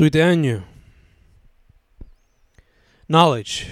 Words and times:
Tuiteaño. 0.00 0.62
Knowledge. 3.06 3.66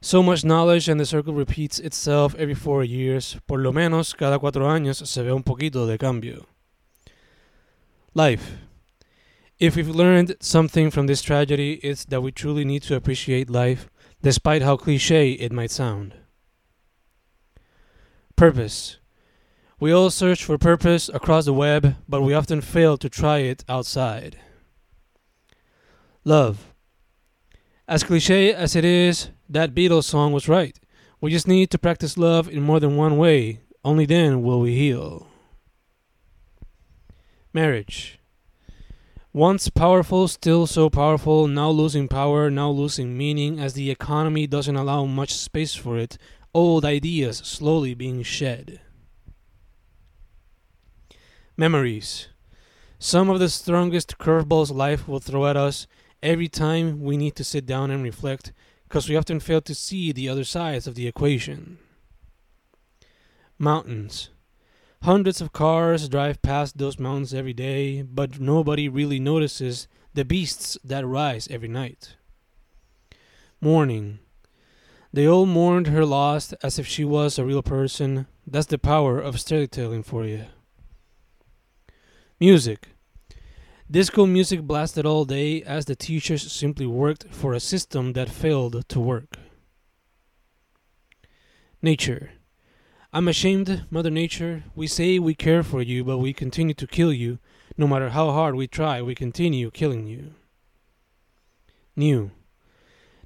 So 0.00 0.22
much 0.22 0.42
knowledge 0.42 0.88
and 0.88 0.98
the 0.98 1.04
circle 1.04 1.34
repeats 1.34 1.78
itself 1.78 2.34
every 2.36 2.54
four 2.54 2.82
years. 2.82 3.36
Por 3.46 3.58
lo 3.58 3.70
menos 3.70 4.16
cada 4.16 4.38
cuatro 4.38 4.66
años 4.66 5.06
se 5.06 5.22
ve 5.22 5.30
un 5.30 5.42
poquito 5.42 5.86
de 5.86 5.98
cambio. 5.98 6.46
Life. 8.14 8.56
If 9.58 9.76
we've 9.76 9.90
learned 9.90 10.36
something 10.40 10.90
from 10.90 11.08
this 11.08 11.20
tragedy, 11.20 11.74
it's 11.82 12.06
that 12.06 12.22
we 12.22 12.32
truly 12.32 12.64
need 12.64 12.84
to 12.84 12.96
appreciate 12.96 13.50
life, 13.50 13.90
despite 14.22 14.62
how 14.62 14.78
cliche 14.78 15.32
it 15.32 15.52
might 15.52 15.70
sound. 15.70 16.14
Purpose. 18.34 18.96
We 19.78 19.92
all 19.92 20.08
search 20.08 20.42
for 20.42 20.56
purpose 20.56 21.10
across 21.12 21.44
the 21.44 21.52
web, 21.52 21.96
but 22.08 22.22
we 22.22 22.32
often 22.32 22.62
fail 22.62 22.96
to 22.96 23.10
try 23.10 23.40
it 23.40 23.62
outside. 23.68 24.38
Love. 26.28 26.74
As 27.88 28.04
cliche 28.04 28.52
as 28.52 28.76
it 28.76 28.84
is, 28.84 29.30
that 29.48 29.74
Beatles 29.74 30.04
song 30.04 30.30
was 30.30 30.46
right. 30.46 30.78
We 31.22 31.30
just 31.30 31.48
need 31.48 31.70
to 31.70 31.78
practice 31.78 32.18
love 32.18 32.50
in 32.50 32.62
more 32.62 32.78
than 32.80 32.98
one 32.98 33.16
way. 33.16 33.60
Only 33.82 34.04
then 34.04 34.42
will 34.42 34.60
we 34.60 34.76
heal. 34.76 35.26
Marriage. 37.54 38.18
Once 39.32 39.70
powerful, 39.70 40.28
still 40.28 40.66
so 40.66 40.90
powerful, 40.90 41.48
now 41.48 41.70
losing 41.70 42.08
power, 42.08 42.50
now 42.50 42.68
losing 42.68 43.16
meaning 43.16 43.58
as 43.58 43.72
the 43.72 43.90
economy 43.90 44.46
doesn't 44.46 44.76
allow 44.76 45.06
much 45.06 45.32
space 45.32 45.74
for 45.74 45.96
it, 45.96 46.18
old 46.52 46.84
ideas 46.84 47.38
slowly 47.38 47.94
being 47.94 48.22
shed. 48.22 48.82
Memories. 51.56 52.28
Some 52.98 53.30
of 53.30 53.38
the 53.38 53.48
strongest 53.48 54.18
curveballs 54.18 54.70
life 54.70 55.08
will 55.08 55.20
throw 55.20 55.46
at 55.46 55.56
us 55.56 55.86
every 56.22 56.48
time 56.48 57.00
we 57.00 57.16
need 57.16 57.36
to 57.36 57.44
sit 57.44 57.66
down 57.66 57.90
and 57.90 58.02
reflect 58.02 58.52
because 58.84 59.08
we 59.08 59.16
often 59.16 59.40
fail 59.40 59.60
to 59.60 59.74
see 59.74 60.12
the 60.12 60.28
other 60.28 60.44
sides 60.44 60.86
of 60.86 60.94
the 60.94 61.06
equation. 61.06 61.78
Mountains. 63.58 64.30
Hundreds 65.02 65.40
of 65.40 65.52
cars 65.52 66.08
drive 66.08 66.42
past 66.42 66.78
those 66.78 66.98
mountains 66.98 67.32
every 67.32 67.52
day, 67.52 68.02
but 68.02 68.40
nobody 68.40 68.88
really 68.88 69.20
notices 69.20 69.86
the 70.14 70.24
beasts 70.24 70.76
that 70.82 71.06
rise 71.06 71.46
every 71.50 71.68
night. 71.68 72.16
Mourning. 73.60 74.18
They 75.12 75.26
all 75.26 75.46
mourned 75.46 75.86
her 75.88 76.04
loss 76.04 76.52
as 76.54 76.78
if 76.78 76.86
she 76.86 77.04
was 77.04 77.38
a 77.38 77.44
real 77.44 77.62
person. 77.62 78.26
That's 78.46 78.66
the 78.66 78.78
power 78.78 79.20
of 79.20 79.40
storytelling 79.40 80.02
for 80.02 80.24
you. 80.24 80.46
Music. 82.40 82.88
Disco 83.90 84.26
music 84.26 84.60
blasted 84.60 85.06
all 85.06 85.24
day 85.24 85.62
as 85.62 85.86
the 85.86 85.96
teachers 85.96 86.52
simply 86.52 86.84
worked 86.84 87.24
for 87.30 87.54
a 87.54 87.60
system 87.60 88.12
that 88.12 88.28
failed 88.28 88.86
to 88.86 89.00
work. 89.00 89.38
Nature. 91.80 92.32
I'm 93.14 93.28
ashamed, 93.28 93.86
Mother 93.88 94.10
Nature. 94.10 94.64
We 94.74 94.86
say 94.88 95.18
we 95.18 95.34
care 95.34 95.62
for 95.62 95.80
you, 95.80 96.04
but 96.04 96.18
we 96.18 96.34
continue 96.34 96.74
to 96.74 96.86
kill 96.86 97.14
you. 97.14 97.38
No 97.78 97.86
matter 97.86 98.10
how 98.10 98.30
hard 98.30 98.56
we 98.56 98.66
try, 98.66 99.00
we 99.00 99.14
continue 99.14 99.70
killing 99.70 100.06
you. 100.06 100.34
New. 101.96 102.30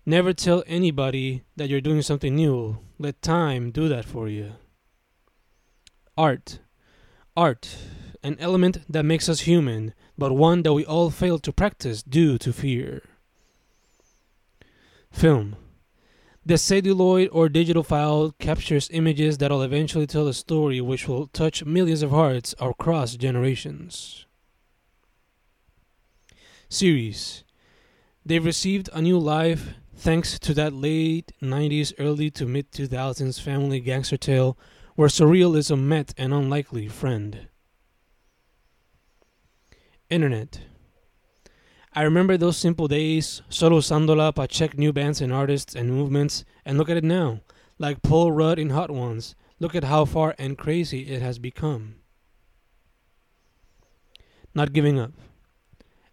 Never 0.06 0.32
tell 0.32 0.62
anybody 0.68 1.42
that 1.56 1.70
you're 1.70 1.80
doing 1.80 2.02
something 2.02 2.36
new. 2.36 2.78
Let 3.00 3.20
time 3.20 3.72
do 3.72 3.88
that 3.88 4.04
for 4.04 4.28
you. 4.28 4.52
Art. 6.16 6.60
Art. 7.36 7.76
An 8.22 8.36
element 8.38 8.78
that 8.88 9.04
makes 9.04 9.28
us 9.28 9.40
human 9.40 9.94
but 10.16 10.32
one 10.32 10.62
that 10.62 10.72
we 10.72 10.84
all 10.84 11.10
fail 11.10 11.38
to 11.40 11.52
practice 11.52 12.02
due 12.02 12.38
to 12.38 12.52
fear. 12.52 13.02
Film. 15.10 15.56
The 16.44 16.58
celluloid 16.58 17.28
or 17.32 17.48
digital 17.48 17.82
file 17.82 18.34
captures 18.38 18.88
images 18.92 19.38
that'll 19.38 19.62
eventually 19.62 20.06
tell 20.06 20.26
a 20.26 20.34
story 20.34 20.80
which 20.80 21.06
will 21.06 21.28
touch 21.28 21.64
millions 21.64 22.02
of 22.02 22.10
hearts 22.10 22.54
across 22.60 23.14
generations. 23.14 24.26
Series. 26.68 27.44
They've 28.24 28.44
received 28.44 28.88
a 28.92 29.02
new 29.02 29.18
life 29.18 29.74
thanks 29.94 30.38
to 30.40 30.54
that 30.54 30.72
late 30.72 31.32
90s, 31.40 31.92
early 31.98 32.30
to 32.32 32.46
mid 32.46 32.72
2000s 32.72 33.40
family 33.40 33.78
gangster 33.78 34.16
tale 34.16 34.58
where 34.96 35.08
surrealism 35.08 35.82
met 35.82 36.12
an 36.18 36.32
unlikely 36.32 36.88
friend. 36.88 37.48
Internet. 40.12 40.60
I 41.94 42.02
remember 42.02 42.36
those 42.36 42.58
simple 42.58 42.86
days, 42.86 43.40
solo 43.48 43.78
usándola 43.78 44.34
para 44.34 44.46
check 44.46 44.76
new 44.76 44.92
bands 44.92 45.22
and 45.22 45.32
artists 45.32 45.74
and 45.74 45.90
movements, 45.90 46.44
and 46.66 46.76
look 46.76 46.90
at 46.90 46.98
it 46.98 47.04
now. 47.04 47.40
Like 47.78 48.02
Paul 48.02 48.30
Rudd 48.30 48.58
in 48.58 48.70
Hot 48.70 48.90
Ones, 48.90 49.34
look 49.58 49.74
at 49.74 49.84
how 49.84 50.04
far 50.04 50.34
and 50.38 50.58
crazy 50.58 51.10
it 51.10 51.22
has 51.22 51.38
become. 51.38 51.94
Not 54.54 54.74
giving 54.74 54.98
up. 54.98 55.12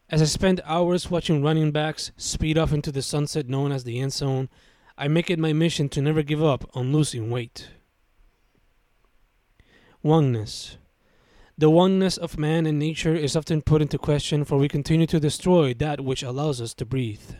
As 0.09 0.21
I 0.21 0.25
spend 0.25 0.61
hours 0.63 1.11
watching 1.11 1.43
running 1.43 1.71
backs 1.71 2.11
speed 2.15 2.57
off 2.57 2.71
into 2.71 2.93
the 2.93 3.01
sunset 3.01 3.49
known 3.49 3.73
as 3.73 3.83
the 3.83 3.99
end 3.99 4.13
zone, 4.13 4.47
I 4.97 5.09
make 5.09 5.29
it 5.29 5.39
my 5.39 5.51
mission 5.51 5.89
to 5.89 6.01
never 6.01 6.23
give 6.23 6.41
up 6.41 6.63
on 6.73 6.93
losing 6.93 7.29
weight. 7.29 7.67
Oneness. 10.01 10.77
The 11.59 11.69
oneness 11.69 12.15
of 12.15 12.39
man 12.39 12.65
and 12.65 12.79
nature 12.79 13.13
is 13.13 13.35
often 13.35 13.61
put 13.61 13.81
into 13.81 13.97
question, 13.97 14.45
for 14.45 14.57
we 14.57 14.69
continue 14.69 15.05
to 15.07 15.19
destroy 15.19 15.73
that 15.73 15.99
which 15.99 16.23
allows 16.23 16.61
us 16.61 16.73
to 16.75 16.85
breathe. 16.85 17.31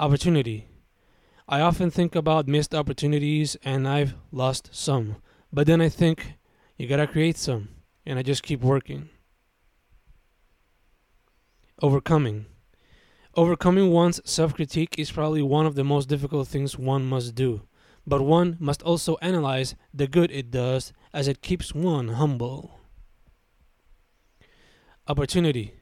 Opportunity. 0.00 0.66
I 1.46 1.60
often 1.60 1.92
think 1.92 2.16
about 2.16 2.48
missed 2.48 2.74
opportunities, 2.74 3.56
and 3.62 3.86
I've 3.86 4.14
lost 4.32 4.70
some. 4.72 5.18
But 5.52 5.68
then 5.68 5.80
I 5.80 5.88
think, 5.88 6.32
you 6.76 6.88
gotta 6.88 7.06
create 7.06 7.36
some, 7.36 7.68
and 8.04 8.18
I 8.18 8.24
just 8.24 8.42
keep 8.42 8.62
working. 8.62 9.10
Overcoming. 11.80 12.46
Overcoming 13.36 13.92
one's 13.92 14.20
self 14.28 14.54
critique 14.54 14.98
is 14.98 15.12
probably 15.12 15.42
one 15.42 15.66
of 15.66 15.76
the 15.76 15.84
most 15.84 16.08
difficult 16.08 16.48
things 16.48 16.76
one 16.76 17.06
must 17.06 17.36
do 17.36 17.67
but 18.08 18.22
one 18.22 18.56
must 18.58 18.82
also 18.82 19.18
analyze 19.20 19.74
the 19.92 20.06
good 20.06 20.30
it 20.30 20.50
does 20.50 20.94
as 21.12 21.28
it 21.28 21.42
keeps 21.42 21.74
one 21.74 22.08
humble. 22.08 22.80
Opportunity. 25.06 25.74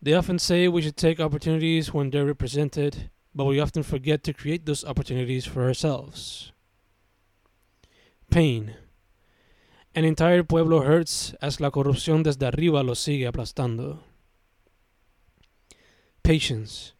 They 0.00 0.14
often 0.14 0.38
say 0.38 0.68
we 0.68 0.82
should 0.82 0.96
take 0.96 1.18
opportunities 1.18 1.92
when 1.92 2.10
they're 2.10 2.24
represented, 2.24 3.10
but 3.34 3.46
we 3.46 3.58
often 3.58 3.82
forget 3.82 4.22
to 4.22 4.32
create 4.32 4.66
those 4.66 4.84
opportunities 4.84 5.44
for 5.44 5.64
ourselves. 5.64 6.52
Pain. 8.30 8.76
An 9.96 10.04
entire 10.04 10.44
pueblo 10.44 10.82
hurts 10.82 11.34
as 11.42 11.60
la 11.60 11.70
corrupción 11.70 12.22
desde 12.22 12.46
arriba 12.46 12.84
lo 12.84 12.94
sigue 12.94 13.26
aplastando. 13.26 13.98
Patience. 16.22 16.92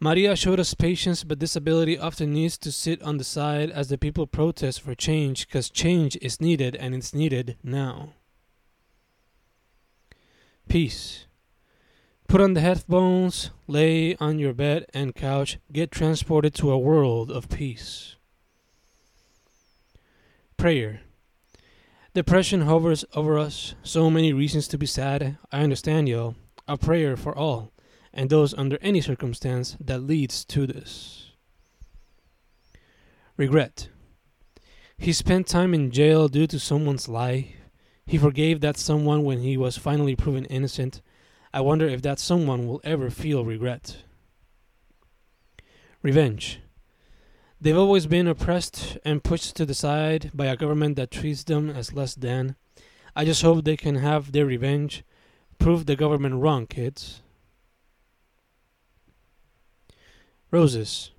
Maria 0.00 0.36
showed 0.36 0.60
us 0.60 0.74
patience, 0.74 1.24
but 1.24 1.40
this 1.40 1.56
ability 1.56 1.98
often 1.98 2.32
needs 2.32 2.56
to 2.58 2.70
sit 2.70 3.02
on 3.02 3.16
the 3.16 3.24
side 3.24 3.70
as 3.70 3.88
the 3.88 3.98
people 3.98 4.28
protest 4.28 4.80
for 4.80 4.94
change 4.94 5.46
because 5.46 5.70
change 5.70 6.16
is 6.22 6.40
needed 6.40 6.76
and 6.76 6.94
it's 6.94 7.12
needed 7.12 7.56
now. 7.64 8.14
Peace. 10.68 11.26
Put 12.28 12.40
on 12.40 12.54
the 12.54 12.60
headphones, 12.60 13.50
lay 13.66 14.14
on 14.16 14.38
your 14.38 14.52
bed 14.52 14.86
and 14.94 15.16
couch, 15.16 15.58
get 15.72 15.90
transported 15.90 16.54
to 16.56 16.70
a 16.70 16.78
world 16.78 17.32
of 17.32 17.48
peace. 17.48 18.14
Prayer. 20.56 21.00
Depression 22.14 22.62
hovers 22.62 23.04
over 23.14 23.38
us, 23.38 23.74
so 23.82 24.10
many 24.10 24.32
reasons 24.32 24.68
to 24.68 24.78
be 24.78 24.86
sad. 24.86 25.38
I 25.50 25.62
understand, 25.62 26.08
y'all. 26.08 26.36
A 26.68 26.76
prayer 26.76 27.16
for 27.16 27.36
all 27.36 27.72
and 28.18 28.30
those 28.30 28.52
under 28.54 28.78
any 28.82 29.00
circumstance 29.00 29.76
that 29.78 30.00
leads 30.02 30.44
to 30.44 30.66
this. 30.66 31.30
Regret. 33.36 33.90
He 34.98 35.12
spent 35.12 35.46
time 35.46 35.72
in 35.72 35.92
jail 35.92 36.26
due 36.26 36.48
to 36.48 36.58
someone's 36.58 37.08
lie. 37.08 37.54
He 38.04 38.18
forgave 38.18 38.60
that 38.60 38.76
someone 38.76 39.22
when 39.22 39.38
he 39.38 39.56
was 39.56 39.78
finally 39.78 40.16
proven 40.16 40.46
innocent. 40.46 41.00
I 41.54 41.60
wonder 41.60 41.86
if 41.86 42.02
that 42.02 42.18
someone 42.18 42.66
will 42.66 42.80
ever 42.82 43.08
feel 43.08 43.44
regret. 43.44 43.98
Revenge. 46.02 46.58
They've 47.60 47.78
always 47.78 48.08
been 48.08 48.26
oppressed 48.26 48.98
and 49.04 49.22
pushed 49.22 49.54
to 49.54 49.64
the 49.64 49.74
side 49.74 50.32
by 50.34 50.46
a 50.46 50.56
government 50.56 50.96
that 50.96 51.12
treats 51.12 51.44
them 51.44 51.70
as 51.70 51.92
less 51.92 52.16
than. 52.16 52.56
I 53.14 53.24
just 53.24 53.42
hope 53.42 53.64
they 53.64 53.76
can 53.76 53.94
have 53.94 54.32
their 54.32 54.46
revenge. 54.46 55.04
Prove 55.60 55.86
the 55.86 55.94
government 55.94 56.42
wrong, 56.42 56.66
kids. 56.66 57.22
Roses. 60.50 61.10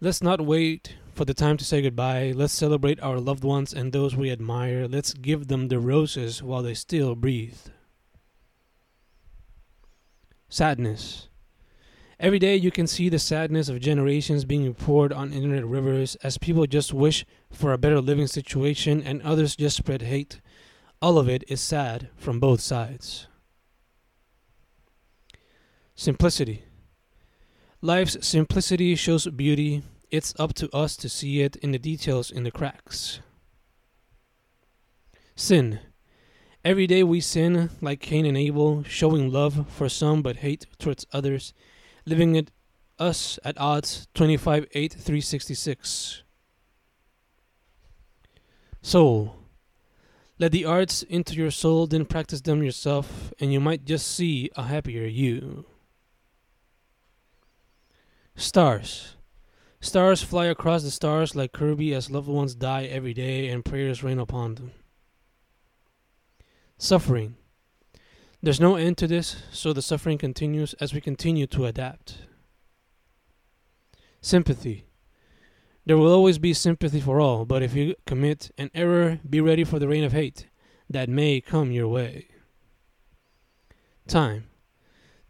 Let's 0.00 0.22
not 0.22 0.40
wait 0.40 0.96
for 1.14 1.24
the 1.24 1.34
time 1.34 1.56
to 1.58 1.64
say 1.64 1.82
goodbye. 1.82 2.32
Let's 2.34 2.52
celebrate 2.52 3.00
our 3.00 3.20
loved 3.20 3.44
ones 3.44 3.72
and 3.72 3.92
those 3.92 4.16
we 4.16 4.32
admire. 4.32 4.88
Let's 4.88 5.14
give 5.14 5.46
them 5.46 5.68
the 5.68 5.78
roses 5.78 6.42
while 6.42 6.62
they 6.62 6.74
still 6.74 7.14
breathe. 7.14 7.58
Sadness. 10.48 11.28
Every 12.18 12.40
day 12.40 12.56
you 12.56 12.72
can 12.72 12.88
see 12.88 13.08
the 13.08 13.18
sadness 13.18 13.68
of 13.68 13.80
generations 13.80 14.44
being 14.44 14.74
poured 14.74 15.12
on 15.12 15.32
internet 15.32 15.64
rivers 15.64 16.16
as 16.16 16.38
people 16.38 16.66
just 16.66 16.92
wish 16.92 17.24
for 17.52 17.72
a 17.72 17.78
better 17.78 18.00
living 18.00 18.26
situation 18.26 19.02
and 19.02 19.22
others 19.22 19.54
just 19.54 19.76
spread 19.76 20.02
hate. 20.02 20.40
All 21.00 21.18
of 21.18 21.28
it 21.28 21.44
is 21.48 21.60
sad 21.60 22.08
from 22.16 22.40
both 22.40 22.60
sides. 22.60 23.28
Simplicity. 25.94 26.64
Life's 27.84 28.16
simplicity 28.24 28.94
shows 28.94 29.26
beauty. 29.26 29.82
It's 30.08 30.38
up 30.38 30.54
to 30.54 30.70
us 30.72 30.96
to 30.98 31.08
see 31.08 31.40
it 31.40 31.56
in 31.56 31.72
the 31.72 31.80
details 31.80 32.30
in 32.30 32.44
the 32.44 32.52
cracks. 32.52 33.18
Sin. 35.34 35.80
Every 36.64 36.86
day 36.86 37.02
we 37.02 37.20
sin 37.20 37.70
like 37.80 38.00
Cain 38.00 38.24
and 38.24 38.38
Abel, 38.38 38.84
showing 38.84 39.32
love 39.32 39.66
for 39.68 39.88
some 39.88 40.22
but 40.22 40.36
hate 40.36 40.66
towards 40.78 41.06
others 41.12 41.52
living 42.06 42.38
at 42.38 42.52
us 43.00 43.40
at 43.44 43.58
odds 43.58 44.06
25 44.14 44.66
8 44.72 44.92
366 44.92 46.22
soul 48.80 49.34
let 50.38 50.52
the 50.52 50.64
arts 50.64 51.02
into 51.04 51.34
your 51.34 51.50
soul 51.50 51.86
then 51.86 52.04
practice 52.04 52.42
them 52.42 52.62
yourself 52.62 53.32
and 53.40 53.52
you 53.52 53.58
might 53.58 53.84
just 53.84 54.06
see 54.06 54.50
a 54.56 54.64
happier 54.64 55.04
you 55.04 55.64
stars 58.42 59.16
stars 59.80 60.22
fly 60.22 60.46
across 60.46 60.82
the 60.82 60.90
stars 60.90 61.34
like 61.34 61.52
kirby 61.52 61.94
as 61.94 62.10
loved 62.10 62.28
ones 62.28 62.54
die 62.54 62.84
every 62.84 63.14
day 63.14 63.48
and 63.48 63.64
prayers 63.64 64.02
rain 64.02 64.18
upon 64.18 64.54
them 64.54 64.72
suffering 66.78 67.36
there's 68.44 68.60
no 68.60 68.74
end 68.74 68.98
to 68.98 69.06
this, 69.06 69.36
so 69.52 69.72
the 69.72 69.80
suffering 69.80 70.18
continues 70.18 70.74
as 70.74 70.92
we 70.92 71.00
continue 71.00 71.46
to 71.46 71.66
adapt. 71.66 72.22
Sympathy. 74.20 74.86
There 75.86 75.96
will 75.96 76.12
always 76.12 76.38
be 76.38 76.52
sympathy 76.52 77.00
for 77.00 77.20
all, 77.20 77.44
but 77.44 77.62
if 77.62 77.74
you 77.74 77.94
commit 78.04 78.50
an 78.58 78.70
error, 78.74 79.20
be 79.28 79.40
ready 79.40 79.62
for 79.62 79.78
the 79.78 79.86
rain 79.86 80.02
of 80.02 80.10
hate 80.10 80.48
that 80.90 81.08
may 81.08 81.40
come 81.40 81.70
your 81.70 81.86
way. 81.86 82.26
Time. 84.08 84.48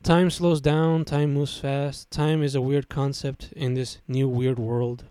Time 0.02 0.31
slows 0.31 0.60
down, 0.60 1.04
time 1.04 1.32
moves 1.32 1.56
fast. 1.56 2.10
Time 2.10 2.43
is 2.43 2.56
a 2.56 2.60
weird 2.60 2.88
concept 2.88 3.52
in 3.54 3.75
this 3.75 3.99
new 4.08 4.28
weird 4.28 4.58
world. 4.58 5.04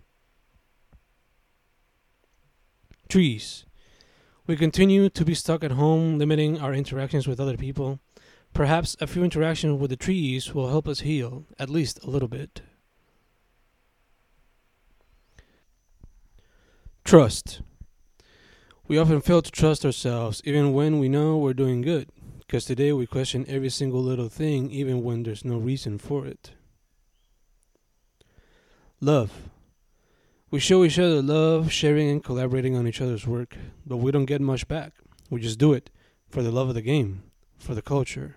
Trees. 3.08 3.64
We 4.46 4.54
continue 4.54 5.08
to 5.08 5.24
be 5.24 5.34
stuck 5.34 5.64
at 5.64 5.72
home, 5.72 6.18
limiting 6.18 6.60
our 6.60 6.74
interactions 6.74 7.26
with 7.26 7.40
other 7.40 7.56
people. 7.56 8.00
Perhaps 8.52 8.94
a 9.00 9.06
few 9.06 9.24
interactions 9.24 9.80
with 9.80 9.88
the 9.88 9.96
trees 9.96 10.54
will 10.54 10.68
help 10.68 10.86
us 10.86 11.00
heal, 11.00 11.46
at 11.58 11.70
least 11.70 12.04
a 12.04 12.10
little 12.10 12.28
bit. 12.28 12.60
Trust. 17.02 17.62
We 18.88 18.98
often 18.98 19.22
fail 19.22 19.40
to 19.40 19.50
trust 19.50 19.86
ourselves, 19.86 20.42
even 20.44 20.74
when 20.74 20.98
we 20.98 21.08
know 21.08 21.38
we're 21.38 21.54
doing 21.54 21.80
good, 21.80 22.10
because 22.46 22.64
today 22.64 22.92
we 22.92 23.06
question 23.06 23.44
every 23.48 23.70
single 23.70 24.02
little 24.02 24.28
thing, 24.28 24.70
even 24.70 25.02
when 25.02 25.22
there's 25.22 25.44
no 25.44 25.56
reason 25.56 25.96
for 25.96 26.26
it. 26.26 26.50
Love. 29.00 29.32
We 30.50 30.60
show 30.60 30.84
each 30.84 30.98
other 30.98 31.22
love, 31.22 31.72
sharing 31.72 32.10
and 32.10 32.22
collaborating 32.22 32.76
on 32.76 32.86
each 32.86 33.00
other's 33.00 33.26
work, 33.26 33.56
but 33.86 33.96
we 33.96 34.12
don't 34.12 34.26
get 34.26 34.40
much 34.40 34.68
back. 34.68 34.92
We 35.30 35.40
just 35.40 35.58
do 35.58 35.72
it 35.72 35.90
for 36.28 36.42
the 36.42 36.50
love 36.50 36.68
of 36.68 36.74
the 36.74 36.82
game, 36.82 37.22
for 37.58 37.74
the 37.74 37.80
culture. 37.82 38.36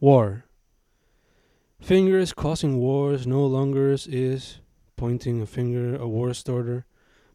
War. 0.00 0.44
Fingers 1.80 2.32
causing 2.32 2.78
wars 2.78 3.26
no 3.26 3.46
longer 3.46 3.94
is 4.08 4.58
pointing 4.96 5.40
a 5.40 5.46
finger 5.46 5.94
a 5.96 6.08
war 6.08 6.34
starter, 6.34 6.86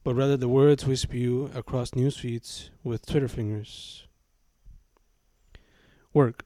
but 0.04 0.16
rather 0.16 0.38
the 0.38 0.50
words 0.50 0.86
we 0.86 0.96
spew 0.96 1.50
across 1.54 1.96
news 1.96 2.18
feeds 2.18 2.72
with 2.84 3.06
Twitter 3.06 3.28
fingers. 3.28 4.07
Work. 6.18 6.46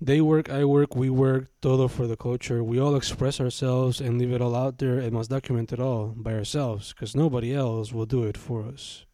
They 0.00 0.22
work, 0.22 0.48
I 0.48 0.64
work, 0.64 0.96
we 0.96 1.10
work, 1.10 1.50
todo 1.60 1.88
for 1.88 2.06
the 2.06 2.16
culture. 2.16 2.64
We 2.64 2.80
all 2.80 2.96
express 2.96 3.38
ourselves 3.38 4.00
and 4.00 4.18
leave 4.18 4.32
it 4.32 4.40
all 4.40 4.56
out 4.56 4.78
there 4.78 4.98
and 4.98 5.12
must 5.12 5.28
document 5.28 5.74
it 5.74 5.78
all 5.78 6.14
by 6.16 6.32
ourselves 6.32 6.94
because 6.94 7.14
nobody 7.14 7.54
else 7.54 7.92
will 7.92 8.06
do 8.06 8.24
it 8.24 8.38
for 8.38 8.64
us. 8.64 9.04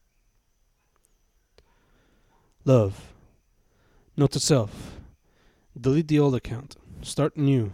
Love. 2.64 3.12
Note 4.16 4.30
to 4.30 4.38
self. 4.38 5.00
Delete 5.76 6.06
the 6.06 6.20
old 6.20 6.36
account. 6.36 6.76
Start 7.02 7.36
new. 7.36 7.72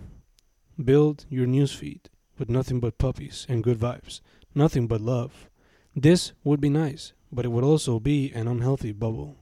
Build 0.83 1.27
your 1.29 1.47
newsfeed 1.47 2.05
with 2.39 2.49
nothing 2.49 2.81
but 2.81 2.97
puppies 2.97 3.45
and 3.47 3.63
good 3.63 3.79
vibes. 3.79 4.23
Nothing 4.55 4.87
but 4.87 5.03
love. 5.03 5.51
This 5.95 6.33
would 6.45 6.63
be 6.63 6.71
nice, 6.71 7.13
but 7.31 7.45
it 7.45 7.53
would 7.53 7.63
also 7.63 8.01
be 8.01 8.33
an 8.33 8.49
unhealthy 8.49 8.93
bubble. 8.93 9.40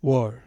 War. 0.00 0.44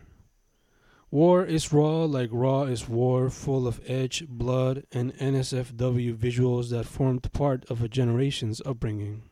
War 1.09 1.43
is 1.45 1.73
raw 1.73 2.05
like 2.05 2.29
raw 2.31 2.63
is 2.63 2.87
war, 2.87 3.29
full 3.29 3.67
of 3.67 3.81
edge, 3.85 4.25
blood, 4.29 4.85
and 4.93 5.13
NSFW 5.15 6.15
visuals 6.15 6.69
that 6.69 6.85
formed 6.85 7.31
part 7.33 7.69
of 7.69 7.83
a 7.83 7.89
generation's 7.89 8.61
upbringing. 8.65 9.23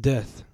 Death. 0.00 0.44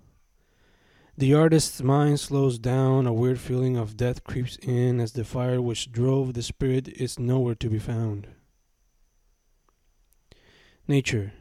The 1.19 1.35
artist's 1.35 1.83
mind 1.83 2.19
slows 2.19 2.59
down, 2.59 3.07
a 3.07 3.13
weird 3.13 3.39
feeling 3.39 3.77
of 3.77 3.99
death 3.99 4.25
creeps 4.25 4.57
in 4.63 5.01
as 5.01 5.13
the 5.13 5.25
fire 5.25 5.61
which 5.61 5.93
drove 5.93 6.33
the 6.33 6.43
spirit 6.43 6.89
is 6.89 7.19
nowhere 7.19 7.57
to 7.57 7.69
be 7.69 7.79
found. 7.79 8.29
Nature. 10.89 11.35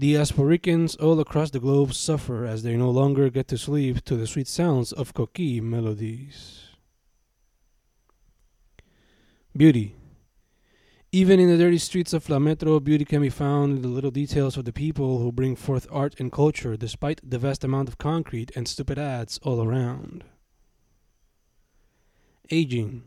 Diasporicans 0.00 1.00
all 1.02 1.20
across 1.20 1.50
the 1.50 1.60
globe 1.60 1.92
suffer 1.92 2.46
as 2.46 2.62
they 2.62 2.76
no 2.76 2.90
longer 2.90 3.28
get 3.28 3.46
to 3.48 3.58
sleep 3.58 4.02
to 4.04 4.16
the 4.16 4.26
sweet 4.26 4.48
sounds 4.48 4.90
of 4.90 5.12
coqui 5.12 5.60
melodies. 5.60 6.70
Beauty. 9.54 9.94
Even 11.14 11.38
in 11.38 11.50
the 11.50 11.58
dirty 11.58 11.76
streets 11.76 12.14
of 12.14 12.30
La 12.30 12.38
Metro, 12.38 12.80
beauty 12.80 13.04
can 13.04 13.20
be 13.20 13.28
found 13.28 13.76
in 13.76 13.82
the 13.82 13.88
little 13.88 14.10
details 14.10 14.56
of 14.56 14.64
the 14.64 14.72
people 14.72 15.18
who 15.18 15.30
bring 15.30 15.54
forth 15.54 15.86
art 15.90 16.14
and 16.18 16.32
culture 16.32 16.74
despite 16.74 17.20
the 17.22 17.38
vast 17.38 17.62
amount 17.62 17.86
of 17.86 17.98
concrete 17.98 18.50
and 18.56 18.66
stupid 18.66 18.98
ads 18.98 19.38
all 19.42 19.62
around. 19.62 20.24
Aging. 22.50 23.04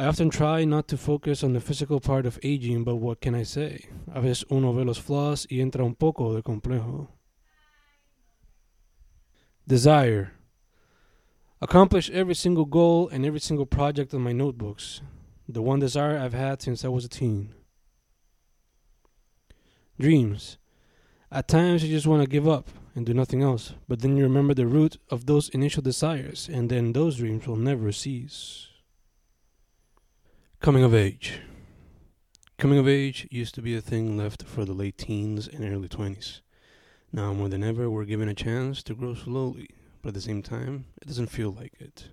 I 0.00 0.06
often 0.06 0.30
try 0.30 0.64
not 0.64 0.88
to 0.88 0.96
focus 0.96 1.44
on 1.44 1.52
the 1.52 1.60
physical 1.60 2.00
part 2.00 2.24
of 2.24 2.38
aging, 2.42 2.84
but 2.84 2.96
what 2.96 3.20
can 3.20 3.34
I 3.34 3.42
say? 3.42 3.84
A 4.10 4.22
veces 4.22 4.46
uno 4.50 4.72
ve 4.72 4.82
los 4.82 4.96
flaws 4.96 5.46
y 5.50 5.58
entra 5.58 5.84
un 5.84 5.94
poco 5.94 6.34
de 6.34 6.40
complejo. 6.40 7.08
Desire. 9.68 10.32
Accomplish 11.60 12.08
every 12.08 12.34
single 12.34 12.64
goal 12.64 13.10
and 13.10 13.26
every 13.26 13.40
single 13.40 13.66
project 13.66 14.14
on 14.14 14.22
my 14.22 14.32
notebooks. 14.32 15.02
The 15.46 15.60
one 15.60 15.80
desire 15.80 16.16
I've 16.16 16.32
had 16.32 16.62
since 16.62 16.82
I 16.82 16.88
was 16.88 17.04
a 17.04 17.08
teen. 17.10 17.52
Dreams. 19.98 20.56
At 21.30 21.46
times 21.46 21.84
you 21.84 21.90
just 21.90 22.06
want 22.06 22.22
to 22.22 22.26
give 22.26 22.48
up 22.48 22.70
and 22.94 23.04
do 23.04 23.12
nothing 23.12 23.42
else, 23.42 23.74
but 23.86 24.00
then 24.00 24.16
you 24.16 24.22
remember 24.22 24.54
the 24.54 24.66
root 24.66 24.96
of 25.10 25.26
those 25.26 25.50
initial 25.50 25.82
desires, 25.82 26.48
and 26.50 26.70
then 26.70 26.94
those 26.94 27.18
dreams 27.18 27.46
will 27.46 27.56
never 27.56 27.92
cease. 27.92 28.69
Coming 30.60 30.84
of 30.84 30.94
age. 30.94 31.40
Coming 32.58 32.78
of 32.78 32.86
age 32.86 33.26
used 33.30 33.54
to 33.54 33.62
be 33.62 33.74
a 33.74 33.80
thing 33.80 34.18
left 34.18 34.42
for 34.42 34.66
the 34.66 34.74
late 34.74 34.98
teens 34.98 35.48
and 35.48 35.64
early 35.64 35.88
20s. 35.88 36.42
Now, 37.10 37.32
more 37.32 37.48
than 37.48 37.64
ever, 37.64 37.88
we're 37.88 38.04
given 38.04 38.28
a 38.28 38.34
chance 38.34 38.82
to 38.82 38.94
grow 38.94 39.14
slowly, 39.14 39.70
but 40.02 40.08
at 40.08 40.14
the 40.16 40.20
same 40.20 40.42
time, 40.42 40.84
it 41.00 41.08
doesn't 41.08 41.28
feel 41.28 41.50
like 41.50 41.72
it. 41.80 42.10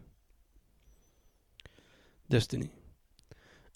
Destiny. 2.29 2.69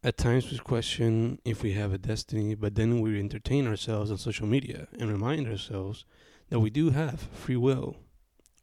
At 0.06 0.16
times, 0.16 0.50
we 0.50 0.58
question 0.60 1.40
if 1.44 1.64
we 1.64 1.74
have 1.74 1.92
a 1.92 1.98
destiny, 1.98 2.56
but 2.56 2.76
then 2.76 3.02
we 3.02 3.20
entertain 3.20 3.68
ourselves 3.68 4.10
on 4.10 4.18
social 4.20 4.48
media 4.48 4.88
and 4.98 5.12
remind 5.12 5.50
ourselves 5.50 6.06
that 6.48 6.62
we 6.62 6.70
do 6.70 6.92
have 6.92 7.28
free 7.34 7.58
will. 7.58 7.98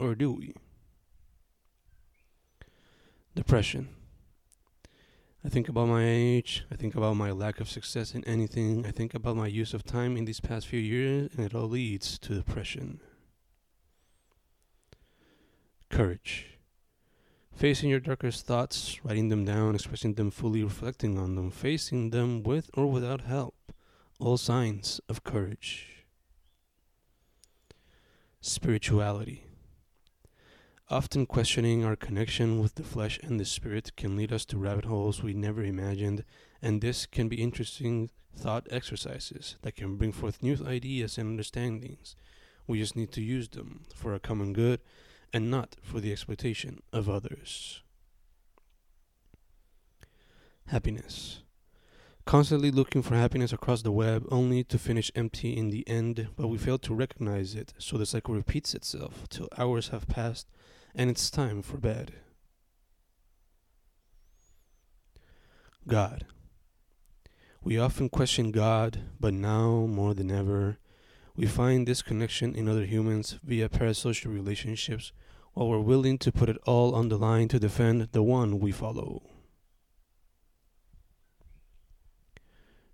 Or 0.00 0.14
do 0.14 0.32
we? 0.32 0.54
Depression. 3.34 3.90
I 5.48 5.50
think 5.50 5.70
about 5.70 5.88
my 5.88 6.04
age. 6.04 6.66
I 6.70 6.76
think 6.76 6.94
about 6.94 7.16
my 7.16 7.30
lack 7.30 7.58
of 7.58 7.70
success 7.70 8.14
in 8.14 8.22
anything. 8.24 8.84
I 8.84 8.90
think 8.90 9.14
about 9.14 9.34
my 9.34 9.46
use 9.46 9.72
of 9.72 9.82
time 9.82 10.14
in 10.14 10.26
these 10.26 10.40
past 10.40 10.66
few 10.66 10.78
years, 10.78 11.30
and 11.34 11.46
it 11.46 11.54
all 11.54 11.70
leads 11.70 12.18
to 12.18 12.34
depression. 12.34 13.00
Courage. 15.88 16.58
Facing 17.56 17.88
your 17.88 17.98
darkest 17.98 18.44
thoughts, 18.44 19.02
writing 19.02 19.30
them 19.30 19.46
down, 19.46 19.74
expressing 19.74 20.12
them 20.16 20.30
fully, 20.30 20.62
reflecting 20.62 21.18
on 21.18 21.34
them, 21.34 21.50
facing 21.50 22.10
them 22.10 22.42
with 22.42 22.68
or 22.74 22.86
without 22.86 23.22
help. 23.22 23.54
All 24.20 24.36
signs 24.36 25.00
of 25.08 25.24
courage. 25.24 26.04
Spirituality. 28.42 29.47
Often 30.90 31.26
questioning 31.26 31.84
our 31.84 31.96
connection 31.96 32.60
with 32.60 32.76
the 32.76 32.82
flesh 32.82 33.20
and 33.22 33.38
the 33.38 33.44
spirit 33.44 33.94
can 33.94 34.16
lead 34.16 34.32
us 34.32 34.46
to 34.46 34.56
rabbit 34.56 34.86
holes 34.86 35.22
we 35.22 35.34
never 35.34 35.62
imagined, 35.62 36.24
and 36.62 36.80
this 36.80 37.04
can 37.04 37.28
be 37.28 37.42
interesting 37.42 38.08
thought 38.34 38.66
exercises 38.70 39.56
that 39.60 39.76
can 39.76 39.96
bring 39.96 40.12
forth 40.12 40.42
new 40.42 40.56
ideas 40.66 41.18
and 41.18 41.28
understandings. 41.28 42.16
We 42.66 42.78
just 42.78 42.96
need 42.96 43.12
to 43.12 43.20
use 43.20 43.50
them 43.50 43.82
for 43.94 44.14
our 44.14 44.18
common 44.18 44.54
good 44.54 44.80
and 45.30 45.50
not 45.50 45.76
for 45.82 46.00
the 46.00 46.10
exploitation 46.10 46.80
of 46.90 47.06
others. 47.06 47.82
Happiness. 50.68 51.42
Constantly 52.24 52.70
looking 52.70 53.02
for 53.02 53.14
happiness 53.14 53.52
across 53.52 53.82
the 53.82 53.92
web 53.92 54.24
only 54.30 54.64
to 54.64 54.78
finish 54.78 55.10
empty 55.14 55.54
in 55.54 55.68
the 55.68 55.86
end, 55.86 56.28
but 56.34 56.48
we 56.48 56.56
fail 56.56 56.78
to 56.78 56.94
recognize 56.94 57.54
it, 57.54 57.74
so 57.76 57.98
the 57.98 58.06
cycle 58.06 58.34
repeats 58.34 58.74
itself 58.74 59.28
till 59.28 59.48
hours 59.58 59.88
have 59.88 60.08
passed 60.08 60.46
and 60.94 61.10
it's 61.10 61.30
time 61.30 61.62
for 61.62 61.76
bed. 61.76 62.12
God. 65.86 66.26
We 67.62 67.78
often 67.78 68.08
question 68.08 68.50
God, 68.50 69.00
but 69.18 69.34
now 69.34 69.86
more 69.86 70.14
than 70.14 70.30
ever, 70.30 70.78
we 71.34 71.46
find 71.46 71.86
this 71.86 72.02
connection 72.02 72.54
in 72.54 72.68
other 72.68 72.84
humans 72.84 73.38
via 73.42 73.68
parasocial 73.68 74.32
relationships 74.32 75.12
while 75.54 75.68
we're 75.68 75.80
willing 75.80 76.18
to 76.18 76.32
put 76.32 76.48
it 76.48 76.58
all 76.66 76.94
on 76.94 77.08
the 77.08 77.16
line 77.16 77.48
to 77.48 77.58
defend 77.58 78.08
the 78.12 78.22
one 78.22 78.58
we 78.58 78.70
follow. 78.70 79.22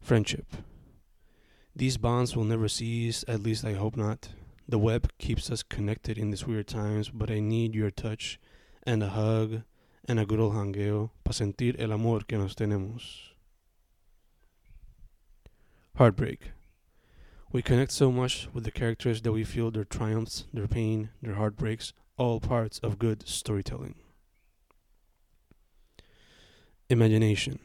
Friendship. 0.01 0.47
These 1.75 1.97
bonds 1.97 2.37
will 2.37 2.45
never 2.45 2.69
cease, 2.69 3.25
at 3.27 3.43
least 3.43 3.65
I 3.65 3.73
hope 3.73 3.97
not. 3.97 4.29
The 4.67 4.79
web 4.79 5.11
keeps 5.19 5.51
us 5.51 5.63
connected 5.63 6.17
in 6.17 6.31
these 6.31 6.47
weird 6.47 6.67
times, 6.67 7.11
but 7.11 7.31
I 7.31 7.41
need 7.41 7.75
your 7.75 7.91
touch 7.91 8.41
and 8.83 9.03
a 9.03 9.09
hug 9.09 9.63
and 10.07 10.19
a 10.19 10.25
good 10.25 10.41
old 10.41 10.55
hangueo 10.55 11.11
para 11.23 11.35
sentir 11.35 11.77
el 11.79 11.93
amor 11.93 12.21
que 12.21 12.39
nos 12.39 12.55
tenemos. 12.55 13.35
Heartbreak. 15.97 16.53
We 17.53 17.63
connect 17.63 17.93
so 17.93 18.11
much 18.11 18.49
with 18.53 18.65
the 18.65 18.71
characters 18.71 19.23
that 19.23 19.33
we 19.33 19.45
feel 19.45 19.71
their 19.71 19.85
triumphs, 19.85 20.47
their 20.53 20.67
pain, 20.67 21.11
their 21.23 21.35
heartbreaks, 21.35 21.93
all 22.17 22.41
parts 22.41 22.79
of 22.81 22.99
good 22.99 23.29
storytelling. 23.29 23.95
Imagination. 26.89 27.61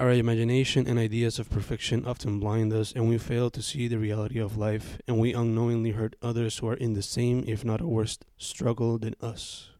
Our 0.00 0.12
imagination 0.12 0.86
and 0.86 0.96
ideas 0.96 1.40
of 1.40 1.50
perfection 1.50 2.06
often 2.06 2.38
blind 2.38 2.72
us, 2.72 2.92
and 2.92 3.08
we 3.08 3.18
fail 3.18 3.50
to 3.50 3.60
see 3.60 3.88
the 3.88 3.98
reality 3.98 4.38
of 4.38 4.56
life, 4.56 5.00
and 5.08 5.18
we 5.18 5.34
unknowingly 5.34 5.90
hurt 5.90 6.14
others 6.22 6.58
who 6.58 6.68
are 6.68 6.76
in 6.76 6.92
the 6.92 7.02
same, 7.02 7.42
if 7.48 7.64
not 7.64 7.80
a 7.80 7.86
worse, 7.86 8.16
struggle 8.36 8.98
than 8.98 9.16
us. 9.20 9.70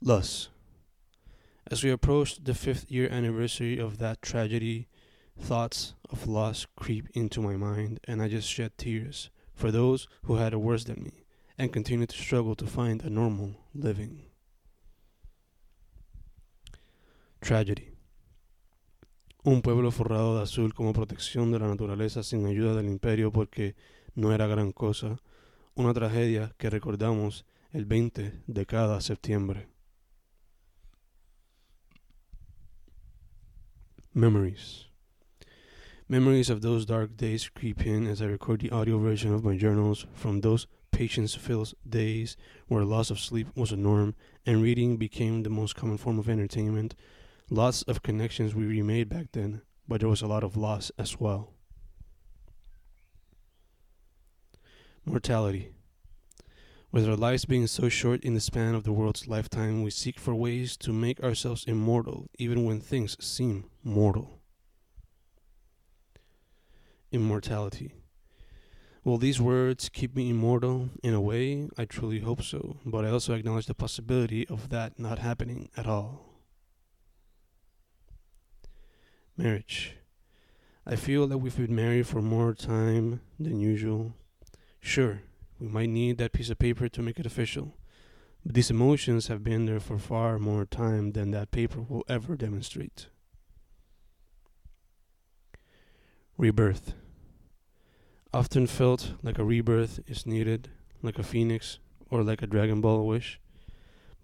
Loss. 0.00 0.48
As 1.70 1.84
we 1.84 1.90
approach 1.90 2.42
the 2.42 2.54
fifth 2.54 2.90
year 2.90 3.08
anniversary 3.10 3.78
of 3.78 3.98
that 3.98 4.22
tragedy, 4.22 4.88
thoughts 5.38 5.94
of 6.08 6.26
loss 6.26 6.66
creep 6.76 7.08
into 7.12 7.42
my 7.42 7.56
mind, 7.56 8.00
and 8.04 8.22
I 8.22 8.28
just 8.28 8.48
shed 8.48 8.72
tears 8.78 9.28
for 9.54 9.70
those 9.70 10.08
who 10.24 10.36
had 10.36 10.54
it 10.54 10.58
worse 10.58 10.84
than 10.84 11.02
me 11.02 11.24
and 11.58 11.72
continue 11.72 12.06
to 12.06 12.16
struggle 12.16 12.54
to 12.56 12.66
find 12.66 13.02
a 13.02 13.10
normal 13.10 13.54
living. 13.74 14.22
Tragedy. 17.44 17.92
Un 19.42 19.60
pueblo 19.60 19.90
forrado 19.90 20.34
de 20.34 20.44
azul 20.44 20.72
como 20.72 20.94
protección 20.94 21.52
de 21.52 21.58
la 21.58 21.68
naturaleza 21.68 22.22
sin 22.22 22.46
ayuda 22.46 22.74
del 22.74 22.86
imperio 22.86 23.32
porque 23.32 23.76
no 24.14 24.32
era 24.32 24.46
gran 24.46 24.72
cosa. 24.72 25.20
Una 25.74 25.92
tragedia 25.92 26.54
que 26.56 26.70
recordamos 26.70 27.44
el 27.72 27.84
20 27.84 28.32
de 28.46 28.64
cada 28.64 28.98
septiembre. 29.02 29.68
Memories. 34.14 34.88
Memories 36.08 36.48
of 36.48 36.62
those 36.62 36.86
dark 36.86 37.14
days 37.14 37.50
creep 37.50 37.84
in 37.84 38.06
as 38.06 38.22
I 38.22 38.24
record 38.24 38.62
the 38.62 38.74
audio 38.74 38.98
version 38.98 39.34
of 39.34 39.44
my 39.44 39.54
journals 39.54 40.06
from 40.14 40.40
those 40.40 40.66
patience 40.90 41.36
filled 41.36 41.74
days 41.86 42.38
where 42.68 42.86
loss 42.86 43.10
of 43.10 43.20
sleep 43.20 43.48
was 43.54 43.70
a 43.70 43.76
norm 43.76 44.14
and 44.46 44.62
reading 44.62 44.96
became 44.96 45.42
the 45.42 45.50
most 45.50 45.76
common 45.76 45.98
form 45.98 46.18
of 46.18 46.30
entertainment 46.30 46.94
lots 47.54 47.82
of 47.82 48.02
connections 48.02 48.54
we 48.54 48.66
remade 48.66 49.08
back 49.08 49.28
then, 49.32 49.62
but 49.86 50.00
there 50.00 50.08
was 50.08 50.22
a 50.22 50.26
lot 50.26 50.44
of 50.44 50.56
loss 50.56 50.90
as 50.98 51.20
well. 51.20 51.52
Mortality. 55.04 55.70
With 56.90 57.08
our 57.08 57.16
lives 57.16 57.44
being 57.44 57.66
so 57.66 57.88
short 57.88 58.22
in 58.22 58.34
the 58.34 58.40
span 58.40 58.74
of 58.74 58.84
the 58.84 58.92
world's 58.92 59.26
lifetime, 59.26 59.82
we 59.82 59.90
seek 59.90 60.18
for 60.18 60.34
ways 60.34 60.76
to 60.78 60.92
make 60.92 61.22
ourselves 61.22 61.64
immortal, 61.66 62.28
even 62.38 62.64
when 62.64 62.80
things 62.80 63.16
seem 63.24 63.64
mortal. 63.82 64.40
Immortality. 67.10 67.94
Will 69.04 69.18
these 69.18 69.40
words 69.40 69.88
keep 69.88 70.16
me 70.16 70.30
immortal? 70.30 70.88
In 71.02 71.14
a 71.14 71.20
way, 71.20 71.68
I 71.76 71.84
truly 71.84 72.20
hope 72.20 72.42
so, 72.42 72.78
but 72.86 73.04
I 73.04 73.10
also 73.10 73.34
acknowledge 73.34 73.66
the 73.66 73.74
possibility 73.74 74.48
of 74.48 74.70
that 74.70 74.98
not 74.98 75.18
happening 75.18 75.68
at 75.76 75.86
all. 75.86 76.33
Marriage. 79.36 79.96
I 80.86 80.94
feel 80.94 81.26
that 81.26 81.38
we've 81.38 81.56
been 81.56 81.74
married 81.74 82.06
for 82.06 82.22
more 82.22 82.54
time 82.54 83.20
than 83.40 83.58
usual. 83.58 84.14
Sure, 84.80 85.22
we 85.58 85.66
might 85.66 85.88
need 85.88 86.18
that 86.18 86.32
piece 86.32 86.50
of 86.50 86.58
paper 86.58 86.88
to 86.88 87.02
make 87.02 87.18
it 87.18 87.26
official, 87.26 87.74
but 88.44 88.54
these 88.54 88.70
emotions 88.70 89.26
have 89.26 89.42
been 89.42 89.66
there 89.66 89.80
for 89.80 89.98
far 89.98 90.38
more 90.38 90.64
time 90.64 91.12
than 91.12 91.32
that 91.32 91.50
paper 91.50 91.80
will 91.80 92.04
ever 92.08 92.36
demonstrate. 92.36 93.08
Rebirth. 96.36 96.94
Often 98.32 98.68
felt 98.68 99.14
like 99.22 99.38
a 99.38 99.44
rebirth 99.44 100.00
is 100.06 100.26
needed, 100.26 100.68
like 101.02 101.18
a 101.18 101.22
phoenix 101.24 101.78
or 102.10 102.22
like 102.22 102.42
a 102.42 102.46
Dragon 102.46 102.80
Ball 102.80 103.06
wish. 103.06 103.40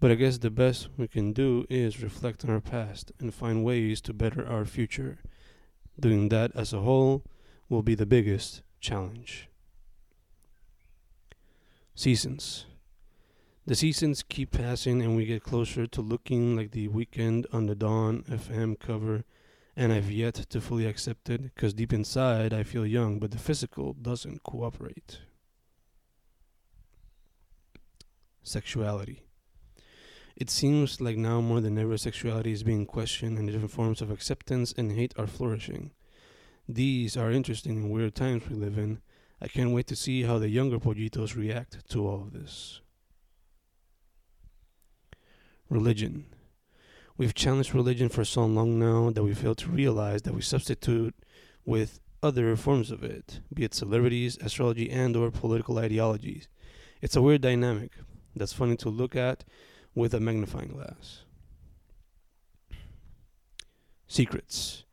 But 0.01 0.09
I 0.09 0.15
guess 0.15 0.39
the 0.39 0.49
best 0.49 0.89
we 0.97 1.07
can 1.07 1.31
do 1.31 1.67
is 1.69 2.01
reflect 2.01 2.43
on 2.43 2.49
our 2.49 2.59
past 2.59 3.11
and 3.19 3.31
find 3.31 3.63
ways 3.63 4.01
to 4.01 4.13
better 4.13 4.45
our 4.45 4.65
future. 4.65 5.19
Doing 5.99 6.29
that 6.29 6.51
as 6.55 6.73
a 6.73 6.79
whole 6.79 7.23
will 7.69 7.83
be 7.83 7.93
the 7.93 8.07
biggest 8.07 8.63
challenge. 8.79 9.47
Seasons. 11.93 12.65
The 13.67 13.75
seasons 13.75 14.23
keep 14.27 14.49
passing 14.49 15.03
and 15.03 15.15
we 15.15 15.25
get 15.25 15.43
closer 15.43 15.85
to 15.85 16.01
looking 16.01 16.55
like 16.55 16.71
the 16.71 16.87
Weeknd 16.87 17.45
on 17.53 17.67
the 17.67 17.75
Dawn 17.75 18.23
FM 18.27 18.79
cover, 18.79 19.23
and 19.75 19.93
I've 19.93 20.09
yet 20.09 20.33
to 20.33 20.59
fully 20.59 20.87
accept 20.87 21.29
it 21.29 21.43
because 21.43 21.75
deep 21.75 21.93
inside 21.93 22.55
I 22.55 22.63
feel 22.63 22.87
young, 22.87 23.19
but 23.19 23.29
the 23.29 23.37
physical 23.37 23.93
doesn't 23.93 24.41
cooperate. 24.41 25.19
Sexuality. 28.41 29.21
It 30.41 30.49
seems 30.49 30.99
like 30.99 31.17
now 31.17 31.39
more 31.39 31.61
than 31.61 31.77
ever 31.77 31.99
sexuality 31.99 32.51
is 32.51 32.63
being 32.63 32.87
questioned 32.87 33.37
and 33.37 33.47
different 33.47 33.69
forms 33.69 34.01
of 34.01 34.09
acceptance 34.09 34.73
and 34.75 34.91
hate 34.91 35.13
are 35.15 35.27
flourishing. 35.27 35.91
These 36.67 37.15
are 37.15 37.29
interesting 37.29 37.73
and 37.73 37.91
weird 37.91 38.15
times 38.15 38.49
we 38.49 38.55
live 38.55 38.75
in. 38.75 39.01
I 39.39 39.47
can't 39.47 39.69
wait 39.69 39.85
to 39.85 39.95
see 39.95 40.23
how 40.23 40.39
the 40.39 40.49
younger 40.49 40.79
pollitos 40.79 41.35
react 41.35 41.87
to 41.89 42.07
all 42.07 42.23
of 42.23 42.33
this. 42.33 42.81
Religion. 45.69 46.25
We've 47.17 47.35
challenged 47.35 47.75
religion 47.75 48.09
for 48.09 48.25
so 48.25 48.43
long 48.43 48.79
now 48.79 49.11
that 49.11 49.23
we 49.23 49.35
fail 49.35 49.53
to 49.53 49.69
realize 49.69 50.23
that 50.23 50.33
we 50.33 50.41
substitute 50.41 51.13
with 51.65 51.99
other 52.23 52.55
forms 52.55 52.89
of 52.89 53.03
it, 53.03 53.41
be 53.53 53.63
it 53.63 53.75
celebrities, 53.75 54.39
astrology, 54.41 54.89
and 54.89 55.15
or 55.15 55.29
political 55.29 55.77
ideologies. 55.77 56.47
It's 56.99 57.15
a 57.15 57.21
weird 57.21 57.41
dynamic 57.41 57.91
that's 58.35 58.53
funny 58.53 58.75
to 58.77 58.89
look 58.89 59.15
at 59.15 59.43
with 59.95 60.13
a 60.13 60.19
magnifying 60.19 60.69
glass. 60.69 61.21
Secrets. 64.07 64.83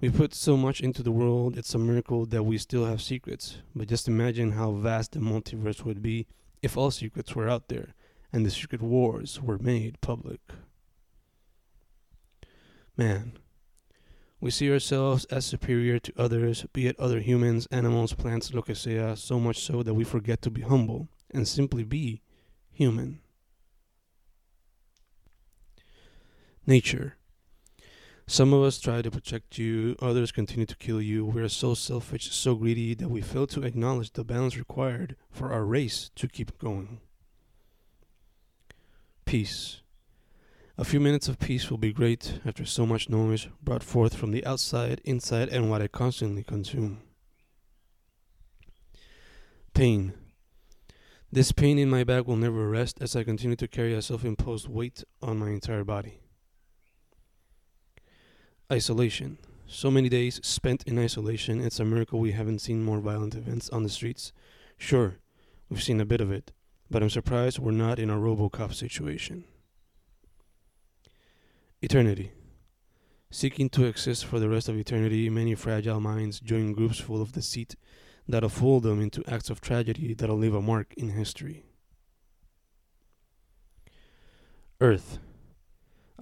We 0.00 0.10
put 0.10 0.34
so 0.34 0.56
much 0.56 0.80
into 0.80 1.02
the 1.02 1.12
world, 1.12 1.56
it's 1.56 1.74
a 1.74 1.78
miracle 1.78 2.26
that 2.26 2.42
we 2.42 2.58
still 2.58 2.86
have 2.86 3.00
secrets. 3.00 3.58
But 3.74 3.88
just 3.88 4.08
imagine 4.08 4.52
how 4.52 4.72
vast 4.72 5.12
the 5.12 5.20
multiverse 5.20 5.84
would 5.84 6.02
be 6.02 6.26
if 6.60 6.76
all 6.76 6.90
secrets 6.90 7.34
were 7.34 7.48
out 7.48 7.68
there 7.68 7.94
and 8.32 8.46
the 8.46 8.50
secret 8.50 8.80
wars 8.80 9.40
were 9.40 9.58
made 9.58 10.00
public. 10.00 10.40
Man, 12.96 13.38
we 14.40 14.50
see 14.50 14.70
ourselves 14.72 15.24
as 15.26 15.46
superior 15.46 15.98
to 16.00 16.12
others, 16.16 16.66
be 16.72 16.86
it 16.86 16.98
other 16.98 17.20
humans, 17.20 17.68
animals, 17.70 18.12
plants, 18.12 18.52
lo 18.52 18.62
que 18.62 18.74
sea, 18.74 19.14
so 19.14 19.38
much 19.38 19.60
so 19.60 19.82
that 19.82 19.94
we 19.94 20.04
forget 20.04 20.42
to 20.42 20.50
be 20.50 20.62
humble 20.62 21.08
and 21.30 21.46
simply 21.46 21.84
be 21.84 22.22
human. 22.70 23.20
Nature. 26.72 27.16
Some 28.26 28.54
of 28.54 28.62
us 28.62 28.80
try 28.80 29.02
to 29.02 29.10
protect 29.10 29.58
you, 29.58 29.94
others 30.00 30.32
continue 30.32 30.64
to 30.64 30.76
kill 30.76 31.02
you. 31.02 31.26
We 31.26 31.42
are 31.42 31.48
so 31.50 31.74
selfish, 31.74 32.32
so 32.32 32.54
greedy 32.54 32.94
that 32.94 33.10
we 33.10 33.20
fail 33.20 33.46
to 33.48 33.62
acknowledge 33.62 34.14
the 34.14 34.24
balance 34.24 34.56
required 34.56 35.16
for 35.30 35.52
our 35.52 35.66
race 35.66 36.10
to 36.16 36.26
keep 36.26 36.56
going. 36.56 37.00
Peace. 39.26 39.82
A 40.78 40.84
few 40.86 40.98
minutes 40.98 41.28
of 41.28 41.38
peace 41.38 41.70
will 41.70 41.76
be 41.76 41.92
great 41.92 42.40
after 42.46 42.64
so 42.64 42.86
much 42.86 43.10
noise 43.10 43.48
brought 43.62 43.82
forth 43.82 44.14
from 44.14 44.30
the 44.30 44.46
outside, 44.46 45.02
inside, 45.04 45.50
and 45.50 45.68
what 45.68 45.82
I 45.82 45.88
constantly 45.88 46.42
consume. 46.42 47.02
Pain. 49.74 50.14
This 51.30 51.52
pain 51.52 51.78
in 51.78 51.90
my 51.90 52.02
back 52.02 52.26
will 52.26 52.36
never 52.36 52.66
rest 52.66 52.96
as 53.02 53.14
I 53.14 53.24
continue 53.24 53.56
to 53.56 53.68
carry 53.68 53.92
a 53.92 54.00
self 54.00 54.24
imposed 54.24 54.68
weight 54.68 55.04
on 55.20 55.38
my 55.38 55.50
entire 55.50 55.84
body. 55.84 56.21
Isolation. 58.72 59.36
So 59.66 59.90
many 59.90 60.08
days 60.08 60.40
spent 60.42 60.82
in 60.84 60.98
isolation, 60.98 61.60
it's 61.60 61.78
a 61.78 61.84
miracle 61.84 62.18
we 62.18 62.32
haven't 62.32 62.60
seen 62.60 62.82
more 62.82 63.00
violent 63.00 63.34
events 63.34 63.68
on 63.68 63.82
the 63.82 63.90
streets. 63.90 64.32
Sure, 64.78 65.18
we've 65.68 65.82
seen 65.82 66.00
a 66.00 66.06
bit 66.06 66.22
of 66.22 66.32
it, 66.32 66.52
but 66.90 67.02
I'm 67.02 67.10
surprised 67.10 67.58
we're 67.58 67.72
not 67.72 67.98
in 67.98 68.08
a 68.08 68.16
Robocop 68.16 68.72
situation. 68.72 69.44
Eternity. 71.82 72.32
Seeking 73.30 73.68
to 73.70 73.84
exist 73.84 74.24
for 74.24 74.38
the 74.38 74.48
rest 74.48 74.70
of 74.70 74.78
eternity, 74.78 75.28
many 75.28 75.54
fragile 75.54 76.00
minds 76.00 76.40
join 76.40 76.72
groups 76.72 76.98
full 76.98 77.20
of 77.20 77.32
deceit 77.32 77.76
that'll 78.26 78.48
fool 78.48 78.80
them 78.80 79.02
into 79.02 79.22
acts 79.30 79.50
of 79.50 79.60
tragedy 79.60 80.14
that'll 80.14 80.38
leave 80.38 80.54
a 80.54 80.62
mark 80.62 80.94
in 80.96 81.10
history. 81.10 81.66
Earth. 84.80 85.18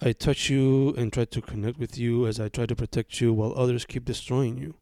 I 0.02 0.12
touch 0.12 0.48
you 0.48 0.94
and 0.96 1.12
try 1.12 1.26
to 1.26 1.42
connect 1.42 1.78
with 1.78 1.98
you 1.98 2.26
as 2.26 2.40
I 2.40 2.48
try 2.48 2.64
to 2.64 2.74
protect 2.74 3.20
you 3.20 3.34
while 3.34 3.52
others 3.54 3.84
keep 3.84 4.06
destroying 4.06 4.56
you. 4.56 4.76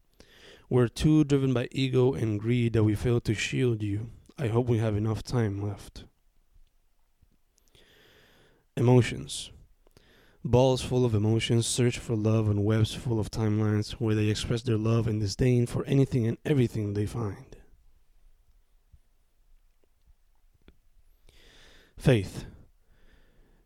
We're 0.69 0.87
too 0.87 1.25
driven 1.25 1.53
by 1.53 1.67
ego 1.71 2.13
and 2.13 2.39
greed 2.39 2.71
that 2.73 2.85
we 2.85 2.95
fail 2.95 3.19
to 3.21 3.33
shield 3.33 3.83
you. 3.83 4.11
I 4.37 4.47
hope 4.47 4.67
we 4.67 4.77
have 4.77 4.95
enough 4.95 5.21
time 5.21 5.61
left. 5.61 6.05
Emotions. 8.77 9.51
Balls 10.45 10.81
full 10.81 11.03
of 11.03 11.13
emotions 11.13 11.67
search 11.67 11.97
for 11.97 12.15
love 12.15 12.47
on 12.47 12.63
webs 12.63 12.93
full 12.93 13.19
of 13.19 13.29
timelines 13.29 13.91
where 13.93 14.15
they 14.15 14.27
express 14.27 14.61
their 14.61 14.77
love 14.77 15.05
and 15.05 15.19
disdain 15.19 15.65
for 15.65 15.83
anything 15.85 16.25
and 16.27 16.37
everything 16.45 16.93
they 16.93 17.05
find. 17.05 17.57
Faith. 21.97 22.45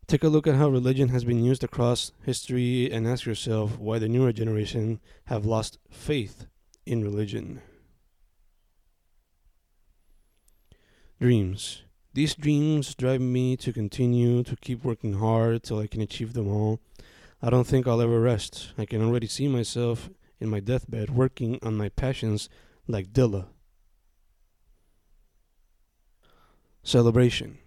Take 0.06 0.22
a 0.22 0.28
look 0.28 0.46
at 0.46 0.56
how 0.56 0.68
religion 0.68 1.08
has 1.08 1.24
been 1.24 1.42
used 1.42 1.64
across 1.64 2.12
history 2.22 2.90
and 2.92 3.06
ask 3.06 3.24
yourself 3.24 3.78
why 3.78 3.98
the 3.98 4.08
newer 4.08 4.32
generation 4.32 5.00
have 5.26 5.46
lost 5.46 5.78
faith 5.90 6.46
in 6.84 7.02
religion. 7.02 7.62
Dreams. 11.18 11.82
These 12.12 12.34
dreams 12.34 12.94
drive 12.94 13.22
me 13.22 13.56
to 13.56 13.72
continue 13.72 14.42
to 14.42 14.56
keep 14.56 14.84
working 14.84 15.14
hard 15.14 15.62
till 15.62 15.78
I 15.78 15.86
can 15.86 16.02
achieve 16.02 16.34
them 16.34 16.48
all. 16.48 16.80
I 17.40 17.48
don't 17.48 17.66
think 17.66 17.86
I'll 17.86 18.02
ever 18.02 18.20
rest. 18.20 18.72
I 18.76 18.84
can 18.84 19.02
already 19.02 19.26
see 19.26 19.48
myself 19.48 20.10
in 20.38 20.50
my 20.50 20.60
deathbed 20.60 21.10
working 21.10 21.58
on 21.62 21.76
my 21.76 21.88
passions 21.88 22.50
like 22.86 23.12
Dilla. 23.12 23.46
Celebration. 26.82 27.58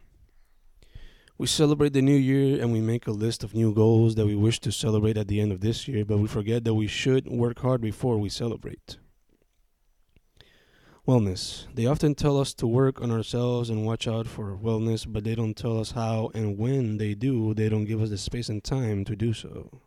We 1.40 1.46
celebrate 1.46 1.94
the 1.94 2.02
new 2.02 2.16
year 2.16 2.60
and 2.60 2.74
we 2.74 2.82
make 2.82 3.06
a 3.06 3.12
list 3.12 3.44
of 3.44 3.54
new 3.54 3.72
goals 3.72 4.16
that 4.16 4.26
we 4.26 4.36
wish 4.36 4.60
to 4.62 4.72
celebrate 4.72 5.18
at 5.18 5.28
the 5.28 5.40
end 5.40 5.52
of 5.52 5.62
this 5.62 5.88
year, 5.88 6.04
but 6.04 6.18
we 6.18 6.28
forget 6.28 6.64
that 6.64 6.74
we 6.74 6.88
should 6.88 7.28
work 7.28 7.60
hard 7.60 7.80
before 7.80 8.18
we 8.18 8.28
celebrate. 8.28 8.98
Wellness. 11.08 11.68
They 11.76 11.86
often 11.86 12.16
tell 12.16 12.40
us 12.40 12.56
to 12.56 12.66
work 12.66 13.02
on 13.02 13.12
ourselves 13.12 13.70
and 13.70 13.86
watch 13.86 14.08
out 14.08 14.26
for 14.26 14.58
wellness, 14.58 15.06
but 15.08 15.24
they 15.24 15.36
don't 15.36 15.56
tell 15.56 15.80
us 15.80 15.92
how 15.92 16.32
and 16.34 16.58
when 16.58 16.98
they 16.98 17.14
do, 17.14 17.54
they 17.54 17.70
don't 17.70 17.86
give 17.86 18.02
us 18.02 18.10
the 18.10 18.18
space 18.18 18.50
and 18.50 18.64
time 18.64 19.06
to 19.06 19.16
do 19.16 19.32
so. 19.32 19.82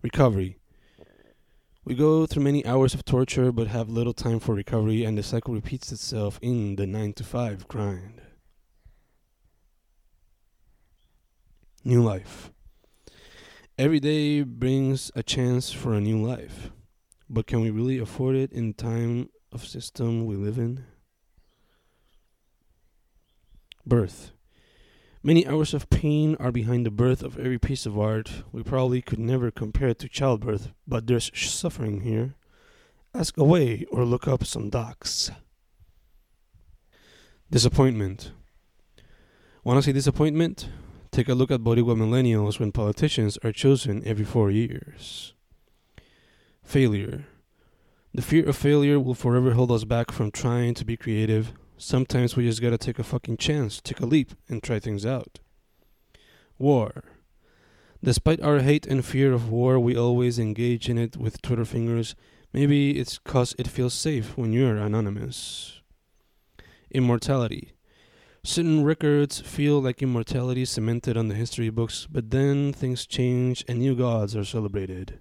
Recovery. 0.00 0.56
We 1.84 1.94
go 1.94 2.24
through 2.24 2.44
many 2.44 2.64
hours 2.64 2.94
of 2.94 3.04
torture 3.04 3.52
but 3.52 3.66
have 3.66 3.90
little 3.90 4.14
time 4.14 4.40
for 4.40 4.54
recovery, 4.54 5.04
and 5.04 5.18
the 5.18 5.22
cycle 5.22 5.52
repeats 5.52 5.92
itself 5.92 6.38
in 6.40 6.76
the 6.76 6.86
9 6.86 7.12
to 7.14 7.24
5 7.24 7.68
grind. 7.68 8.22
New 11.82 12.02
life. 12.02 12.50
Every 13.78 14.00
day 14.00 14.42
brings 14.42 15.10
a 15.14 15.22
chance 15.22 15.72
for 15.72 15.94
a 15.94 16.00
new 16.00 16.22
life. 16.22 16.70
But 17.30 17.46
can 17.46 17.62
we 17.62 17.70
really 17.70 17.98
afford 17.98 18.36
it 18.36 18.52
in 18.52 18.74
time 18.74 19.30
of 19.50 19.66
system 19.66 20.26
we 20.26 20.36
live 20.36 20.58
in? 20.58 20.84
Birth. 23.86 24.32
Many 25.22 25.46
hours 25.46 25.72
of 25.72 25.88
pain 25.88 26.36
are 26.38 26.52
behind 26.52 26.84
the 26.84 26.90
birth 26.90 27.22
of 27.22 27.38
every 27.38 27.58
piece 27.58 27.86
of 27.86 27.98
art. 27.98 28.42
We 28.52 28.62
probably 28.62 29.00
could 29.00 29.18
never 29.18 29.50
compare 29.50 29.88
it 29.88 30.00
to 30.00 30.08
childbirth, 30.08 30.72
but 30.86 31.06
there's 31.06 31.30
suffering 31.34 32.02
here. 32.02 32.34
Ask 33.14 33.38
away 33.38 33.86
or 33.90 34.04
look 34.04 34.28
up 34.28 34.44
some 34.44 34.68
docs. 34.68 35.30
Disappointment. 37.50 38.32
Want 39.64 39.78
to 39.78 39.82
see 39.82 39.92
disappointment? 39.92 40.68
Take 41.10 41.28
a 41.28 41.34
look 41.34 41.50
at 41.50 41.60
Boricua 41.60 41.96
millennials 41.96 42.60
when 42.60 42.70
politicians 42.70 43.36
are 43.42 43.50
chosen 43.50 44.02
every 44.06 44.24
four 44.24 44.50
years. 44.50 45.34
Failure. 46.62 47.26
The 48.14 48.22
fear 48.22 48.48
of 48.48 48.56
failure 48.56 49.00
will 49.00 49.14
forever 49.14 49.52
hold 49.54 49.72
us 49.72 49.84
back 49.84 50.12
from 50.12 50.30
trying 50.30 50.74
to 50.74 50.84
be 50.84 50.96
creative. 50.96 51.52
Sometimes 51.76 52.36
we 52.36 52.46
just 52.46 52.62
gotta 52.62 52.78
take 52.78 53.00
a 53.00 53.04
fucking 53.04 53.38
chance, 53.38 53.80
take 53.80 53.98
a 53.98 54.06
leap, 54.06 54.34
and 54.48 54.62
try 54.62 54.78
things 54.78 55.04
out. 55.04 55.40
War. 56.58 57.02
Despite 58.02 58.40
our 58.40 58.60
hate 58.60 58.86
and 58.86 59.04
fear 59.04 59.32
of 59.32 59.50
war, 59.50 59.80
we 59.80 59.96
always 59.96 60.38
engage 60.38 60.88
in 60.88 60.96
it 60.96 61.16
with 61.16 61.42
Twitter 61.42 61.64
fingers. 61.64 62.14
Maybe 62.52 62.98
it's 62.98 63.18
cause 63.18 63.54
it 63.58 63.66
feels 63.66 63.94
safe 63.94 64.36
when 64.36 64.52
you're 64.52 64.76
anonymous. 64.76 65.80
Immortality. 66.90 67.72
Certain 68.42 68.84
records 68.84 69.40
feel 69.40 69.80
like 69.82 70.02
immortality 70.02 70.64
cemented 70.64 71.16
on 71.16 71.28
the 71.28 71.34
history 71.34 71.68
books, 71.68 72.06
but 72.10 72.30
then 72.30 72.72
things 72.72 73.06
change 73.06 73.62
and 73.68 73.78
new 73.78 73.94
gods 73.94 74.34
are 74.34 74.44
celebrated. 74.44 75.18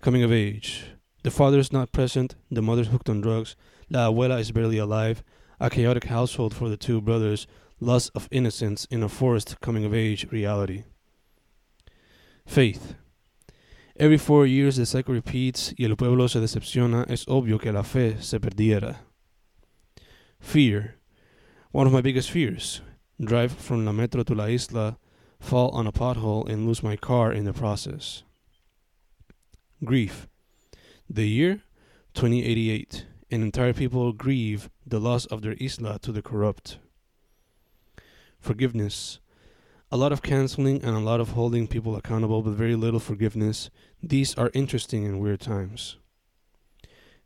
Coming 0.00 0.22
of 0.22 0.32
age. 0.32 0.84
The 1.24 1.32
father 1.32 1.58
is 1.58 1.72
not 1.72 1.90
present, 1.90 2.36
the 2.50 2.62
mother's 2.62 2.88
hooked 2.88 3.08
on 3.08 3.20
drugs, 3.20 3.56
La 3.90 4.10
Abuela 4.10 4.38
is 4.38 4.52
barely 4.52 4.78
alive, 4.78 5.24
a 5.58 5.68
chaotic 5.68 6.04
household 6.04 6.54
for 6.54 6.68
the 6.68 6.76
two 6.76 7.00
brothers, 7.00 7.46
loss 7.80 8.08
of 8.10 8.28
innocence 8.30 8.86
in 8.90 9.02
a 9.02 9.08
forced 9.08 9.60
coming 9.60 9.84
of 9.84 9.94
age 9.94 10.30
reality. 10.30 10.84
Faith. 12.46 12.94
Every 13.96 14.18
four 14.18 14.46
years 14.46 14.76
the 14.76 14.86
cycle 14.86 15.14
repeats 15.14 15.74
y 15.78 15.86
el 15.86 15.96
pueblo 15.96 16.28
se 16.28 16.40
decepciona, 16.40 17.08
es 17.08 17.24
obvio 17.26 17.60
que 17.60 17.72
la 17.72 17.82
fe 17.82 18.16
se 18.20 18.38
perdiera. 18.38 18.98
Fear. 20.40 20.96
One 21.74 21.88
of 21.88 21.92
my 21.92 22.02
biggest 22.02 22.30
fears 22.30 22.82
drive 23.20 23.50
from 23.50 23.84
La 23.84 23.90
Metro 23.90 24.22
to 24.22 24.32
La 24.32 24.44
Isla, 24.44 24.96
fall 25.40 25.70
on 25.70 25.88
a 25.88 25.92
pothole, 25.92 26.48
and 26.48 26.68
lose 26.68 26.84
my 26.84 26.94
car 26.94 27.32
in 27.32 27.46
the 27.46 27.52
process. 27.52 28.22
Grief. 29.82 30.28
The 31.10 31.26
year 31.26 31.62
2088. 32.14 33.06
An 33.32 33.42
entire 33.42 33.72
people 33.72 34.12
grieve 34.12 34.70
the 34.86 35.00
loss 35.00 35.26
of 35.26 35.42
their 35.42 35.56
isla 35.58 35.98
to 35.98 36.12
the 36.12 36.22
corrupt. 36.22 36.78
Forgiveness. 38.38 39.18
A 39.90 39.96
lot 39.96 40.12
of 40.12 40.22
canceling 40.22 40.80
and 40.84 40.94
a 40.94 41.00
lot 41.00 41.18
of 41.18 41.30
holding 41.30 41.66
people 41.66 41.96
accountable, 41.96 42.40
but 42.40 42.52
very 42.52 42.76
little 42.76 43.00
forgiveness. 43.00 43.68
These 44.00 44.36
are 44.36 44.52
interesting 44.54 45.04
and 45.04 45.18
weird 45.18 45.40
times. 45.40 45.96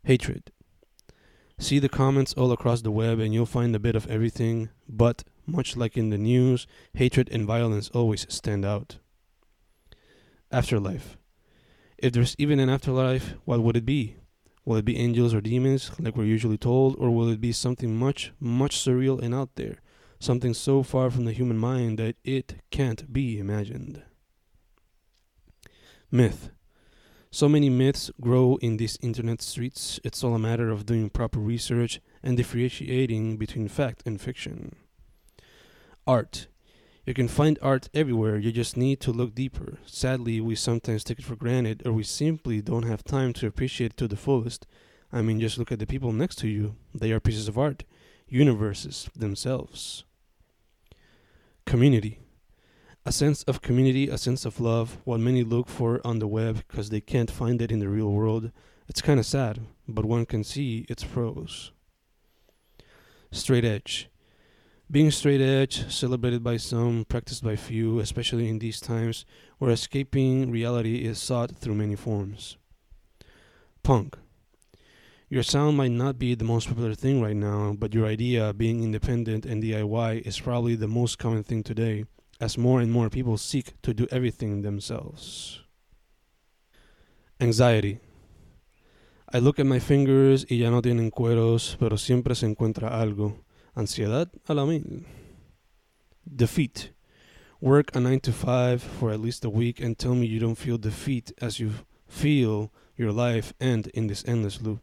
Hatred. 0.05 0.51
See 1.61 1.77
the 1.77 1.89
comments 1.89 2.33
all 2.33 2.53
across 2.53 2.81
the 2.81 2.89
web 2.89 3.19
and 3.19 3.33
you'll 3.33 3.45
find 3.45 3.75
a 3.75 3.79
bit 3.79 3.95
of 3.95 4.07
everything, 4.07 4.69
but, 4.87 5.25
much 5.45 5.75
like 5.75 5.97
in 5.97 6.09
the 6.09 6.17
news, 6.17 6.65
hatred 6.93 7.27
and 7.33 7.45
violence 7.45 7.89
always 7.89 8.25
stand 8.29 8.63
out. 8.63 8.97
Afterlife. 10.51 11.17
If 11.97 12.13
there's 12.13 12.33
even 12.39 12.61
an 12.61 12.69
afterlife, 12.69 13.33
what 13.43 13.61
would 13.61 13.75
it 13.75 13.85
be? 13.85 14.15
Will 14.63 14.77
it 14.77 14.85
be 14.85 14.97
angels 14.97 15.33
or 15.33 15.41
demons, 15.41 15.91
like 15.99 16.15
we're 16.15 16.23
usually 16.23 16.57
told, 16.57 16.95
or 16.97 17.11
will 17.11 17.27
it 17.27 17.41
be 17.41 17.51
something 17.51 17.93
much, 17.93 18.31
much 18.39 18.77
surreal 18.77 19.21
and 19.21 19.35
out 19.35 19.55
there? 19.55 19.81
Something 20.17 20.53
so 20.53 20.81
far 20.81 21.11
from 21.11 21.25
the 21.25 21.33
human 21.33 21.57
mind 21.57 21.99
that 21.99 22.15
it 22.23 22.55
can't 22.71 23.11
be 23.11 23.37
imagined. 23.37 24.01
Myth. 26.09 26.51
So 27.31 27.47
many 27.47 27.69
myths 27.69 28.09
grow 28.19 28.57
in 28.59 28.77
these 28.77 28.97
internet 29.03 29.43
streets, 29.43 29.99
it's 30.03 30.23
all 30.23 30.33
a 30.33 30.39
matter 30.39 30.69
of 30.69 30.87
doing 30.87 31.11
proper 31.11 31.39
research 31.39 32.01
and 32.23 32.35
differentiating 32.35 33.37
between 33.37 33.67
fact 33.67 34.01
and 34.03 34.19
fiction. 34.19 34.75
Art. 36.07 36.47
You 37.05 37.13
can 37.13 37.27
find 37.27 37.59
art 37.61 37.87
everywhere, 37.93 38.37
you 38.37 38.51
just 38.51 38.75
need 38.75 38.99
to 39.01 39.11
look 39.11 39.35
deeper. 39.35 39.77
Sadly, 39.85 40.41
we 40.41 40.55
sometimes 40.55 41.03
take 41.03 41.19
it 41.19 41.25
for 41.25 41.35
granted, 41.35 41.83
or 41.85 41.93
we 41.93 42.03
simply 42.03 42.61
don't 42.63 42.87
have 42.87 43.03
time 43.03 43.33
to 43.33 43.47
appreciate 43.47 43.91
it 43.91 43.97
to 43.97 44.07
the 44.07 44.15
fullest. 44.15 44.65
I 45.13 45.21
mean, 45.21 45.39
just 45.39 45.59
look 45.59 45.71
at 45.71 45.77
the 45.77 45.85
people 45.85 46.11
next 46.11 46.37
to 46.37 46.47
you. 46.47 46.77
They 46.95 47.11
are 47.11 47.19
pieces 47.19 47.47
of 47.47 47.59
art, 47.59 47.83
universes 48.27 49.07
themselves. 49.15 50.03
Community. 51.65 52.19
A 53.05 53.11
sense 53.11 53.43
of 53.43 53.61
community, 53.61 54.09
a 54.09 54.17
sense 54.17 54.45
of 54.45 54.59
love, 54.59 54.97
what 55.03 55.19
many 55.19 55.43
look 55.43 55.67
for 55.67 56.01
on 56.05 56.19
the 56.19 56.27
web 56.27 56.63
because 56.67 56.89
they 56.89 57.01
can't 57.01 57.31
find 57.31 57.61
it 57.61 57.71
in 57.71 57.79
the 57.79 57.87
real 57.87 58.11
world. 58.11 58.51
It's 58.87 59.01
kind 59.01 59.19
of 59.19 59.25
sad, 59.25 59.61
but 59.87 60.05
one 60.05 60.25
can 60.25 60.43
see 60.43 60.85
its 60.89 61.03
pros. 61.03 61.71
Straight 63.31 63.63
edge. 63.63 64.09
Being 64.91 65.11
straight 65.11 65.39
edge, 65.39 65.91
celebrated 65.91 66.43
by 66.43 66.57
some, 66.57 67.05
practiced 67.05 67.43
by 67.43 67.55
few, 67.55 67.99
especially 67.99 68.49
in 68.49 68.59
these 68.59 68.79
times 68.79 69.23
where 69.59 69.71
escaping 69.71 70.49
reality 70.49 71.05
is 71.05 71.19
sought 71.19 71.55
through 71.55 71.75
many 71.75 71.95
forms. 71.95 72.57
Punk. 73.83 74.17
Your 75.29 75.43
sound 75.43 75.77
might 75.77 75.91
not 75.91 76.17
be 76.17 76.33
the 76.33 76.43
most 76.43 76.67
popular 76.67 76.95
thing 76.95 77.21
right 77.21 77.35
now, 77.35 77.75
but 77.77 77.93
your 77.93 78.07
idea, 78.07 78.51
being 78.51 78.83
independent 78.83 79.45
and 79.45 79.61
DIY, 79.61 80.25
is 80.25 80.39
probably 80.39 80.75
the 80.75 80.87
most 80.87 81.19
common 81.19 81.43
thing 81.43 81.61
today, 81.61 82.05
as 82.39 82.57
more 82.57 82.81
and 82.81 82.91
more 82.91 83.09
people 83.09 83.37
seek 83.37 83.79
to 83.81 83.93
do 83.93 84.07
everything 84.11 84.61
themselves. 84.61 85.61
Anxiety. 87.39 87.99
I 89.31 89.39
look 89.39 89.59
at 89.59 89.65
my 89.65 89.79
fingers 89.79 90.45
y 90.49 90.57
ya 90.57 90.71
no 90.71 90.81
tienen 90.81 91.11
cueros, 91.11 91.77
pero 91.79 91.97
siempre 91.97 92.35
se 92.35 92.47
encuentra 92.47 92.99
algo. 92.99 93.37
Ansiedad 93.75 94.29
a 94.47 94.53
la 94.53 94.65
mil. 94.65 95.05
Defeat. 96.25 96.91
Work 97.61 97.95
a 97.95 97.99
9 97.99 98.19
to 98.21 98.31
5 98.31 98.81
for 98.81 99.11
at 99.11 99.19
least 99.19 99.43
a 99.43 99.49
week 99.49 99.81
and 99.81 99.97
tell 99.97 100.15
me 100.15 100.25
you 100.25 100.39
don't 100.39 100.57
feel 100.57 100.77
defeat 100.77 101.33
as 101.41 101.59
you 101.59 101.71
feel 102.07 102.71
your 102.95 103.11
life 103.11 103.53
end 103.59 103.87
in 103.87 104.07
this 104.07 104.23
endless 104.25 104.61
loop. 104.61 104.81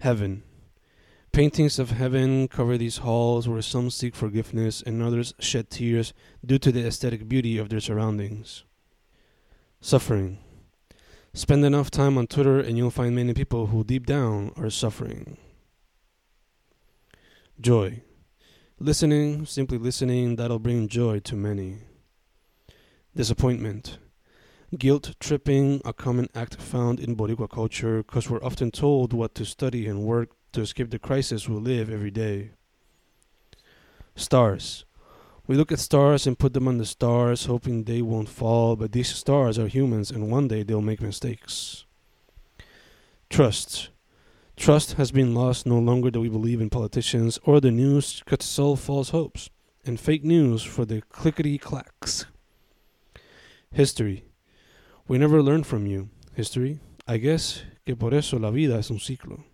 Heaven. 0.00 0.42
Paintings 1.36 1.78
of 1.78 1.90
heaven 1.90 2.48
cover 2.48 2.78
these 2.78 2.96
halls 2.96 3.46
where 3.46 3.60
some 3.60 3.90
seek 3.90 4.16
forgiveness 4.16 4.80
and 4.80 5.02
others 5.02 5.34
shed 5.38 5.68
tears 5.68 6.14
due 6.42 6.58
to 6.58 6.72
the 6.72 6.86
aesthetic 6.86 7.28
beauty 7.28 7.58
of 7.58 7.68
their 7.68 7.78
surroundings. 7.78 8.64
Suffering. 9.82 10.38
Spend 11.34 11.62
enough 11.62 11.90
time 11.90 12.16
on 12.16 12.26
Twitter 12.26 12.58
and 12.58 12.78
you'll 12.78 12.88
find 12.88 13.14
many 13.14 13.34
people 13.34 13.66
who 13.66 13.84
deep 13.84 14.06
down 14.06 14.50
are 14.56 14.70
suffering. 14.70 15.36
Joy. 17.60 18.00
Listening, 18.80 19.44
simply 19.44 19.76
listening, 19.76 20.36
that'll 20.36 20.58
bring 20.58 20.88
joy 20.88 21.18
to 21.18 21.36
many. 21.36 21.80
Disappointment. 23.14 23.98
Guilt 24.78 25.14
tripping, 25.20 25.82
a 25.84 25.92
common 25.92 26.30
act 26.34 26.54
found 26.54 26.98
in 26.98 27.14
Boricua 27.14 27.50
culture, 27.50 27.98
because 27.98 28.30
we're 28.30 28.42
often 28.42 28.70
told 28.70 29.12
what 29.12 29.34
to 29.34 29.44
study 29.44 29.86
and 29.86 30.00
work 30.00 30.30
to 30.56 30.62
escape 30.62 30.88
the 30.88 30.98
crisis 30.98 31.50
we 31.50 31.56
live 31.56 31.90
every 31.90 32.10
day. 32.10 32.50
Stars. 34.14 34.86
We 35.46 35.54
look 35.54 35.70
at 35.70 35.78
stars 35.78 36.26
and 36.26 36.38
put 36.38 36.54
them 36.54 36.66
on 36.66 36.78
the 36.78 36.86
stars, 36.86 37.44
hoping 37.44 37.84
they 37.84 38.00
won't 38.00 38.30
fall, 38.30 38.74
but 38.74 38.92
these 38.92 39.14
stars 39.14 39.58
are 39.58 39.68
humans 39.68 40.10
and 40.10 40.30
one 40.30 40.48
day 40.48 40.62
they'll 40.62 40.80
make 40.80 41.02
mistakes. 41.02 41.84
Trust. 43.28 43.90
Trust 44.56 44.94
has 44.94 45.12
been 45.12 45.34
lost 45.34 45.66
no 45.66 45.78
longer 45.78 46.10
do 46.10 46.22
we 46.22 46.30
believe 46.30 46.62
in 46.62 46.70
politicians 46.70 47.38
or 47.44 47.60
the 47.60 47.70
news 47.70 48.22
could 48.24 48.42
sell 48.42 48.76
false 48.76 49.10
hopes 49.10 49.50
and 49.84 50.00
fake 50.00 50.24
news 50.24 50.62
for 50.62 50.86
the 50.86 51.02
clickety 51.02 51.58
clacks. 51.58 52.24
History. 53.72 54.24
We 55.06 55.18
never 55.18 55.42
learn 55.42 55.64
from 55.64 55.86
you. 55.86 56.08
History. 56.32 56.80
I 57.06 57.18
guess 57.18 57.62
que 57.84 57.94
por 57.94 58.14
eso 58.14 58.38
la 58.38 58.50
vida 58.50 58.78
es 58.78 58.90
un 58.90 58.98
ciclo. 58.98 59.44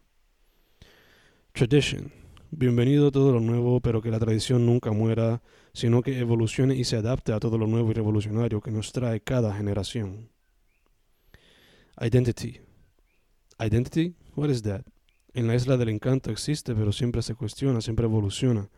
Tradition. 1.52 2.10
Bienvenido 2.50 3.08
a 3.08 3.10
todo 3.10 3.30
lo 3.30 3.38
nuevo, 3.38 3.80
pero 3.80 4.00
que 4.00 4.10
la 4.10 4.18
tradición 4.18 4.64
nunca 4.64 4.90
muera, 4.90 5.42
sino 5.74 6.00
que 6.00 6.18
evolucione 6.18 6.74
y 6.74 6.84
se 6.84 6.96
adapte 6.96 7.34
a 7.34 7.40
todo 7.40 7.58
lo 7.58 7.66
nuevo 7.66 7.90
y 7.90 7.94
revolucionario 7.94 8.62
que 8.62 8.70
nos 8.70 8.90
trae 8.90 9.20
cada 9.20 9.54
generación. 9.54 10.30
Identity. 12.00 12.60
Identity? 13.60 14.14
What 14.34 14.48
is 14.48 14.62
that? 14.62 14.86
En 15.34 15.46
la 15.46 15.54
isla 15.54 15.76
del 15.76 15.90
encanto 15.90 16.30
existe, 16.30 16.74
pero 16.74 16.90
siempre 16.90 17.20
se 17.20 17.34
cuestiona, 17.34 17.82
siempre 17.82 18.06
evoluciona. 18.06 18.70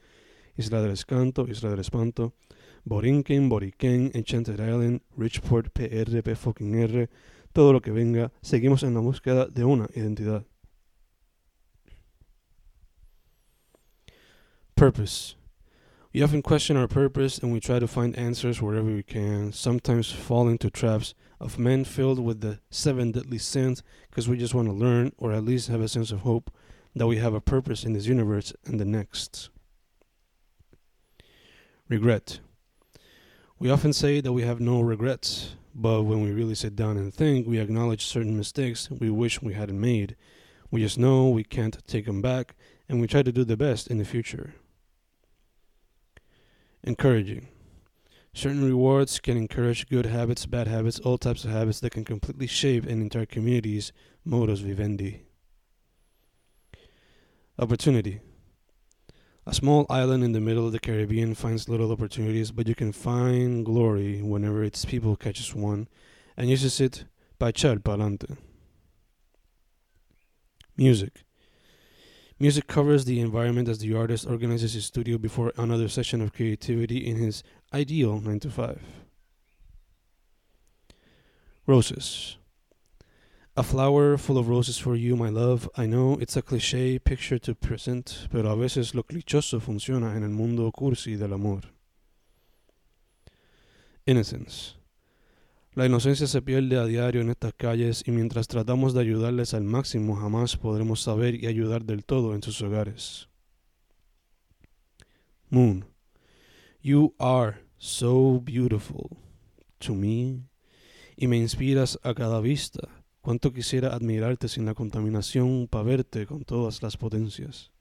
Isla 0.57 0.83
del 0.83 0.91
escanto, 0.91 1.47
Isla 1.47 1.71
del 1.71 1.81
espanto, 1.81 2.35
Borinquen, 2.83 3.49
Boriquen, 3.49 4.11
Enchanted 4.15 4.55
Island, 4.55 5.01
Richport, 5.17 5.69
PR, 5.73 6.23
P 6.25 6.35
fucking 6.35 6.75
R, 6.75 7.09
todo 7.53 7.73
lo 7.73 7.81
que 7.81 7.93
venga, 7.93 8.33
seguimos 8.43 8.83
en 8.83 8.95
la 8.95 9.01
búsqueda 9.01 9.47
de 9.47 9.65
una 9.65 9.89
identidad. 9.95 10.45
Purpose. 14.77 15.37
We 16.13 16.23
often 16.23 16.43
question 16.43 16.77
our 16.77 16.89
purpose 16.89 17.39
and 17.39 17.53
we 17.53 17.61
try 17.61 17.79
to 17.79 17.87
find 17.87 18.17
answers 18.19 18.61
wherever 18.61 18.89
we 18.89 19.05
can, 19.05 19.53
sometimes 19.53 20.11
fall 20.11 20.49
into 20.49 20.69
traps 20.69 21.15
of 21.41 21.61
men 21.61 21.85
filled 21.85 22.19
with 22.19 22.41
the 22.41 22.59
seven 22.71 23.13
deadly 23.13 23.39
sins 23.39 23.85
because 24.11 24.29
we 24.29 24.37
just 24.37 24.53
want 24.53 24.67
to 24.67 24.75
learn 24.75 25.13
or 25.17 25.33
at 25.33 25.45
least 25.45 25.69
have 25.69 25.81
a 25.81 25.89
sense 25.89 26.11
of 26.11 26.21
hope 26.21 26.51
that 26.97 27.07
we 27.07 27.19
have 27.19 27.35
a 27.35 27.41
purpose 27.41 27.85
in 27.85 27.93
this 27.93 28.07
universe 28.07 28.53
and 28.65 28.81
the 28.81 28.85
next. 28.85 29.49
Regret. 31.89 32.41
We 33.61 33.71
often 33.71 33.93
say 33.93 34.21
that 34.21 34.33
we 34.33 34.43
have 34.43 34.61
no 34.61 34.81
regrets, 34.81 35.55
but 35.73 36.03
when 36.03 36.21
we 36.23 36.33
really 36.33 36.57
sit 36.57 36.75
down 36.75 36.97
and 36.97 37.15
think, 37.15 37.47
we 37.47 37.59
acknowledge 37.59 38.05
certain 38.05 38.37
mistakes 38.37 38.91
we 38.91 39.09
wish 39.09 39.41
we 39.41 39.55
hadn't 39.55 39.81
made. 39.81 40.17
We 40.71 40.81
just 40.81 40.99
know 40.99 41.29
we 41.29 41.45
can't 41.45 41.79
take 41.87 42.07
them 42.07 42.21
back, 42.21 42.57
and 42.89 43.01
we 43.01 43.07
try 43.07 43.23
to 43.23 43.33
do 43.33 43.45
the 43.45 43.57
best 43.57 43.87
in 43.87 43.99
the 43.99 44.05
future. 44.05 44.55
Encouraging. 46.87 47.49
Certain 48.35 48.63
rewards 48.63 49.19
can 49.19 49.39
encourage 49.39 49.89
good 49.89 50.05
habits, 50.05 50.45
bad 50.45 50.69
habits, 50.69 51.01
all 51.01 51.17
types 51.17 51.43
of 51.45 51.51
habits 51.51 51.81
that 51.81 51.93
can 51.93 52.05
completely 52.05 52.47
shape 52.47 52.85
an 52.85 53.01
entire 53.01 53.25
community's 53.25 53.91
modus 54.23 54.61
vivendi. 54.61 55.23
Opportunity. 57.59 58.21
A 59.47 59.55
small 59.55 59.87
island 59.89 60.25
in 60.25 60.33
the 60.33 60.41
middle 60.41 60.67
of 60.67 60.73
the 60.73 60.79
Caribbean 60.79 61.35
finds 61.35 61.71
little 61.71 61.91
opportunities, 61.91 62.51
but 62.51 62.69
you 62.69 62.75
can 62.75 62.93
find 62.93 63.65
glory 63.65 64.21
whenever 64.21 64.63
its 64.63 64.85
people 64.85 65.17
catches 65.17 65.55
one 65.55 65.89
and 66.37 66.51
uses 66.51 66.81
it 66.83 67.05
echar 67.41 67.79
pa'lante. 67.79 68.37
Music. 70.77 71.25
Music 72.39 72.67
covers 72.67 73.05
the 73.05 73.21
environment 73.21 73.69
as 73.69 73.79
the 73.79 73.95
artist 73.95 74.27
organizes 74.27 74.73
his 74.73 74.87
studio 74.87 75.17
before 75.17 75.53
another 75.57 75.89
session 75.89 76.21
of 76.21 76.33
creativity 76.33 77.07
in 77.07 77.17
his 77.17 77.45
ideal 77.73 78.21
9 78.21 78.41
to 78.41 78.51
5. 78.51 78.83
Roses. 81.67 82.37
A 83.57 83.63
flower 83.63 84.17
full 84.19 84.37
of 84.37 84.49
roses 84.49 84.79
for 84.79 84.97
you, 84.97 85.15
my 85.15 85.29
love. 85.29 85.71
I 85.77 85.87
know 85.87 86.19
it's 86.21 86.37
a 86.37 86.43
cliché 86.43 87.03
picture 87.03 87.39
to 87.39 87.55
present, 87.55 88.27
pero 88.33 88.51
a 88.51 88.57
veces 88.57 88.97
lo 88.97 89.05
clichoso 89.05 89.61
funciona 89.61 90.17
en 90.17 90.25
el 90.25 90.31
mundo 90.31 90.73
cursi 90.73 91.17
del 91.17 91.33
amor. 91.33 91.61
Innocence. 94.07 94.75
La 95.75 95.87
inocencia 95.87 96.29
se 96.29 96.41
pierde 96.41 96.79
a 96.79 96.87
diario 96.87 97.21
en 97.21 97.31
estas 97.31 97.53
calles 97.53 98.05
y 98.07 98.13
mientras 98.13 98.47
tratamos 98.47 98.95
de 98.95 99.01
ayudarles 99.01 99.55
al 99.55 99.65
máximo 99.65 100.15
jamás 100.15 100.57
podremos 100.57 101.03
saber 101.03 101.35
y 101.35 101.49
ayudar 101.49 101.85
del 101.85 102.05
todo 102.05 102.37
en 102.37 102.43
sus 102.45 102.63
hogares. 102.63 103.29
Moon, 105.51 105.85
you 106.81 107.13
are 107.19 107.57
so 107.77 108.41
beautiful 108.41 109.19
to 109.79 109.95
me 109.95 110.45
y 111.17 111.27
me 111.27 111.39
inspiras 111.39 111.99
a 112.05 112.15
cada 112.15 112.41
vista. 112.41 112.89
Cuánto 113.21 113.53
quisiera 113.53 113.95
admirarte 113.95 114.47
sin 114.47 114.67
la 114.67 114.75
contaminación 114.75 115.67
para 115.67 115.83
verte 115.83 116.27
con 116.27 116.45
todas 116.45 116.83
las 116.83 116.97
potencias. 116.97 117.73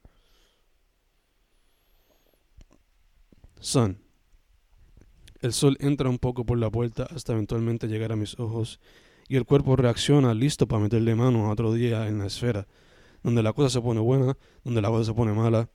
Sun. 3.60 4.03
El 5.44 5.52
sol 5.52 5.76
entra 5.82 6.08
un 6.08 6.20
poco 6.20 6.46
por 6.46 6.58
la 6.58 6.70
puerta 6.70 7.06
hasta 7.14 7.34
eventualmente 7.34 7.90
llegar 7.90 8.14
a 8.14 8.16
mis 8.16 8.40
ojos 8.40 8.80
y 9.28 9.36
el 9.36 9.44
cuerpo 9.44 9.76
reacciona 9.76 10.34
listo 10.34 10.70
para 10.70 10.84
meterle 10.84 11.16
mano 11.16 11.48
a 11.48 11.52
otro 11.52 11.74
día 11.74 12.08
en 12.08 12.20
la 12.20 12.28
esfera, 12.28 12.66
donde 13.24 13.44
la 13.44 13.52
cosa 13.52 13.70
se 13.70 13.82
pone 13.82 14.00
buena, 14.00 14.38
donde 14.64 14.82
la 14.82 14.88
cosa 14.88 15.04
se 15.04 15.14
pone 15.14 15.34
mala. 15.34 15.70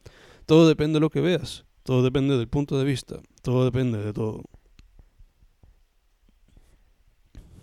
Todo 0.46 0.66
depende 0.66 0.94
de 0.94 1.00
lo 1.00 1.10
que 1.10 1.20
veas, 1.20 1.66
todo 1.82 2.02
depende 2.02 2.38
del 2.38 2.48
punto 2.48 2.78
de 2.78 2.86
vista, 2.86 3.20
todo 3.42 3.66
depende 3.66 3.98
de 3.98 4.14
todo. 4.14 4.42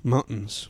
Mountains. 0.03 0.69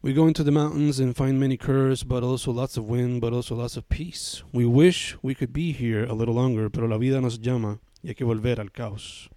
We 0.00 0.14
go 0.14 0.28
into 0.28 0.42
the 0.42 0.50
mountains 0.50 0.98
and 0.98 1.14
find 1.14 1.38
many 1.38 1.58
curves, 1.58 2.04
but 2.04 2.24
also 2.24 2.52
lots 2.52 2.78
of 2.78 2.88
wind, 2.88 3.20
but 3.20 3.34
also 3.34 3.54
lots 3.54 3.76
of 3.76 3.86
peace. 3.90 4.42
We 4.50 4.64
wish 4.64 5.18
we 5.22 5.34
could 5.34 5.52
be 5.52 5.72
here 5.72 6.06
a 6.06 6.14
little 6.14 6.36
longer, 6.36 6.70
pero 6.70 6.88
la 6.88 6.96
vida 6.96 7.20
nos 7.20 7.38
llama 7.38 7.80
y 8.02 8.08
hay 8.08 8.14
que 8.14 8.24
volver 8.24 8.60
al 8.60 8.72
caos. 8.72 9.28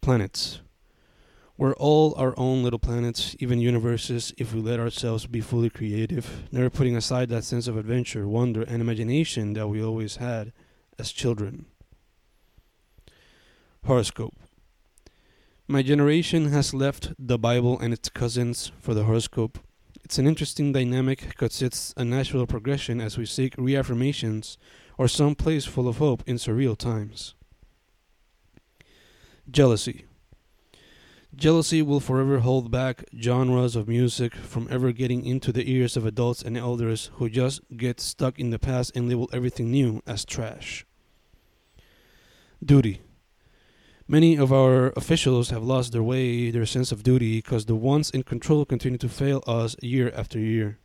Planets. 0.00 0.60
We're 1.58 1.74
all 1.74 2.14
our 2.16 2.32
own 2.38 2.62
little 2.62 2.78
planets, 2.78 3.36
even 3.38 3.60
universes, 3.60 4.32
if 4.38 4.54
we 4.54 4.60
let 4.62 4.80
ourselves 4.80 5.26
be 5.26 5.42
fully 5.42 5.68
creative, 5.68 6.48
never 6.50 6.70
putting 6.70 6.96
aside 6.96 7.28
that 7.28 7.44
sense 7.44 7.68
of 7.68 7.76
adventure, 7.76 8.26
wonder, 8.26 8.62
and 8.62 8.80
imagination 8.80 9.52
that 9.52 9.68
we 9.68 9.82
always 9.82 10.16
had 10.16 10.54
as 10.98 11.12
children. 11.12 11.66
Horoscope. 13.84 14.34
My 15.68 15.82
generation 15.82 16.46
has 16.46 16.72
left 16.72 17.12
the 17.18 17.38
Bible 17.38 17.78
and 17.78 17.92
its 17.92 18.08
cousins 18.08 18.72
for 18.80 18.94
the 18.94 19.04
horoscope. 19.04 19.58
It's 20.02 20.18
an 20.18 20.26
interesting 20.26 20.72
dynamic 20.72 21.28
because 21.28 21.60
it's 21.60 21.92
a 21.98 22.06
natural 22.06 22.46
progression 22.46 23.02
as 23.02 23.18
we 23.18 23.26
seek 23.26 23.54
reaffirmations 23.56 24.56
or 24.96 25.08
some 25.08 25.34
place 25.34 25.66
full 25.66 25.88
of 25.88 25.98
hope 25.98 26.22
in 26.26 26.36
surreal 26.36 26.76
times. 26.76 27.34
Jealousy. 29.50 30.04
Jealousy 31.34 31.82
will 31.82 32.00
forever 32.00 32.40
hold 32.40 32.70
back 32.70 33.04
genres 33.20 33.74
of 33.74 33.88
music 33.88 34.34
from 34.34 34.68
ever 34.70 34.92
getting 34.92 35.24
into 35.24 35.52
the 35.52 35.72
ears 35.72 35.96
of 35.96 36.06
adults 36.06 36.42
and 36.42 36.56
elders 36.56 37.10
who 37.14 37.28
just 37.28 37.60
get 37.76 38.00
stuck 38.00 38.38
in 38.38 38.50
the 38.50 38.58
past 38.58 38.94
and 38.94 39.08
label 39.08 39.28
everything 39.32 39.70
new 39.70 40.02
as 40.06 40.24
trash. 40.24 40.84
Duty. 42.64 43.00
Many 44.06 44.36
of 44.36 44.52
our 44.52 44.92
officials 44.96 45.50
have 45.50 45.62
lost 45.62 45.92
their 45.92 46.02
way, 46.02 46.50
their 46.50 46.66
sense 46.66 46.92
of 46.92 47.02
duty, 47.02 47.38
because 47.38 47.66
the 47.66 47.76
ones 47.76 48.10
in 48.10 48.22
control 48.24 48.64
continue 48.64 48.98
to 48.98 49.08
fail 49.08 49.42
us 49.46 49.76
year 49.80 50.12
after 50.14 50.38
year. 50.38 50.78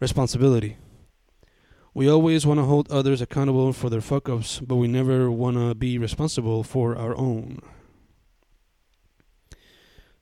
Responsibility. 0.00 0.78
We 1.94 2.08
always 2.08 2.46
want 2.46 2.58
to 2.58 2.64
hold 2.64 2.90
others 2.90 3.20
accountable 3.20 3.72
for 3.74 3.90
their 3.90 4.00
fuck 4.00 4.28
ups, 4.28 4.60
but 4.60 4.76
we 4.76 4.88
never 4.88 5.30
want 5.30 5.58
to 5.58 5.74
be 5.74 5.98
responsible 5.98 6.62
for 6.62 6.96
our 6.96 7.14
own. 7.18 7.60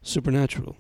Supernatural. 0.03 0.77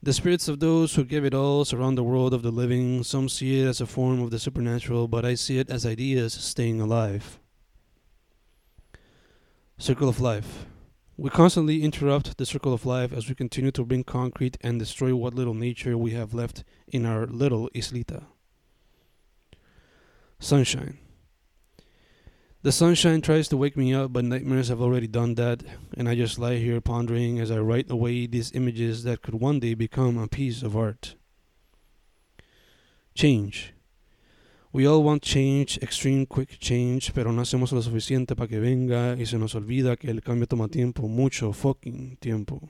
The 0.00 0.12
spirits 0.12 0.46
of 0.46 0.60
those 0.60 0.94
who 0.94 1.02
give 1.02 1.24
it 1.24 1.34
all 1.34 1.64
surround 1.64 1.98
the 1.98 2.04
world 2.04 2.34
of 2.34 2.42
the 2.42 2.52
living. 2.52 3.02
Some 3.02 3.28
see 3.28 3.62
it 3.62 3.66
as 3.66 3.80
a 3.80 3.86
form 3.86 4.20
of 4.22 4.30
the 4.30 4.38
supernatural, 4.38 5.08
but 5.08 5.24
I 5.24 5.34
see 5.34 5.58
it 5.58 5.70
as 5.70 5.84
ideas 5.84 6.34
staying 6.34 6.80
alive. 6.80 7.40
Circle 9.78 10.08
of 10.08 10.20
life. 10.20 10.66
We 11.16 11.30
constantly 11.30 11.82
interrupt 11.82 12.36
the 12.36 12.46
circle 12.46 12.74
of 12.74 12.86
life 12.86 13.12
as 13.12 13.28
we 13.28 13.34
continue 13.34 13.72
to 13.72 13.84
bring 13.84 14.04
concrete 14.04 14.56
and 14.60 14.78
destroy 14.78 15.16
what 15.16 15.34
little 15.34 15.54
nature 15.54 15.96
we 15.96 16.12
have 16.12 16.34
left 16.34 16.62
in 16.86 17.06
our 17.06 17.26
little 17.26 17.70
islita. 17.74 18.24
Sunshine. 20.44 20.98
The 22.60 22.70
sunshine 22.70 23.22
tries 23.22 23.48
to 23.48 23.56
wake 23.56 23.78
me 23.78 23.94
up, 23.94 24.12
but 24.12 24.26
nightmares 24.26 24.68
have 24.68 24.82
already 24.82 25.06
done 25.06 25.36
that, 25.36 25.62
and 25.96 26.06
I 26.06 26.14
just 26.14 26.38
lie 26.38 26.56
here 26.56 26.82
pondering 26.82 27.40
as 27.40 27.50
I 27.50 27.60
write 27.60 27.90
away 27.90 28.26
these 28.26 28.52
images 28.52 29.04
that 29.04 29.22
could 29.22 29.36
one 29.36 29.58
day 29.58 29.72
become 29.72 30.18
a 30.18 30.28
piece 30.28 30.62
of 30.62 30.76
art. 30.76 31.14
Change. 33.14 33.72
We 34.70 34.86
all 34.86 35.02
want 35.02 35.22
change, 35.22 35.78
extreme 35.78 36.26
quick 36.26 36.58
change, 36.58 37.14
pero 37.14 37.32
no 37.32 37.40
hacemos 37.40 37.72
lo 37.72 37.80
suficiente 37.80 38.36
para 38.36 38.48
que 38.48 38.60
venga 38.60 39.16
y 39.18 39.24
se 39.24 39.38
nos 39.38 39.54
olvida 39.54 39.98
que 39.98 40.10
el 40.10 40.20
cambio 40.20 40.46
toma 40.46 40.68
tiempo, 40.68 41.08
mucho 41.08 41.54
fucking 41.54 42.18
tiempo. 42.20 42.68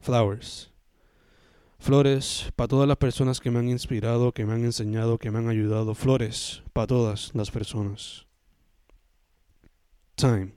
Flowers. 0.00 0.70
Flores 1.78 2.50
para 2.56 2.68
todas 2.68 2.88
las 2.88 2.96
personas 2.96 3.40
que 3.40 3.50
me 3.50 3.60
han 3.60 3.68
inspirado, 3.68 4.32
que 4.32 4.44
me 4.44 4.54
han 4.54 4.64
enseñado, 4.64 5.18
que 5.18 5.30
me 5.30 5.38
han 5.38 5.48
ayudado. 5.48 5.94
Flores 5.94 6.62
para 6.72 6.86
todas 6.88 7.30
las 7.34 7.50
personas. 7.50 8.26
Time. 10.16 10.52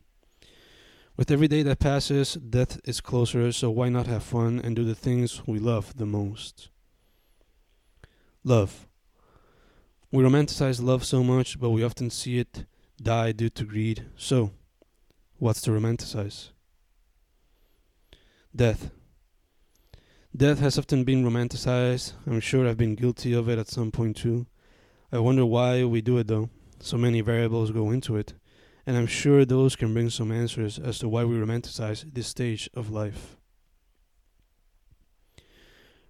With 1.15 1.29
every 1.29 1.47
day 1.47 1.61
that 1.63 1.77
passes, 1.77 2.33
death 2.33 2.79
is 2.83 2.99
closer, 2.99 3.51
so 3.51 3.69
why 3.69 3.89
not 3.89 4.07
have 4.07 4.23
fun 4.23 4.59
and 4.63 4.75
do 4.75 4.83
the 4.83 4.95
things 4.95 5.43
we 5.45 5.59
love 5.59 5.95
the 5.97 6.05
most? 6.05 6.69
Love. 8.43 8.87
We 10.11 10.23
romanticize 10.23 10.81
love 10.81 11.05
so 11.05 11.23
much, 11.23 11.59
but 11.59 11.69
we 11.69 11.83
often 11.83 12.09
see 12.09 12.39
it 12.39 12.65
die 13.01 13.33
due 13.33 13.49
to 13.49 13.63
greed. 13.63 14.07
So, 14.17 14.51
what's 15.37 15.61
to 15.61 15.71
romanticize? 15.71 16.49
Death. 18.55 18.89
Death 20.35 20.59
has 20.59 20.77
often 20.77 21.03
been 21.03 21.25
romanticized. 21.25 22.13
I'm 22.25 22.39
sure 22.39 22.65
I've 22.65 22.77
been 22.77 22.95
guilty 22.95 23.33
of 23.33 23.49
it 23.49 23.59
at 23.59 23.67
some 23.67 23.91
point 23.91 24.15
too. 24.15 24.47
I 25.11 25.19
wonder 25.19 25.45
why 25.45 25.83
we 25.83 26.01
do 26.01 26.17
it 26.19 26.27
though. 26.27 26.49
So 26.79 26.97
many 26.97 27.19
variables 27.19 27.71
go 27.71 27.91
into 27.91 28.15
it, 28.15 28.33
and 28.87 28.95
I'm 28.95 29.07
sure 29.07 29.43
those 29.43 29.75
can 29.75 29.93
bring 29.93 30.09
some 30.09 30.31
answers 30.31 30.79
as 30.79 30.99
to 30.99 31.09
why 31.09 31.25
we 31.25 31.35
romanticize 31.35 32.13
this 32.13 32.27
stage 32.27 32.69
of 32.73 32.89
life. 32.89 33.35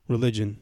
Religion. 0.07 0.60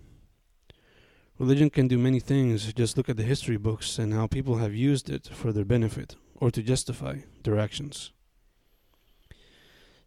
Religion 1.37 1.69
can 1.69 1.89
do 1.89 1.97
many 1.97 2.21
things. 2.21 2.71
Just 2.73 2.95
look 2.95 3.09
at 3.09 3.17
the 3.17 3.23
history 3.23 3.57
books 3.57 3.99
and 3.99 4.13
how 4.13 4.25
people 4.25 4.57
have 4.57 4.73
used 4.73 5.09
it 5.09 5.27
for 5.27 5.51
their 5.51 5.65
benefit 5.65 6.15
or 6.35 6.49
to 6.49 6.63
justify 6.63 7.19
their 7.43 7.59
actions. 7.59 8.13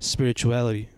Spirituality. 0.00 0.88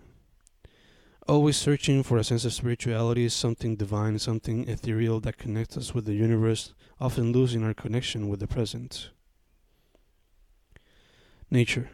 Always 1.26 1.56
searching 1.56 2.02
for 2.02 2.18
a 2.18 2.24
sense 2.24 2.44
of 2.44 2.52
spirituality, 2.52 3.30
something 3.30 3.76
divine, 3.76 4.18
something 4.18 4.68
ethereal 4.68 5.20
that 5.20 5.38
connects 5.38 5.74
us 5.78 5.94
with 5.94 6.04
the 6.04 6.12
universe, 6.12 6.74
often 7.00 7.32
losing 7.32 7.64
our 7.64 7.72
connection 7.72 8.28
with 8.28 8.40
the 8.40 8.46
present. 8.46 9.08
Nature. 11.50 11.88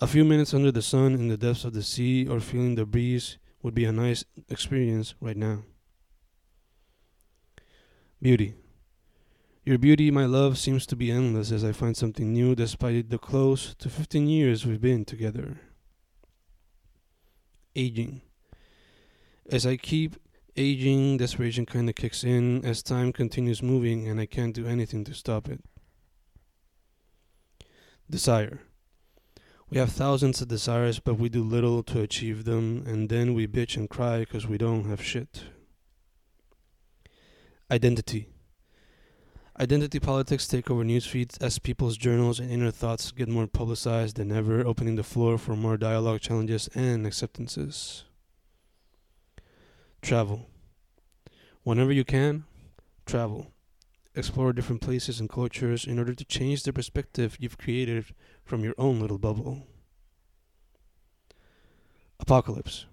A 0.00 0.06
few 0.06 0.24
minutes 0.24 0.54
under 0.54 0.70
the 0.70 0.82
sun 0.82 1.14
in 1.14 1.26
the 1.26 1.36
depths 1.36 1.64
of 1.64 1.72
the 1.72 1.82
sea 1.82 2.28
or 2.28 2.38
feeling 2.38 2.76
the 2.76 2.86
breeze 2.86 3.38
would 3.60 3.74
be 3.74 3.86
a 3.86 3.92
nice 3.92 4.24
experience 4.48 5.16
right 5.20 5.36
now. 5.36 5.64
Beauty. 8.20 8.54
Your 9.64 9.78
beauty, 9.78 10.12
my 10.12 10.26
love, 10.26 10.58
seems 10.58 10.86
to 10.86 10.96
be 10.96 11.10
endless 11.10 11.50
as 11.50 11.64
I 11.64 11.72
find 11.72 11.96
something 11.96 12.32
new 12.32 12.54
despite 12.54 13.10
the 13.10 13.18
close 13.18 13.74
to 13.80 13.90
15 13.90 14.28
years 14.28 14.64
we've 14.64 14.80
been 14.80 15.04
together 15.04 15.58
aging. 17.74 18.22
As 19.50 19.66
I 19.66 19.76
keep 19.76 20.16
aging, 20.56 21.16
desperation 21.16 21.66
kind 21.66 21.88
of 21.88 21.94
kicks 21.94 22.24
in 22.24 22.64
as 22.64 22.82
time 22.82 23.12
continues 23.12 23.62
moving 23.62 24.08
and 24.08 24.20
I 24.20 24.26
can't 24.26 24.54
do 24.54 24.66
anything 24.66 25.04
to 25.04 25.14
stop 25.14 25.48
it. 25.48 25.60
Desire. 28.08 28.60
We 29.70 29.78
have 29.78 29.90
thousands 29.90 30.42
of 30.42 30.48
desires, 30.48 30.98
but 30.98 31.14
we 31.14 31.30
do 31.30 31.42
little 31.42 31.82
to 31.84 32.02
achieve 32.02 32.44
them, 32.44 32.84
and 32.86 33.08
then 33.08 33.32
we 33.32 33.46
bitch 33.46 33.74
and 33.74 33.88
cry 33.88 34.18
because 34.18 34.46
we 34.46 34.58
don't 34.58 34.84
have 34.84 35.02
shit. 35.02 35.44
Identity. 37.70 38.31
Identity 39.60 40.00
politics 40.00 40.48
take 40.48 40.70
over 40.70 40.82
news 40.82 41.06
feeds 41.06 41.36
as 41.38 41.58
people's 41.58 41.98
journals 41.98 42.40
and 42.40 42.50
inner 42.50 42.70
thoughts 42.70 43.12
get 43.12 43.28
more 43.28 43.46
publicized 43.46 44.16
than 44.16 44.32
ever, 44.32 44.66
opening 44.66 44.96
the 44.96 45.02
floor 45.02 45.36
for 45.36 45.54
more 45.54 45.76
dialogue, 45.76 46.22
challenges, 46.22 46.68
and 46.74 47.06
acceptances. 47.06 48.04
Travel. 50.00 50.48
Whenever 51.64 51.92
you 51.92 52.02
can, 52.02 52.44
travel. 53.04 53.52
Explore 54.14 54.54
different 54.54 54.80
places 54.80 55.20
and 55.20 55.28
cultures 55.28 55.86
in 55.86 55.98
order 55.98 56.14
to 56.14 56.24
change 56.24 56.62
the 56.62 56.72
perspective 56.72 57.36
you've 57.38 57.58
created 57.58 58.06
from 58.44 58.64
your 58.64 58.74
own 58.78 59.00
little 59.00 59.18
bubble. 59.18 59.66
Apocalypse. 62.18 62.86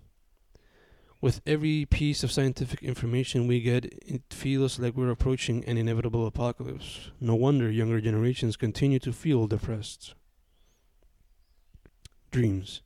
With 1.22 1.42
every 1.46 1.86
piece 1.86 2.24
of 2.24 2.32
scientific 2.32 2.82
information 2.82 3.46
we 3.46 3.60
get, 3.60 3.86
it 3.86 4.22
feels 4.30 4.80
like 4.80 4.96
we're 4.96 5.10
approaching 5.10 5.66
an 5.66 5.78
inevitable 5.78 6.26
apocalypse. 6.26 7.12
No 7.20 7.36
wonder 7.36 7.70
younger 7.70 8.00
generations 8.00 8.56
continue 8.56 9.00
to 9.00 9.12
feel 9.12 9.46
depressed. 9.46 10.14
Dreams. 12.32 12.82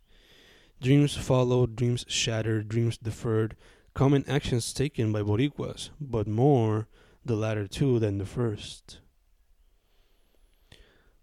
Dreams 0.82 1.16
followed, 1.16 1.76
dreams 1.76 2.06
shattered, 2.08 2.70
dreams 2.70 2.98
deferred, 2.98 3.56
common 3.94 4.26
actions 4.28 4.74
taken 4.74 5.12
by 5.12 5.22
Boricuas, 5.22 5.92
but 6.02 6.28
more 6.28 6.88
the 7.24 7.36
latter 7.36 7.68
two 7.68 8.00
than 8.00 8.18
the 8.18 8.26
first. 8.26 9.00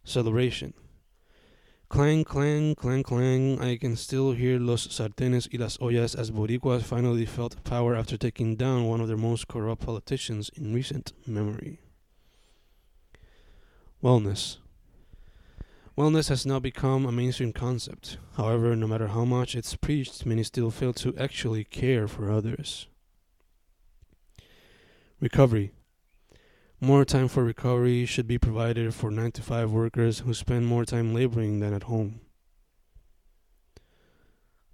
Celebration. 0.05 0.75
Clang, 1.91 2.23
clang, 2.23 2.77
clang, 2.77 3.03
clang. 3.03 3.61
I 3.61 3.77
can 3.77 3.97
still 3.97 4.31
hear 4.31 4.61
los 4.61 4.87
sartenes 4.87 5.49
y 5.53 5.59
las 5.59 5.77
ollas 5.79 6.15
as 6.15 6.31
Boricuas 6.31 6.85
finally 6.85 7.27
felt 7.27 7.65
power 7.65 7.97
after 7.97 8.17
taking 8.17 8.55
down 8.55 8.85
one 8.85 9.01
of 9.01 9.09
their 9.09 9.17
most 9.17 9.49
corrupt 9.49 9.85
politicians 9.85 10.53
in 10.55 10.73
recent 10.73 11.13
memory. 11.27 11.81
Wellness. 14.05 14.59
Wellness 15.99 16.29
has 16.29 16.47
now 16.47 16.61
become 16.61 17.07
a 17.07 17.11
mainstream 17.11 17.53
concept. 17.53 18.19
However, 18.37 18.77
no 18.77 18.87
matter 18.87 19.09
how 19.09 19.25
much 19.25 19.57
it's 19.57 19.75
preached, 19.75 20.25
many 20.25 20.45
still 20.45 20.71
fail 20.71 20.93
to 20.93 21.17
actually 21.19 21.65
care 21.65 22.07
for 22.07 22.31
others. 22.31 22.87
Recovery. 25.21 25.73
More 26.83 27.05
time 27.05 27.29
for 27.29 27.45
recovery 27.45 28.07
should 28.07 28.27
be 28.27 28.39
provided 28.39 28.95
for 28.95 29.11
9 29.11 29.33
to 29.33 29.43
5 29.43 29.71
workers 29.71 30.21
who 30.21 30.33
spend 30.33 30.67
more 30.67 30.87
time 30.87 31.13
laboring 31.13 31.61
than 31.61 31.75
at 31.75 31.83
home. 31.83 32.23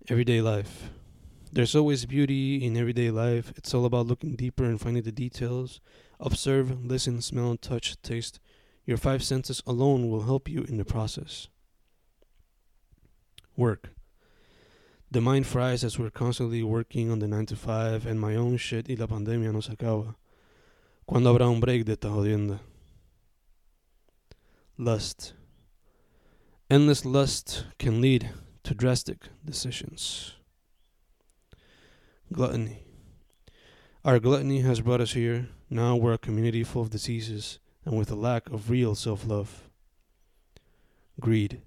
Everyday 0.08 0.40
life. 0.40 0.90
There's 1.52 1.74
always 1.74 2.06
beauty 2.06 2.64
in 2.64 2.76
everyday 2.76 3.10
life. 3.10 3.52
It's 3.56 3.74
all 3.74 3.84
about 3.84 4.06
looking 4.06 4.36
deeper 4.36 4.62
and 4.62 4.80
finding 4.80 5.02
the 5.02 5.10
details. 5.10 5.80
Observe, 6.20 6.84
listen, 6.84 7.20
smell, 7.22 7.56
touch, 7.56 8.00
taste. 8.02 8.38
Your 8.84 8.98
five 8.98 9.24
senses 9.24 9.60
alone 9.66 10.08
will 10.08 10.22
help 10.22 10.48
you 10.48 10.62
in 10.62 10.76
the 10.76 10.84
process. 10.84 11.48
Work. 13.56 13.90
The 15.10 15.20
mind 15.20 15.48
fries 15.48 15.82
as 15.82 15.98
we're 15.98 16.10
constantly 16.10 16.62
working 16.62 17.10
on 17.10 17.18
the 17.18 17.26
9 17.26 17.46
to 17.46 17.56
5 17.56 18.06
and 18.06 18.20
my 18.20 18.36
own 18.36 18.58
shit 18.58 18.88
y 18.88 18.94
la 18.96 19.08
pandemia 19.08 19.52
no 19.52 19.60
se 19.60 19.72
acaba. 19.72 20.14
¿Cuándo 21.06 21.30
habrá 21.30 21.48
un 21.48 21.60
break 21.60 21.84
de 21.84 21.92
esta 21.92 22.08
jodienda? 22.08 22.60
Lust. 24.76 25.34
Endless 26.68 27.04
lust 27.04 27.64
can 27.78 28.00
lead 28.00 28.30
to 28.64 28.74
drastic 28.74 29.28
decisions. 29.44 30.34
Gluttony. 32.32 32.82
Our 34.04 34.18
gluttony 34.18 34.62
has 34.62 34.80
brought 34.80 35.00
us 35.00 35.12
here. 35.12 35.48
Now 35.70 35.94
we're 35.94 36.14
a 36.14 36.18
community 36.18 36.64
full 36.64 36.82
of 36.82 36.90
diseases 36.90 37.60
and 37.84 37.96
with 37.96 38.10
a 38.10 38.16
lack 38.16 38.50
of 38.50 38.68
real 38.68 38.96
self 38.96 39.24
love. 39.24 39.70
Greed. 41.20 41.62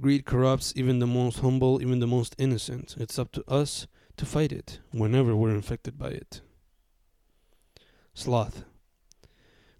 Greed 0.00 0.24
corrupts 0.24 0.72
even 0.76 1.00
the 1.00 1.08
most 1.08 1.40
humble, 1.40 1.82
even 1.82 1.98
the 1.98 2.06
most 2.06 2.36
innocent. 2.38 2.94
It's 2.98 3.18
up 3.18 3.32
to 3.32 3.42
us 3.50 3.88
to 4.16 4.24
fight 4.24 4.52
it 4.52 4.78
whenever 4.92 5.34
we're 5.34 5.50
infected 5.50 5.98
by 5.98 6.10
it. 6.10 6.40
Sloth. 8.18 8.64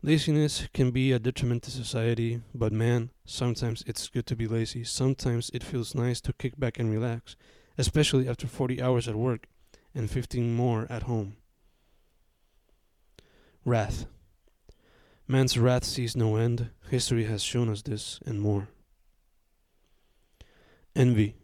Laziness 0.01 0.69
can 0.73 0.93
be 0.93 1.11
a 1.11 1.19
detriment 1.19 1.65
to 1.65 1.73
society, 1.73 2.41
but 2.55 2.73
man, 2.73 3.11
sometimes 3.25 3.83
it's 3.85 4.09
good 4.09 4.27
to 4.27 4.37
be 4.37 4.47
lazy. 4.47 4.85
Sometimes 4.85 5.51
it 5.53 5.65
feels 5.65 5.93
nice 5.93 6.21
to 6.21 6.33
kick 6.33 6.57
back 6.57 6.79
and 6.79 6.89
relax, 6.89 7.35
especially 7.77 8.29
after 8.29 8.47
40 8.47 8.81
hours 8.81 9.09
at 9.09 9.17
work 9.17 9.49
and 9.93 10.09
15 10.09 10.55
more 10.55 10.87
at 10.89 11.03
home. 11.03 11.35
Wrath. 13.65 14.07
Man's 15.27 15.59
wrath 15.59 15.83
sees 15.83 16.15
no 16.15 16.37
end. 16.37 16.71
History 16.91 17.25
has 17.25 17.43
shown 17.43 17.69
us 17.69 17.83
this 17.83 18.21
and 18.25 18.41
more. 18.41 18.69
Envy. 20.95 21.35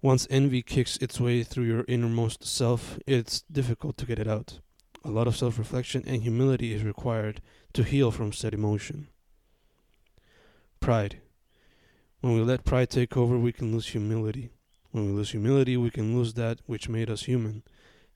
Once 0.00 0.26
envy 0.30 0.62
kicks 0.62 0.96
its 1.02 1.20
way 1.20 1.42
through 1.42 1.64
your 1.64 1.84
innermost 1.86 2.46
self, 2.46 2.98
it's 3.06 3.42
difficult 3.52 3.98
to 3.98 4.06
get 4.06 4.18
it 4.18 4.26
out. 4.26 4.60
A 5.06 5.10
lot 5.10 5.26
of 5.26 5.36
self 5.36 5.58
reflection 5.58 6.02
and 6.06 6.22
humility 6.22 6.72
is 6.72 6.82
required 6.82 7.42
to 7.74 7.84
heal 7.84 8.10
from 8.10 8.32
said 8.32 8.54
emotion. 8.54 9.08
Pride. 10.80 11.20
When 12.20 12.34
we 12.34 12.40
let 12.40 12.64
pride 12.64 12.88
take 12.88 13.16
over, 13.16 13.38
we 13.38 13.52
can 13.52 13.70
lose 13.70 13.88
humility. 13.88 14.50
When 14.92 15.06
we 15.06 15.12
lose 15.12 15.32
humility, 15.32 15.76
we 15.76 15.90
can 15.90 16.16
lose 16.16 16.34
that 16.34 16.60
which 16.64 16.88
made 16.88 17.10
us 17.10 17.24
human, 17.24 17.64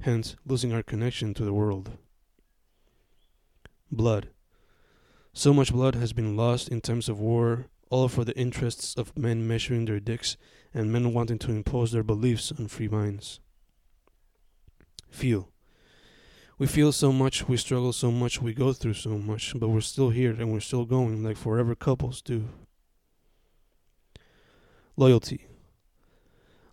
hence, 0.00 0.36
losing 0.46 0.72
our 0.72 0.82
connection 0.82 1.34
to 1.34 1.44
the 1.44 1.52
world. 1.52 1.90
Blood. 3.90 4.30
So 5.34 5.52
much 5.52 5.72
blood 5.72 5.94
has 5.94 6.14
been 6.14 6.36
lost 6.36 6.68
in 6.68 6.80
times 6.80 7.10
of 7.10 7.20
war, 7.20 7.66
all 7.90 8.08
for 8.08 8.24
the 8.24 8.36
interests 8.36 8.94
of 8.94 9.16
men 9.16 9.46
measuring 9.46 9.84
their 9.84 10.00
dicks 10.00 10.38
and 10.72 10.90
men 10.90 11.12
wanting 11.12 11.38
to 11.40 11.50
impose 11.50 11.92
their 11.92 12.02
beliefs 12.02 12.50
on 12.50 12.68
free 12.68 12.88
minds. 12.88 13.40
Feel. 15.10 15.50
We 16.58 16.66
feel 16.66 16.90
so 16.90 17.12
much, 17.12 17.46
we 17.46 17.56
struggle 17.56 17.92
so 17.92 18.10
much, 18.10 18.42
we 18.42 18.52
go 18.52 18.72
through 18.72 18.94
so 18.94 19.10
much, 19.10 19.54
but 19.56 19.68
we're 19.68 19.80
still 19.80 20.10
here 20.10 20.32
and 20.32 20.52
we're 20.52 20.58
still 20.58 20.84
going 20.84 21.22
like 21.22 21.36
forever 21.36 21.76
couples 21.76 22.20
do. 22.20 22.48
Loyalty. 24.96 25.46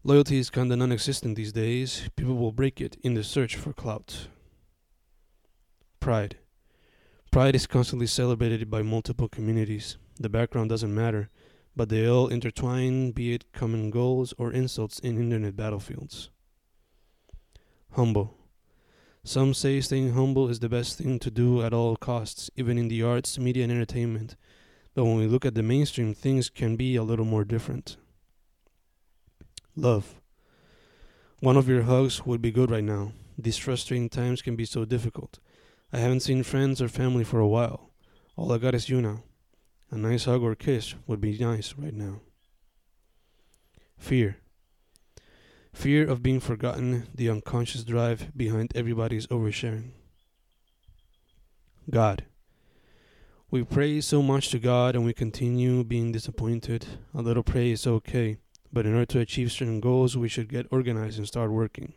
Loyalty 0.03 0.39
is 0.39 0.49
kinda 0.49 0.75
non 0.75 0.91
existent 0.91 1.35
these 1.35 1.51
days. 1.51 2.09
People 2.15 2.35
will 2.35 2.51
break 2.51 2.81
it 2.81 2.97
in 3.03 3.13
the 3.13 3.23
search 3.23 3.55
for 3.55 3.73
clout. 3.73 4.27
Pride. 5.99 6.37
Pride 7.31 7.55
is 7.55 7.67
constantly 7.67 8.07
celebrated 8.07 8.71
by 8.71 8.81
multiple 8.81 9.29
communities. 9.29 9.97
The 10.19 10.29
background 10.29 10.69
doesn't 10.69 10.95
matter, 10.95 11.29
but 11.75 11.89
they 11.89 12.07
all 12.07 12.27
intertwine, 12.27 13.11
be 13.11 13.33
it 13.33 13.51
common 13.53 13.91
goals 13.91 14.33
or 14.39 14.51
insults 14.51 14.97
in 14.97 15.19
internet 15.19 15.55
battlefields. 15.55 16.31
Humble. 17.91 18.35
Some 19.27 19.55
say 19.55 19.81
staying 19.81 20.13
humble 20.13 20.49
is 20.49 20.59
the 20.59 20.69
best 20.69 20.99
thing 20.99 21.17
to 21.17 21.31
do 21.31 21.63
at 21.63 21.73
all 21.73 21.95
costs, 21.95 22.51
even 22.55 22.77
in 22.77 22.89
the 22.89 23.01
arts, 23.01 23.39
media, 23.39 23.63
and 23.63 23.71
entertainment. 23.71 24.35
But 24.93 25.05
when 25.05 25.17
we 25.17 25.25
look 25.25 25.47
at 25.47 25.55
the 25.55 25.63
mainstream, 25.63 26.13
things 26.13 26.47
can 26.47 26.75
be 26.75 26.95
a 26.95 27.01
little 27.01 27.25
more 27.25 27.43
different. 27.43 27.97
Love. 29.75 30.21
One 31.39 31.57
of 31.57 31.67
your 31.67 31.81
hugs 31.81 32.23
would 32.27 32.39
be 32.39 32.51
good 32.51 32.69
right 32.69 32.83
now. 32.83 33.13
These 33.35 33.57
frustrating 33.57 34.09
times 34.09 34.43
can 34.43 34.55
be 34.55 34.63
so 34.63 34.85
difficult. 34.85 35.39
I 35.91 35.97
haven't 35.97 36.19
seen 36.19 36.43
friends 36.43 36.79
or 36.79 36.87
family 36.87 37.23
for 37.23 37.39
a 37.39 37.47
while. 37.47 37.89
All 38.37 38.51
I 38.51 38.59
got 38.59 38.75
is 38.75 38.89
you 38.89 39.01
now. 39.01 39.23
A 39.89 39.97
nice 39.97 40.25
hug 40.25 40.43
or 40.43 40.53
kiss 40.53 40.93
would 41.07 41.19
be 41.19 41.35
nice 41.39 41.73
right 41.79 41.95
now. 41.95 42.21
Fear. 43.97 44.37
Fear 45.75 46.09
of 46.09 46.23
being 46.23 46.39
forgotten, 46.39 47.05
the 47.13 47.29
unconscious 47.29 47.83
drive 47.83 48.35
behind 48.35 48.71
everybody's 48.73 49.27
oversharing. 49.27 49.91
God. 51.89 52.23
We 53.51 53.63
pray 53.63 53.99
so 53.99 54.23
much 54.23 54.49
to 54.49 54.57
God 54.57 54.95
and 54.95 55.05
we 55.05 55.13
continue 55.13 55.83
being 55.83 56.13
disappointed. 56.13 56.87
A 57.13 57.21
little 57.21 57.43
praise 57.43 57.81
is 57.81 57.87
okay, 57.87 58.37
but 58.71 58.85
in 58.85 58.93
order 58.93 59.05
to 59.05 59.19
achieve 59.19 59.51
certain 59.51 59.81
goals, 59.81 60.17
we 60.17 60.29
should 60.29 60.47
get 60.47 60.65
organized 60.71 61.17
and 61.17 61.27
start 61.27 61.51
working. 61.51 61.93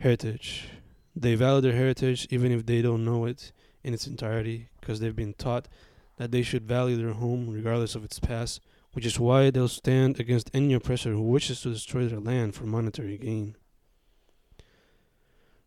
Heritage. 0.00 0.70
They 1.14 1.34
value 1.34 1.60
their 1.60 1.76
heritage 1.76 2.26
even 2.30 2.50
if 2.50 2.64
they 2.64 2.80
don't 2.80 3.04
know 3.04 3.26
it 3.26 3.52
in 3.84 3.92
its 3.92 4.06
entirety 4.06 4.70
because 4.80 4.98
they've 4.98 5.14
been 5.14 5.34
taught 5.34 5.68
that 6.16 6.32
they 6.32 6.42
should 6.42 6.66
value 6.66 6.96
their 6.96 7.12
home 7.12 7.50
regardless 7.50 7.94
of 7.94 8.02
its 8.02 8.18
past 8.18 8.60
which 8.92 9.06
is 9.06 9.18
why 9.18 9.50
they'll 9.50 9.68
stand 9.68 10.18
against 10.18 10.50
any 10.54 10.74
oppressor 10.74 11.12
who 11.12 11.22
wishes 11.22 11.60
to 11.60 11.72
destroy 11.72 12.06
their 12.06 12.20
land 12.20 12.54
for 12.54 12.64
monetary 12.64 13.18
gain. 13.18 13.56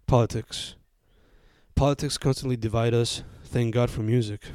Politics. 0.08 0.76
Politics 1.76 2.18
constantly 2.18 2.58
divide 2.58 2.94
us. 2.94 3.24
Thank 3.46 3.74
God 3.74 3.90
for 3.90 4.02
music. 4.02 4.48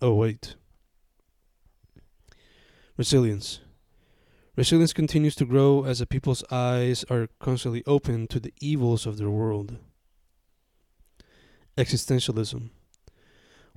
Oh, 0.00 0.14
wait. 0.14 0.54
Resilience. 2.96 3.60
Resilience 4.56 4.92
continues 4.92 5.34
to 5.36 5.44
grow 5.44 5.84
as 5.84 6.00
the 6.00 6.06
people's 6.06 6.44
eyes 6.50 7.04
are 7.10 7.28
constantly 7.38 7.82
open 7.86 8.26
to 8.28 8.38
the 8.38 8.52
evils 8.60 9.06
of 9.06 9.16
their 9.16 9.30
world. 9.30 9.78
Existentialism. 11.78 12.70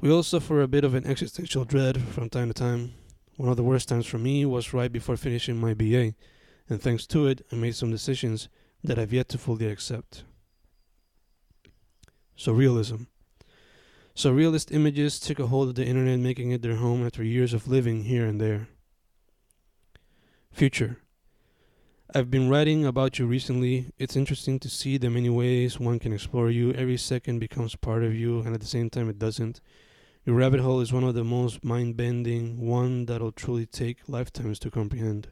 We 0.01 0.11
all 0.11 0.23
suffer 0.23 0.61
a 0.61 0.67
bit 0.67 0.83
of 0.83 0.93
an 0.93 1.05
existential 1.05 1.63
dread 1.63 2.01
from 2.01 2.29
time 2.29 2.49
to 2.49 2.53
time. 2.53 2.93
One 3.35 3.49
of 3.49 3.57
the 3.57 3.63
worst 3.63 3.89
times 3.89 4.05
for 4.05 4.19
me 4.19 4.45
was 4.45 4.73
right 4.73 4.91
before 4.91 5.17
finishing 5.17 5.57
my 5.57 5.73
BA, 5.73 6.13
and 6.69 6.81
thanks 6.81 7.07
to 7.07 7.27
it, 7.27 7.45
I 7.51 7.55
made 7.55 7.75
some 7.75 7.89
decisions 7.89 8.47
that 8.83 8.99
I've 8.99 9.13
yet 9.13 9.29
to 9.29 9.37
fully 9.37 9.67
accept. 9.67 10.23
Surrealism. 12.37 13.07
Surrealist 14.15 14.71
images 14.71 15.19
took 15.19 15.39
a 15.39 15.47
hold 15.47 15.69
of 15.69 15.75
the 15.75 15.85
internet, 15.85 16.19
making 16.19 16.51
it 16.51 16.61
their 16.61 16.75
home 16.75 17.03
after 17.03 17.23
years 17.23 17.53
of 17.53 17.67
living 17.67 18.03
here 18.03 18.25
and 18.25 18.39
there. 18.39 18.67
Future. 20.51 20.97
I've 22.13 22.29
been 22.29 22.47
writing 22.47 22.85
about 22.85 23.17
you 23.17 23.25
recently. 23.25 23.87
It's 23.97 24.15
interesting 24.15 24.59
to 24.59 24.69
see 24.69 24.97
the 24.97 25.09
many 25.09 25.31
ways 25.31 25.79
one 25.79 25.97
can 25.97 26.13
explore 26.13 26.51
you. 26.51 26.71
Every 26.73 26.97
second 26.97 27.39
becomes 27.39 27.75
part 27.75 28.03
of 28.03 28.13
you, 28.13 28.41
and 28.41 28.53
at 28.53 28.61
the 28.61 28.67
same 28.67 28.91
time, 28.91 29.09
it 29.09 29.17
doesn't. 29.17 29.59
Your 30.25 30.37
rabbit 30.37 30.61
hole 30.61 30.79
is 30.79 30.93
one 30.93 31.03
of 31.03 31.15
the 31.15 31.25
most 31.25 31.65
mind 31.65 31.97
bending, 31.97 32.65
one 32.65 33.07
that'll 33.07 33.33
truly 33.33 33.65
take 33.65 34.07
lifetimes 34.07 34.57
to 34.59 34.71
comprehend. 34.71 35.27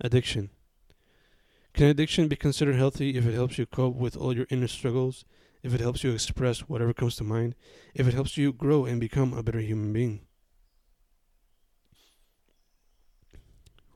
Addiction. 0.00 0.50
Can 1.72 1.86
addiction 1.86 2.26
be 2.26 2.34
considered 2.34 2.74
healthy 2.74 3.16
if 3.16 3.24
it 3.24 3.34
helps 3.34 3.58
you 3.58 3.66
cope 3.66 3.94
with 3.94 4.16
all 4.16 4.34
your 4.34 4.46
inner 4.50 4.66
struggles, 4.66 5.24
if 5.62 5.72
it 5.72 5.80
helps 5.80 6.02
you 6.02 6.10
express 6.10 6.60
whatever 6.60 6.92
comes 6.92 7.14
to 7.16 7.24
mind, 7.24 7.54
if 7.94 8.08
it 8.08 8.14
helps 8.14 8.36
you 8.36 8.52
grow 8.52 8.84
and 8.84 9.00
become 9.00 9.32
a 9.32 9.44
better 9.44 9.60
human 9.60 9.92
being? 9.92 10.22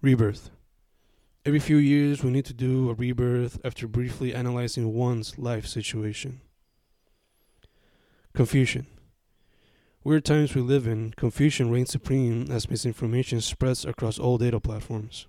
Rebirth. 0.00 0.50
Every 1.44 1.58
few 1.58 1.78
years, 1.78 2.22
we 2.22 2.30
need 2.30 2.44
to 2.44 2.54
do 2.54 2.90
a 2.90 2.94
rebirth 2.94 3.58
after 3.64 3.88
briefly 3.88 4.32
analyzing 4.32 4.94
one's 4.94 5.36
life 5.36 5.66
situation. 5.66 6.42
Confusion. 8.36 8.86
Weird 10.04 10.26
times 10.26 10.54
we 10.54 10.60
live 10.60 10.86
in, 10.86 11.14
confusion 11.16 11.70
reigns 11.70 11.88
supreme 11.88 12.50
as 12.50 12.68
misinformation 12.68 13.40
spreads 13.40 13.86
across 13.86 14.18
all 14.18 14.36
data 14.36 14.60
platforms. 14.60 15.26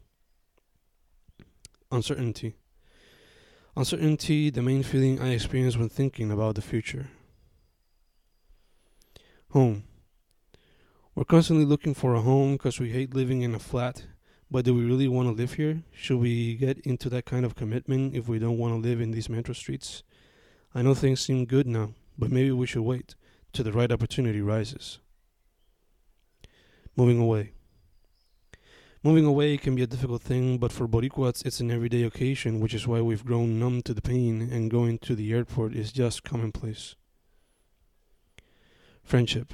Uncertainty. 1.90 2.56
Uncertainty, 3.78 4.50
the 4.50 4.62
main 4.62 4.84
feeling 4.84 5.22
I 5.22 5.30
experience 5.30 5.78
when 5.78 5.88
thinking 5.88 6.34
about 6.34 6.56
the 6.56 6.62
future. 6.62 7.08
Home. 9.52 9.86
We're 11.16 11.24
constantly 11.24 11.64
looking 11.64 11.94
for 11.94 12.14
a 12.14 12.20
home 12.20 12.56
because 12.58 12.78
we 12.78 12.90
hate 12.90 13.16
living 13.16 13.42
in 13.42 13.56
a 13.56 13.60
flat. 13.60 14.06
But 14.52 14.66
do 14.66 14.74
we 14.74 14.84
really 14.84 15.08
want 15.08 15.30
to 15.30 15.34
live 15.34 15.54
here? 15.54 15.82
Should 15.94 16.20
we 16.20 16.56
get 16.56 16.80
into 16.80 17.10
that 17.12 17.24
kind 17.24 17.46
of 17.46 17.56
commitment 17.56 18.16
if 18.18 18.28
we 18.28 18.38
don't 18.38 18.58
want 18.58 18.74
to 18.74 18.86
live 18.86 19.00
in 19.00 19.12
these 19.12 19.30
metro 19.30 19.54
streets? 19.54 20.04
I 20.76 20.82
know 20.82 20.94
things 20.94 21.22
seem 21.22 21.46
good 21.46 21.68
now, 21.68 21.94
but 22.18 22.32
maybe 22.32 22.52
we 22.52 22.68
should 22.68 22.82
wait 22.82 23.16
till 23.54 23.66
the 23.66 23.72
right 23.72 23.92
opportunity 23.92 24.42
rises. 24.42 25.00
Moving 26.96 27.20
away. 27.20 27.52
Moving 29.04 29.26
away 29.26 29.58
can 29.58 29.76
be 29.76 29.84
a 29.84 29.88
difficult 29.88 30.24
thing, 30.24 30.58
but 30.58 30.72
for 30.72 30.88
Boricuas, 30.88 31.46
it's 31.46 31.60
an 31.60 31.72
everyday 31.72 32.04
occasion, 32.04 32.60
which 32.60 32.74
is 32.74 32.88
why 32.88 33.00
we've 33.02 33.24
grown 33.24 33.60
numb 33.60 33.82
to 33.84 33.94
the 33.94 34.02
pain, 34.02 34.42
and 34.42 34.72
going 34.72 34.98
to 35.00 35.16
the 35.16 35.32
airport 35.32 35.76
is 35.76 35.92
just 35.92 36.24
commonplace. 36.24 36.96
Friendship. 39.04 39.54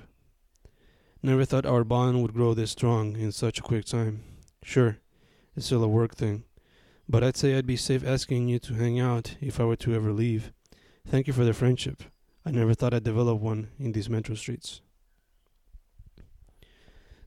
Never 1.22 1.45
thought 1.45 1.66
our 1.66 1.84
bond 1.84 2.22
would 2.22 2.34
grow 2.34 2.53
this 2.53 2.72
strong 2.72 3.16
in 3.18 3.32
such 3.32 3.59
a 3.59 3.61
quick 3.61 3.86
time. 3.86 4.24
Sure, 4.64 4.97
it's 5.55 5.66
still 5.66 5.84
a 5.84 5.88
work 5.88 6.16
thing, 6.16 6.45
but 7.07 7.24
I'd 7.24 7.38
say 7.38 7.55
I'd 7.55 7.68
be 7.68 7.78
safe 7.78 8.05
asking 8.05 8.47
you 8.47 8.59
to 8.59 8.74
hang 8.74 8.99
out 8.99 9.36
if 9.41 9.59
I 9.59 9.66
were 9.66 9.76
to 9.78 9.93
ever 9.93 10.11
leave. 10.14 10.51
Thank 11.05 11.28
you 11.28 11.34
for 11.34 11.43
the 11.43 11.53
friendship. 11.53 12.03
I 12.46 12.52
never 12.52 12.74
thought 12.74 12.94
I'd 12.94 13.06
develop 13.06 13.39
one 13.39 13.70
in 13.80 13.94
these 13.94 14.10
metro 14.10 14.36
streets. 14.36 14.82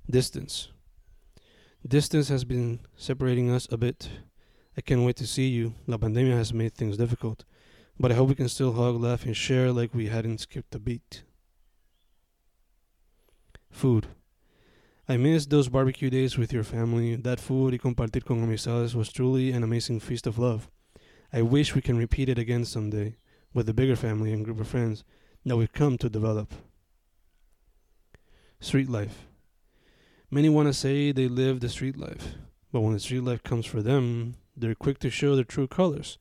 Distance. 0.09 0.69
Distance 1.87 2.29
has 2.29 2.45
been 2.45 2.81
separating 2.97 3.51
us 3.51 3.67
a 3.71 3.79
bit. 3.79 4.11
I 4.77 4.83
can't 4.83 5.05
wait 5.05 5.17
to 5.17 5.27
see 5.27 5.49
you. 5.49 5.75
La 5.87 5.97
pandemia 5.97 6.37
has 6.37 6.53
made 6.53 6.75
things 6.75 6.99
difficult, 6.99 7.45
but 7.99 8.13
I 8.13 8.15
hope 8.15 8.29
we 8.29 8.35
can 8.35 8.49
still 8.49 8.75
hug, 8.75 9.01
laugh, 9.01 9.25
and 9.25 9.35
share 9.35 9.73
like 9.73 9.95
we 9.95 10.09
hadn't 10.09 10.41
skipped 10.41 10.75
a 10.75 10.79
beat. 10.79 11.23
Food. 13.71 14.09
I 15.09 15.17
miss 15.17 15.47
those 15.47 15.71
barbecue 15.71 16.11
days 16.11 16.37
with 16.37 16.53
your 16.53 16.65
family. 16.65 17.17
That 17.17 17.41
food 17.41 17.73
y 17.73 17.79
compartir 17.79 18.25
con 18.25 18.47
amistades 18.47 18.95
was 18.95 19.11
truly 19.11 19.51
an 19.53 19.63
amazing 19.63 20.01
feast 20.01 20.27
of 20.27 20.39
love. 20.39 20.69
I 21.33 21.41
wish 21.41 21.75
we 21.75 21.81
can 21.81 21.97
repeat 21.97 22.29
it 22.29 22.39
again 22.39 22.67
someday 22.67 23.17
with 23.57 23.69
a 23.71 23.75
bigger 23.75 23.97
family 23.97 24.35
and 24.35 24.45
group 24.45 24.61
of 24.61 24.69
friends 24.69 25.03
that 25.47 25.57
we've 25.57 25.73
come 25.73 25.97
to 25.97 26.11
develop. 26.11 26.53
Street 28.61 28.91
life. 28.91 29.29
Many 30.31 30.51
want 30.51 30.69
to 30.69 30.75
say 30.75 31.11
they 31.11 31.27
live 31.27 31.61
the 31.61 31.71
street 31.71 31.97
life, 31.97 32.35
but 32.71 32.83
when 32.83 32.93
the 32.93 33.01
street 33.01 33.23
life 33.23 33.43
comes 33.43 33.65
for 33.65 33.81
them, 33.81 34.35
they're 34.55 34.75
quick 34.75 34.99
to 34.99 35.09
show 35.09 35.35
their 35.35 35.45
true 35.45 35.67
colors, 35.67 36.19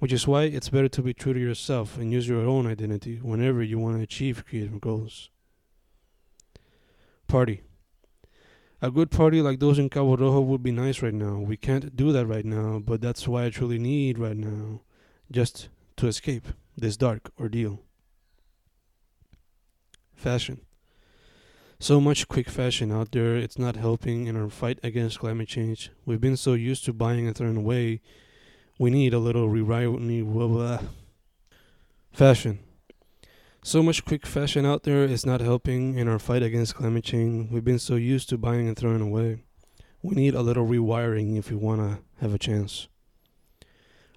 which 0.00 0.12
is 0.12 0.26
why 0.26 0.42
it's 0.42 0.70
better 0.70 0.88
to 0.88 1.02
be 1.02 1.14
true 1.14 1.32
to 1.32 1.38
yourself 1.38 1.96
and 1.96 2.12
use 2.12 2.26
your 2.26 2.44
own 2.44 2.66
identity 2.66 3.20
whenever 3.22 3.62
you 3.62 3.78
want 3.78 3.96
to 3.98 4.02
achieve 4.02 4.44
creative 4.44 4.80
goals. 4.80 5.30
Party. 7.28 7.62
A 8.80 8.90
good 8.90 9.12
party 9.12 9.40
like 9.40 9.60
those 9.60 9.78
in 9.78 9.88
Cabo 9.88 10.16
Rojo 10.16 10.40
would 10.40 10.64
be 10.64 10.72
nice 10.72 11.00
right 11.00 11.14
now. 11.14 11.38
We 11.38 11.56
can't 11.56 11.94
do 11.94 12.10
that 12.10 12.26
right 12.26 12.44
now, 12.44 12.80
but 12.84 13.00
that's 13.00 13.28
why 13.28 13.44
I 13.44 13.50
truly 13.50 13.78
need 13.78 14.18
right 14.18 14.36
now, 14.36 14.80
just 15.30 15.68
to 15.98 16.08
escape 16.08 16.48
this 16.76 16.96
dark 16.96 17.30
ordeal. 17.38 17.82
Fashion. 20.14 20.60
So 21.78 22.00
much 22.00 22.28
quick 22.28 22.48
fashion 22.48 22.92
out 22.92 23.10
there, 23.10 23.36
it's 23.36 23.58
not 23.58 23.74
helping 23.74 24.28
in 24.28 24.36
our 24.36 24.48
fight 24.48 24.78
against 24.84 25.18
climate 25.18 25.48
change. 25.48 25.90
We've 26.06 26.20
been 26.20 26.36
so 26.36 26.52
used 26.52 26.84
to 26.84 26.92
buying 26.92 27.26
and 27.26 27.36
throwing 27.36 27.56
away, 27.56 28.00
we 28.78 28.90
need 28.90 29.12
a 29.12 29.18
little 29.18 29.48
rewrite. 29.48 30.80
Fashion. 32.12 32.60
So 33.64 33.82
much 33.82 34.04
quick 34.04 34.26
fashion 34.26 34.66
out 34.66 34.82
there 34.82 35.04
is 35.04 35.24
not 35.24 35.40
helping 35.40 35.98
in 35.98 36.08
our 36.08 36.18
fight 36.18 36.42
against 36.42 36.74
climate 36.74 37.04
change. 37.04 37.50
We've 37.50 37.64
been 37.64 37.78
so 37.78 37.96
used 37.96 38.28
to 38.30 38.38
buying 38.38 38.68
and 38.68 38.76
throwing 38.76 39.00
away. 39.00 39.44
We 40.02 40.14
need 40.14 40.34
a 40.34 40.42
little 40.42 40.66
rewiring 40.66 41.38
if 41.38 41.50
we 41.50 41.56
want 41.56 41.80
to 41.80 41.98
have 42.20 42.34
a 42.34 42.38
chance. 42.38 42.88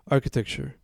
Architecture. 0.09 0.75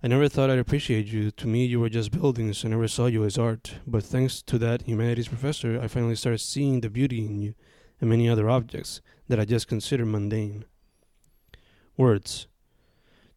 I 0.00 0.06
never 0.06 0.28
thought 0.28 0.48
I'd 0.48 0.60
appreciate 0.60 1.06
you. 1.06 1.32
To 1.32 1.48
me, 1.48 1.66
you 1.66 1.80
were 1.80 1.88
just 1.88 2.12
buildings. 2.12 2.64
I 2.64 2.68
never 2.68 2.86
saw 2.86 3.06
you 3.06 3.24
as 3.24 3.36
art. 3.36 3.74
But 3.84 4.04
thanks 4.04 4.42
to 4.42 4.56
that 4.58 4.82
humanities 4.82 5.26
professor, 5.26 5.80
I 5.80 5.88
finally 5.88 6.14
started 6.14 6.38
seeing 6.38 6.80
the 6.80 6.88
beauty 6.88 7.26
in 7.26 7.40
you 7.40 7.54
and 8.00 8.08
many 8.08 8.28
other 8.28 8.48
objects 8.48 9.00
that 9.26 9.40
I 9.40 9.44
just 9.44 9.66
considered 9.66 10.06
mundane. 10.06 10.64
Words. 11.96 12.46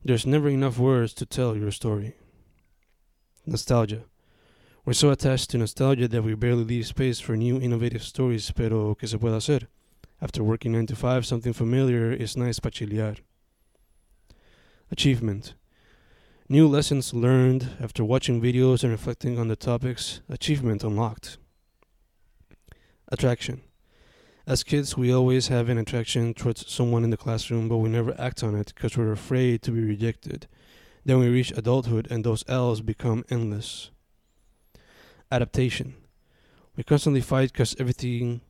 There's 0.05 0.27
never 0.27 0.49
enough 0.49 0.77
words 0.77 1.15
to 1.15 1.25
tell 1.25 1.57
your 1.57 1.71
story. 1.71 2.15
Nostalgia. 3.43 4.03
We're 4.85 4.93
so 4.93 5.09
attached 5.09 5.49
to 5.51 5.57
nostalgia 5.57 6.07
that 6.07 6.23
we 6.23 6.35
barely 6.35 6.63
leave 6.63 6.85
space 6.85 7.19
for 7.19 7.35
new 7.35 7.59
innovative 7.59 8.03
stories, 8.03 8.51
pero 8.51 8.93
que 8.93 9.07
se 9.07 9.17
puede 9.17 9.35
hacer? 9.35 9.67
After 10.21 10.43
working 10.43 10.73
9 10.73 10.87
to 10.87 10.95
5, 10.95 11.25
something 11.25 11.53
familiar 11.53 12.11
is 12.11 12.37
nice 12.37 12.59
para. 12.59 13.15
Achievement. 14.91 15.55
New 16.51 16.67
lessons 16.67 17.13
learned 17.13 17.77
after 17.79 18.03
watching 18.03 18.41
videos 18.41 18.83
and 18.83 18.91
reflecting 18.91 19.39
on 19.39 19.47
the 19.47 19.55
topics. 19.55 20.19
Achievement 20.27 20.83
unlocked. 20.83 21.37
Attraction. 23.07 23.61
As 24.45 24.61
kids, 24.61 24.97
we 24.97 25.13
always 25.13 25.47
have 25.47 25.69
an 25.69 25.77
attraction 25.77 26.33
towards 26.33 26.69
someone 26.69 27.05
in 27.05 27.09
the 27.09 27.15
classroom, 27.15 27.69
but 27.69 27.77
we 27.77 27.87
never 27.87 28.13
act 28.19 28.43
on 28.43 28.53
it 28.53 28.73
because 28.75 28.97
we're 28.97 29.13
afraid 29.13 29.61
to 29.61 29.71
be 29.71 29.81
rejected. 29.81 30.49
Then 31.05 31.19
we 31.19 31.29
reach 31.29 31.51
adulthood 31.51 32.11
and 32.11 32.25
those 32.25 32.43
L's 32.49 32.81
become 32.81 33.23
endless 33.29 33.89
adaptation. 35.31 35.93
We 36.75 36.83
constantly 36.83 37.21
fight 37.21 37.53
because 37.53 37.77
everything 37.79 38.41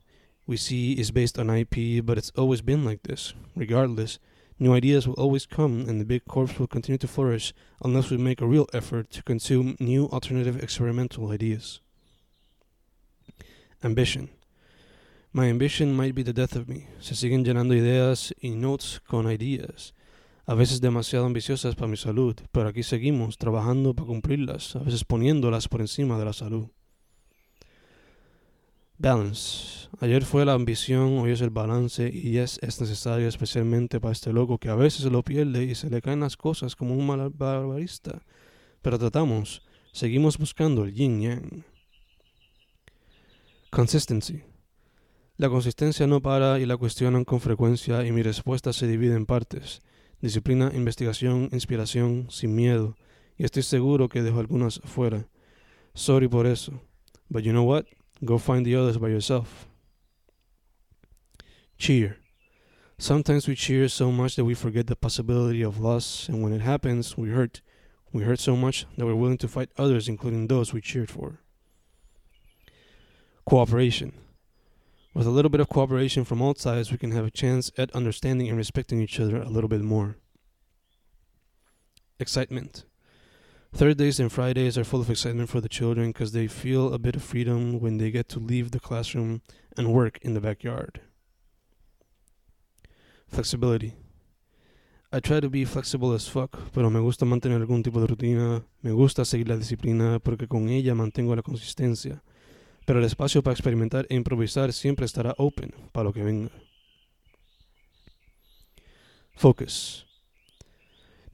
we 0.48 0.58
see 0.58 0.94
is 0.94 1.12
based 1.12 1.38
on 1.38 1.52
IP, 1.52 2.04
but 2.04 2.18
it's 2.18 2.32
always 2.36 2.62
been 2.62 2.84
like 2.84 3.04
this. 3.04 3.36
Regardless, 3.56 4.18
new 4.62 4.74
ideas 4.74 5.08
will 5.08 5.16
always 5.16 5.48
come, 5.48 5.90
and 5.90 6.00
the 6.00 6.06
big 6.06 6.24
corps 6.26 6.60
will 6.60 6.68
continue 6.68 7.00
to 7.00 7.08
flourish 7.08 7.52
unless 7.84 8.12
we 8.12 8.18
make 8.18 8.42
a 8.42 8.46
real 8.46 8.68
effort 8.74 9.10
to 9.10 9.24
consume 9.24 9.76
new 9.80 10.08
alternative 10.14 10.62
experimental 10.62 11.32
ideas. 11.32 11.82
Ambition. 13.84 14.30
My 15.34 15.50
ambition 15.50 15.96
might 15.96 16.14
be 16.14 16.24
the 16.24 16.34
death 16.34 16.56
of 16.56 16.68
me. 16.68 16.88
Se 17.00 17.16
siguen 17.16 17.44
llenando 17.44 17.74
ideas 17.74 18.34
y 18.40 18.50
notes 18.50 19.00
con 19.00 19.26
ideas. 19.26 19.94
A 20.46 20.54
veces 20.54 20.80
demasiado 20.80 21.26
ambiciosas 21.26 21.76
para 21.76 21.88
mi 21.88 21.98
salud, 21.98 22.36
pero 22.52 22.68
aquí 22.68 22.84
seguimos 22.84 23.38
trabajando 23.38 23.96
para 23.96 24.08
cumplirlas, 24.08 24.76
a 24.76 24.80
veces 24.80 25.06
poniéndolas 25.06 25.68
por 25.68 25.82
encima 25.82 26.20
de 26.20 26.26
la 26.26 26.34
salud. 26.34 26.68
Balance. 29.02 29.90
Ayer 30.00 30.24
fue 30.24 30.46
la 30.46 30.54
ambición, 30.54 31.18
hoy 31.18 31.32
es 31.32 31.42
el 31.42 31.50
balance 31.50 32.12
y 32.14 32.38
es, 32.38 32.60
es 32.62 32.80
necesario 32.80 33.28
especialmente 33.28 34.00
para 34.00 34.12
este 34.12 34.32
loco 34.32 34.60
que 34.60 34.70
a 34.70 34.76
veces 34.76 35.06
lo 35.06 35.24
pierde 35.24 35.64
y 35.64 35.74
se 35.74 35.90
le 35.90 36.04
caen 36.04 36.20
las 36.20 36.38
cosas 36.38 36.76
como 36.76 36.94
un 36.94 37.08
malabarista. 37.08 38.22
Pero 38.84 39.00
tratamos, 39.00 39.64
seguimos 39.92 40.38
buscando 40.38 40.84
el 40.84 40.94
yin 40.94 41.20
yang. 41.20 41.64
Consistency. 43.72 44.44
La 45.36 45.50
consistencia 45.50 46.06
no 46.06 46.22
para 46.22 46.60
y 46.60 46.68
la 46.68 46.78
cuestionan 46.78 47.26
con 47.26 47.42
frecuencia 47.42 48.06
y 48.06 48.12
mi 48.12 48.22
respuesta 48.22 48.72
se 48.72 48.86
divide 48.86 49.16
en 49.16 49.26
partes. 49.26 49.82
Disciplina, 50.22 50.72
investigación, 50.76 51.50
inspiración, 51.52 52.28
sin 52.30 52.54
miedo. 52.54 52.96
Y 53.36 53.46
estoy 53.46 53.64
seguro 53.64 54.10
que 54.10 54.22
dejo 54.22 54.42
algunas 54.42 54.80
fuera. 54.84 55.28
Sorry 55.96 56.28
por 56.28 56.46
eso. 56.46 56.84
But 57.30 57.42
you 57.42 57.52
know 57.52 57.68
what? 57.68 57.86
Go 58.24 58.38
find 58.38 58.66
the 58.66 58.76
others 58.76 58.98
by 58.98 59.08
yourself. 59.08 59.68
Cheer. 61.78 62.18
Sometimes 63.00 63.48
we 63.48 63.56
cheer 63.56 63.88
so 63.88 64.12
much 64.12 64.36
that 64.36 64.46
we 64.46 64.54
forget 64.54 64.86
the 64.86 64.96
possibility 64.96 65.64
of 65.64 65.80
loss, 65.80 66.30
and 66.30 66.44
when 66.44 66.54
it 66.54 66.62
happens, 66.62 67.18
we 67.18 67.30
hurt. 67.30 67.62
We 68.14 68.24
hurt 68.24 68.40
so 68.40 68.56
much 68.56 68.86
that 68.96 69.06
we're 69.06 69.16
willing 69.16 69.40
to 69.40 69.48
fight 69.48 69.70
others, 69.76 70.08
including 70.08 70.48
those 70.48 70.72
we 70.72 70.82
cheered 70.82 71.10
for. 71.10 71.40
Cooperation. 73.46 74.14
With 75.16 75.26
a 75.26 75.32
little 75.32 75.50
bit 75.50 75.62
of 75.62 75.70
cooperation 75.70 76.24
from 76.24 76.42
all 76.42 76.54
sides, 76.54 76.92
we 76.92 77.00
can 77.00 77.12
have 77.12 77.26
a 77.26 77.32
chance 77.32 77.72
at 77.78 77.92
understanding 77.96 78.48
and 78.50 78.58
respecting 78.58 79.02
each 79.02 79.20
other 79.20 79.42
a 79.42 79.50
little 79.50 79.68
bit 79.68 79.82
more. 79.82 80.18
Excitement. 82.20 82.86
Thursdays 83.74 84.20
and 84.20 84.32
Fridays 84.32 84.78
are 84.78 84.84
full 84.84 85.02
of 85.02 85.10
excitement 85.10 85.50
for 85.50 85.62
the 85.62 85.70
children 85.70 86.12
because 86.12 86.34
they 86.34 86.48
feel 86.48 86.94
a 86.94 87.00
bit 87.00 87.16
of 87.16 87.24
freedom 87.24 87.80
when 87.80 87.98
they 87.98 88.12
get 88.12 88.28
to 88.30 88.40
leave 88.40 88.72
the 88.72 88.80
classroom 88.80 89.42
and 89.78 89.94
work 89.94 90.20
in 90.22 90.34
the 90.34 90.42
backyard. 90.42 91.00
Flexibility. 93.28 93.94
I 95.14 95.20
try 95.20 95.40
to 95.40 95.50
be 95.50 95.66
flexible 95.66 96.14
as 96.14 96.28
fuck, 96.28 96.58
pero 96.74 96.90
me 96.90 97.00
gusta 97.00 97.26
mantener 97.26 97.62
algún 97.62 97.84
tipo 97.84 98.00
de 98.02 98.08
rutina, 98.08 98.64
me 98.82 98.92
gusta 98.92 99.26
seguir 99.26 99.48
la 99.48 99.58
disciplina 99.58 100.20
porque 100.20 100.48
con 100.48 100.70
ella 100.70 100.94
mantengo 100.94 101.36
la 101.36 101.42
consistencia, 101.42 102.24
pero 102.86 103.00
el 103.00 103.06
espacio 103.06 103.42
para 103.42 103.54
experimentar 103.54 104.06
e 104.10 104.16
improvisar 104.16 104.72
siempre 104.74 105.06
estará 105.06 105.34
open 105.38 105.74
para 105.92 106.06
lo 106.06 106.14
que 106.14 106.24
venga. 106.24 106.52
Focus. 109.36 110.11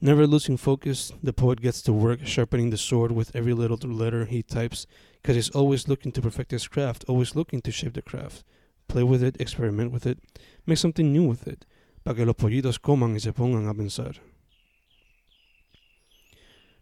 Never 0.00 0.28
losing 0.28 0.56
focus, 0.56 1.12
the 1.24 1.32
poet 1.32 1.60
gets 1.60 1.82
to 1.82 1.92
work 1.92 2.24
sharpening 2.24 2.70
the 2.70 2.76
sword 2.76 3.10
with 3.10 3.34
every 3.34 3.52
little 3.52 3.76
letter 3.90 4.26
he 4.26 4.44
types 4.44 4.86
because 5.20 5.34
he's 5.34 5.50
always 5.50 5.88
looking 5.88 6.12
to 6.12 6.22
perfect 6.22 6.52
his 6.52 6.68
craft, 6.68 7.04
always 7.08 7.34
looking 7.34 7.60
to 7.62 7.72
shape 7.72 7.94
the 7.94 8.02
craft. 8.02 8.44
Play 8.86 9.02
with 9.02 9.24
it, 9.24 9.40
experiment 9.40 9.90
with 9.90 10.06
it, 10.06 10.18
make 10.66 10.78
something 10.78 11.12
new 11.12 11.24
with 11.24 11.48
it, 11.48 11.66
para 12.04 12.14
que 12.14 12.24
los 12.24 12.36
pollitos 12.36 12.80
coman 12.80 13.14
y 13.14 13.18
se 13.18 13.32
pongan 13.32 13.68
a 13.68 13.74
pensar. 13.74 14.14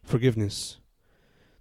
Forgiveness. 0.05 0.79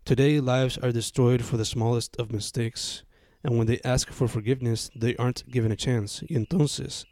Today, 0.03 0.41
lives 0.41 0.77
are 0.79 0.91
destroyed 0.91 1.43
for 1.43 1.55
the 1.55 1.65
smallest 1.65 2.17
of 2.19 2.33
mistakes, 2.33 3.03
and 3.45 3.57
when 3.57 3.65
they 3.65 3.79
ask 3.85 4.11
for 4.11 4.27
forgiveness, 4.27 4.91
they 4.93 5.15
aren't 5.15 5.49
given 5.49 5.71
a 5.71 5.77
chance. 5.77 6.21
Y 6.29 6.35
entonces, 6.35 7.05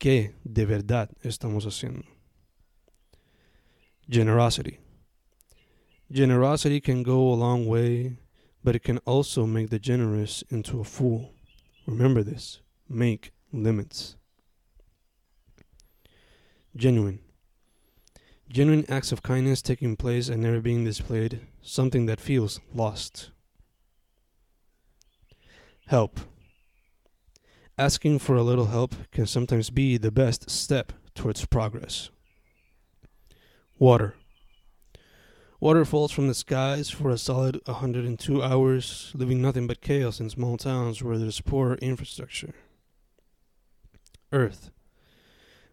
¿qué 0.00 0.32
de 0.44 0.64
verdad 0.64 1.10
estamos 1.22 1.66
haciendo? 1.66 2.15
Generosity. 4.08 4.78
Generosity 6.12 6.80
can 6.80 7.02
go 7.02 7.18
a 7.18 7.34
long 7.34 7.66
way, 7.66 8.16
but 8.62 8.76
it 8.76 8.84
can 8.84 8.98
also 8.98 9.46
make 9.46 9.70
the 9.70 9.80
generous 9.80 10.44
into 10.48 10.80
a 10.80 10.84
fool. 10.84 11.32
Remember 11.86 12.22
this 12.22 12.60
make 12.88 13.32
limits. 13.52 14.16
Genuine. 16.76 17.18
Genuine 18.48 18.84
acts 18.88 19.10
of 19.10 19.22
kindness 19.22 19.60
taking 19.60 19.96
place 19.96 20.28
and 20.28 20.40
never 20.40 20.60
being 20.60 20.84
displayed, 20.84 21.40
something 21.60 22.06
that 22.06 22.20
feels 22.20 22.60
lost. 22.72 23.30
Help. 25.88 26.20
Asking 27.76 28.20
for 28.20 28.36
a 28.36 28.42
little 28.42 28.66
help 28.66 28.94
can 29.10 29.26
sometimes 29.26 29.70
be 29.70 29.96
the 29.96 30.12
best 30.12 30.48
step 30.48 30.92
towards 31.14 31.44
progress. 31.46 32.10
Water. 33.78 34.14
Water 35.60 35.84
falls 35.84 36.10
from 36.10 36.28
the 36.28 36.34
skies 36.34 36.88
for 36.90 37.10
a 37.10 37.18
solid 37.18 37.60
102 37.66 38.42
hours, 38.42 39.12
leaving 39.14 39.42
nothing 39.42 39.66
but 39.66 39.82
chaos 39.82 40.18
in 40.18 40.30
small 40.30 40.56
towns 40.56 41.02
where 41.02 41.18
there's 41.18 41.42
poor 41.42 41.74
infrastructure. 41.82 42.54
Earth. 44.32 44.70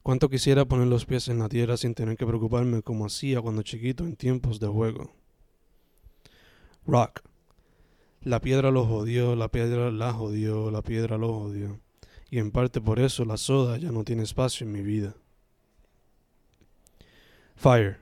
Cuánto 0.04 0.30
quisiera 0.30 0.66
poner 0.66 0.88
los 0.88 1.06
pies 1.06 1.30
en 1.30 1.40
la 1.40 1.48
tierra 1.48 1.78
sin 1.78 1.96
tener 1.96 2.18
que 2.18 2.28
preocuparme 2.28 2.82
como 2.82 3.06
hacía 3.06 3.42
cuando 3.42 3.62
chiquito 3.62 4.04
en 4.04 4.18
tiempos 4.18 4.60
de 4.60 4.68
juego. 4.68 5.14
Rock. 6.86 7.22
La 8.22 8.42
piedra 8.42 8.70
lo 8.70 8.86
jodió, 8.86 9.38
la 9.38 9.48
piedra 9.48 9.92
la 9.92 10.12
jodió, 10.12 10.72
la 10.72 10.82
piedra 10.82 11.18
lo 11.18 11.40
jodió. 11.40 11.80
Y 12.30 12.40
en 12.40 12.52
parte 12.52 12.82
por 12.82 13.00
eso 13.00 13.24
la 13.24 13.38
soda 13.38 13.78
ya 13.78 13.94
no 13.94 14.04
tiene 14.04 14.24
espacio 14.24 14.66
en 14.66 14.74
mi 14.74 14.82
vida. 14.82 15.16
Fire. 17.56 17.98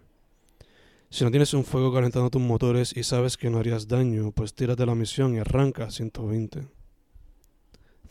Si 1.10 1.24
no 1.26 1.30
tienes 1.30 1.54
un 1.54 1.66
fuego 1.66 1.94
calentando 1.94 2.30
tus 2.30 2.42
motores 2.42 2.96
y 2.96 3.04
sabes 3.04 3.36
que 3.36 3.50
no 3.50 3.60
harías 3.60 3.88
daño, 3.88 4.32
pues 4.32 4.54
tírate 4.54 4.86
la 4.86 4.96
misión 4.96 5.36
y 5.36 5.40
arranca 5.40 5.86
a 5.86 5.92
120. 5.92 6.68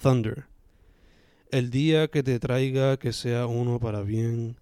Thunder. 0.01 0.47
El 1.51 1.71
día 1.71 2.09
que 2.09 2.23
te 2.23 2.39
traiga 2.39 2.99
que 2.99 3.13
sea 3.13 3.47
uno 3.47 3.81
para 3.81 4.03
bien 4.03 4.61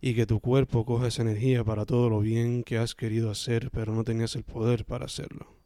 y 0.00 0.14
que 0.14 0.26
tu 0.26 0.40
cuerpo 0.40 0.84
coja 0.84 1.08
esa 1.08 1.22
energía 1.22 1.64
para 1.64 1.84
todo 1.84 2.08
lo 2.10 2.20
bien 2.20 2.62
que 2.62 2.78
has 2.78 2.94
querido 2.94 3.30
hacer 3.30 3.70
pero 3.70 3.94
no 3.94 4.04
tenías 4.04 4.36
el 4.36 4.44
poder 4.44 4.84
para 4.84 5.06
hacerlo. 5.06 5.56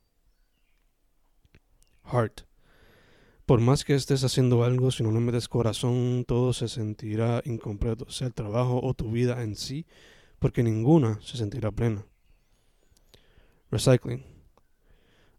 Heart. 2.05 2.43
Por 3.47 3.61
más 3.61 3.85
que 3.85 3.95
estés 3.95 4.23
haciendo 4.23 4.63
algo, 4.65 4.91
si 4.93 5.03
no 5.03 5.11
le 5.11 5.19
metes 5.19 5.49
corazón, 5.49 6.25
todo 6.27 6.53
se 6.53 6.69
sentirá 6.69 7.43
incompleto, 7.45 8.09
sea 8.11 8.29
el 8.29 8.35
trabajo 8.35 8.81
o 8.83 8.95
tu 8.95 9.11
vida 9.11 9.43
en 9.43 9.57
sí, 9.57 9.87
porque 10.43 10.65
ninguna 10.65 11.21
se 11.23 11.39
sentirá 11.39 11.71
plena. 11.71 12.03
Recycling. 13.71 14.25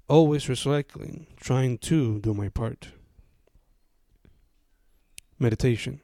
Always 0.07 0.45
recycling, 0.45 1.27
trying 1.35 1.77
to 1.79 2.19
do 2.21 2.33
my 2.33 2.47
part. 2.47 2.93
Meditation. 5.37 5.99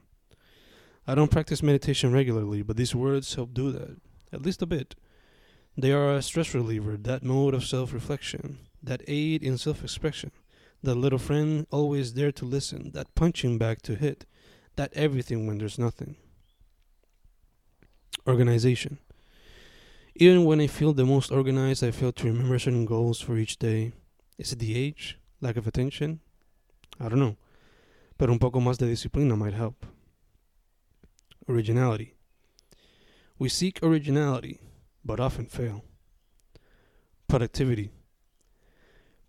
I 1.08 1.16
don't 1.16 1.32
practice 1.32 1.64
meditation 1.64 2.12
regularly, 2.12 2.62
but 2.62 2.76
these 2.76 2.93
words 2.93 3.34
help 3.34 3.54
do 3.54 3.72
that, 3.72 4.02
at 4.34 4.41
least 4.41 4.62
a 4.62 4.66
bit. 4.66 4.95
They 5.78 5.93
are 5.93 6.16
a 6.16 6.22
stress 6.22 6.54
reliever, 6.54 6.97
that 6.97 7.24
mode 7.24 7.54
of 7.54 7.64
self 7.64 7.93
reflection, 7.93 8.58
that 8.84 9.02
aid 9.08 9.41
in 9.43 9.58
self 9.58 9.82
expression, 9.82 10.32
that 10.84 10.95
little 10.95 11.20
friend 11.20 11.66
always 11.72 12.16
there 12.16 12.34
to 12.34 12.43
listen, 12.43 12.91
that 12.91 13.16
punching 13.16 13.58
bag 13.58 13.82
to 13.84 13.95
hit, 13.95 14.26
that 14.76 14.91
everything 14.93 15.47
when 15.47 15.58
there's 15.58 15.80
nothing. 15.80 16.18
Organization. 18.30 18.99
Even 20.15 20.45
when 20.45 20.61
I 20.61 20.67
feel 20.67 20.93
the 20.93 21.05
most 21.05 21.32
organized, 21.32 21.84
I 21.84 21.91
fail 21.91 22.11
to 22.11 22.25
remember 22.25 22.59
certain 22.59 22.86
goals 22.86 23.19
for 23.19 23.38
each 23.38 23.57
day. 23.57 23.93
Is 24.38 24.53
it 24.53 24.59
the 24.59 24.77
age? 24.77 25.17
Lack 25.41 25.57
of 25.57 25.65
attention? 25.65 26.19
I 26.99 27.09
don't 27.09 27.19
know. 27.19 27.38
But 28.17 28.30
un 28.30 28.38
poco 28.38 28.59
más 28.59 28.77
de 28.77 28.86
disciplina 28.86 29.38
might 29.38 29.53
help. 29.53 29.86
Originality. 31.47 32.13
We 33.39 33.49
seek 33.49 33.80
originality, 33.82 34.59
but 35.03 35.19
often 35.19 35.45
fail. 35.45 35.84
Productivity. 37.27 37.89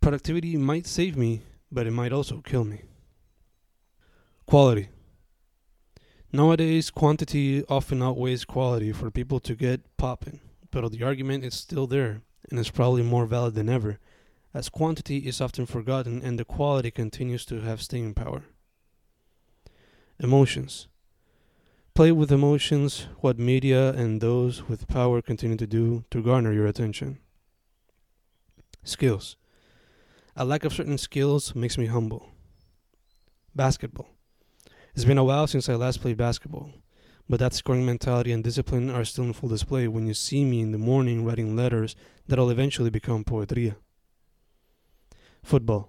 Productivity 0.01 0.57
might 0.57 0.87
save 0.87 1.17
me, 1.17 1.43
but 1.71 1.87
it 1.87 1.93
might 1.93 2.13
also 2.13 2.41
kill 2.41 2.65
me. 2.65 2.83
Quality. 4.47 4.89
Nowadays, 6.33 6.91
quantity 6.91 7.65
often 7.69 8.03
outweighs 8.03 8.45
quality 8.45 8.93
for 8.93 9.11
people 9.11 9.41
to 9.41 9.55
get 9.55 9.97
popping 9.97 10.41
but 10.71 10.93
the 10.93 11.03
argument 11.03 11.45
is 11.45 11.55
still 11.55 11.87
there 11.87 12.23
and 12.51 12.59
is 12.59 12.71
probably 12.71 13.03
more 13.03 13.27
valid 13.27 13.55
than 13.55 13.69
ever, 13.69 13.99
as 14.55 14.69
quantity 14.69 15.19
is 15.19 15.41
often 15.41 15.67
forgotten 15.67 16.23
and 16.23 16.39
the 16.39 16.45
quality 16.45 16.91
continues 16.91 17.45
to 17.47 17.61
have 17.61 17.83
staying 17.83 18.15
power. 18.15 18.45
Emotions. 20.19 20.89
Play 21.95 22.13
with 22.13 22.31
emotions, 22.31 23.09
what 23.21 23.39
media 23.39 23.93
and 23.93 24.21
those 24.21 24.69
with 24.69 24.89
power 24.89 25.21
continue 25.21 25.57
to 25.57 25.67
do 25.67 26.05
to 26.11 26.23
garner 26.23 26.53
your 26.53 26.67
attention. 26.67 27.19
Skills. 28.85 29.37
A 30.37 30.45
lack 30.45 30.65
of 30.65 30.73
certain 30.73 30.99
skills 30.99 31.55
makes 31.55 31.77
me 31.77 31.87
humble. 31.87 32.29
Basketball. 33.55 34.09
It's 35.01 35.07
been 35.07 35.17
a 35.17 35.25
while 35.25 35.47
since 35.47 35.67
I 35.67 35.77
last 35.77 36.03
played 36.03 36.19
basketball. 36.19 36.75
But 37.27 37.41
that 37.41 37.55
scoring 37.55 37.87
mentality 37.87 38.33
and 38.33 38.45
discipline 38.45 38.91
are 38.91 39.07
still 39.07 39.25
in 39.25 39.33
full 39.33 39.49
display 39.49 39.89
when 39.89 40.07
you 40.07 40.13
see 40.13 40.45
me 40.45 40.61
in 40.61 40.73
the 40.73 40.77
morning 40.77 41.25
writing 41.25 41.57
letters 41.57 41.97
that'll 42.29 42.51
eventually 42.51 42.91
become 42.91 43.25
poetria. 43.25 43.77
Football. 45.43 45.89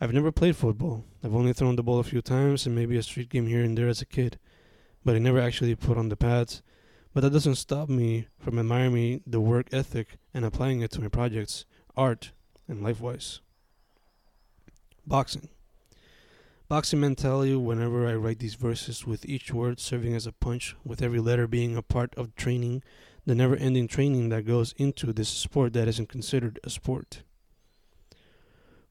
I've 0.00 0.12
never 0.12 0.32
played 0.32 0.56
football. 0.56 1.04
I've 1.22 1.36
only 1.36 1.52
thrown 1.52 1.76
the 1.76 1.84
ball 1.84 2.00
a 2.00 2.02
few 2.02 2.20
times 2.20 2.66
and 2.66 2.74
maybe 2.74 2.96
a 2.96 3.02
street 3.04 3.28
game 3.28 3.46
here 3.46 3.62
and 3.62 3.78
there 3.78 3.86
as 3.86 4.02
a 4.02 4.06
kid, 4.06 4.40
but 5.04 5.14
I 5.14 5.20
never 5.20 5.38
actually 5.38 5.76
put 5.76 5.96
on 5.96 6.08
the 6.08 6.16
pads. 6.16 6.62
But 7.14 7.20
that 7.20 7.32
doesn't 7.32 7.54
stop 7.54 7.88
me 7.88 8.26
from 8.40 8.58
admiring 8.58 9.22
the 9.24 9.40
work 9.40 9.68
ethic 9.70 10.18
and 10.34 10.44
applying 10.44 10.80
it 10.80 10.90
to 10.90 11.00
my 11.00 11.06
projects, 11.06 11.64
art, 11.96 12.32
and 12.66 12.82
life 12.82 13.00
wise. 13.00 13.40
Boxing. 15.06 15.48
Boxing 16.70 17.00
mentality 17.00 17.56
whenever 17.56 18.06
I 18.06 18.14
write 18.14 18.38
these 18.38 18.54
verses, 18.54 19.04
with 19.04 19.26
each 19.26 19.52
word 19.52 19.80
serving 19.80 20.14
as 20.14 20.24
a 20.24 20.30
punch, 20.30 20.76
with 20.84 21.02
every 21.02 21.18
letter 21.18 21.48
being 21.48 21.76
a 21.76 21.82
part 21.82 22.14
of 22.14 22.36
training, 22.36 22.84
the 23.26 23.34
never 23.34 23.56
ending 23.56 23.88
training 23.88 24.28
that 24.28 24.46
goes 24.46 24.72
into 24.78 25.12
this 25.12 25.28
sport 25.28 25.72
that 25.72 25.88
isn't 25.88 26.08
considered 26.08 26.60
a 26.62 26.70
sport. 26.70 27.24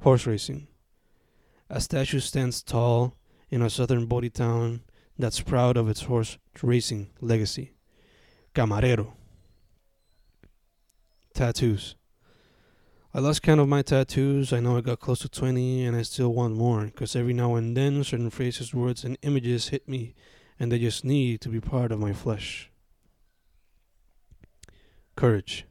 Horse 0.02 0.28
racing. 0.28 0.68
A 1.70 1.80
statue 1.80 2.20
stands 2.20 2.62
tall 2.62 3.16
in 3.50 3.62
a 3.62 3.70
southern 3.70 4.08
Body 4.08 4.30
town 4.30 4.82
that's 5.18 5.40
proud 5.40 5.78
of 5.78 5.88
its 5.88 6.02
horse 6.02 6.38
racing 6.62 7.12
legacy. 7.22 7.72
Camarero. 8.54 9.14
Tattoos. 11.34 11.96
I 13.12 13.20
lost 13.20 13.42
count 13.42 13.60
of 13.60 13.68
my 13.68 13.82
tattoos. 13.82 14.54
I 14.54 14.60
know 14.60 14.78
I 14.78 14.82
got 14.82 15.00
close 15.00 15.20
to 15.20 15.30
20 15.30 15.84
and 15.84 15.98
I 15.98 16.04
still 16.04 16.32
want 16.32 16.56
more 16.56 16.86
because 16.86 17.16
every 17.16 17.34
now 17.34 17.56
and 17.56 17.76
then 17.76 18.04
certain 18.04 18.30
phrases, 18.30 18.72
words, 18.72 19.04
and 19.04 19.18
images 19.24 19.70
hit 19.70 19.90
me 19.90 20.14
and 20.60 20.72
they 20.72 20.78
just 20.78 21.04
need 21.04 21.42
to 21.42 21.50
be 21.50 21.60
part 21.60 21.92
of 21.92 22.00
my 22.00 22.14
flesh. 22.14 22.70
Courage. 25.16 25.66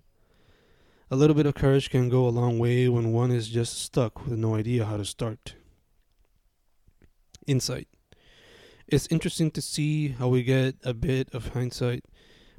A 1.13 1.17
little 1.17 1.37
bit 1.37 1.47
of 1.47 1.55
courage 1.55 1.91
can 1.91 2.09
go 2.09 2.27
a 2.27 2.31
long 2.31 2.59
way 2.59 2.89
when 2.89 3.13
one 3.13 3.31
is 3.31 3.49
just 3.49 3.81
stuck 3.81 4.27
with 4.27 4.37
no 4.37 4.57
idea 4.57 4.85
how 4.85 4.97
to 4.97 5.05
start. 5.05 5.55
Insight. 7.47 7.87
It's 8.89 9.07
interesting 9.13 9.53
to 9.53 9.63
see 9.63 10.09
how 10.09 10.27
we 10.27 10.43
get 10.43 10.75
a 10.83 10.93
bit 10.93 11.33
of 11.33 11.49
hindsight 11.49 12.05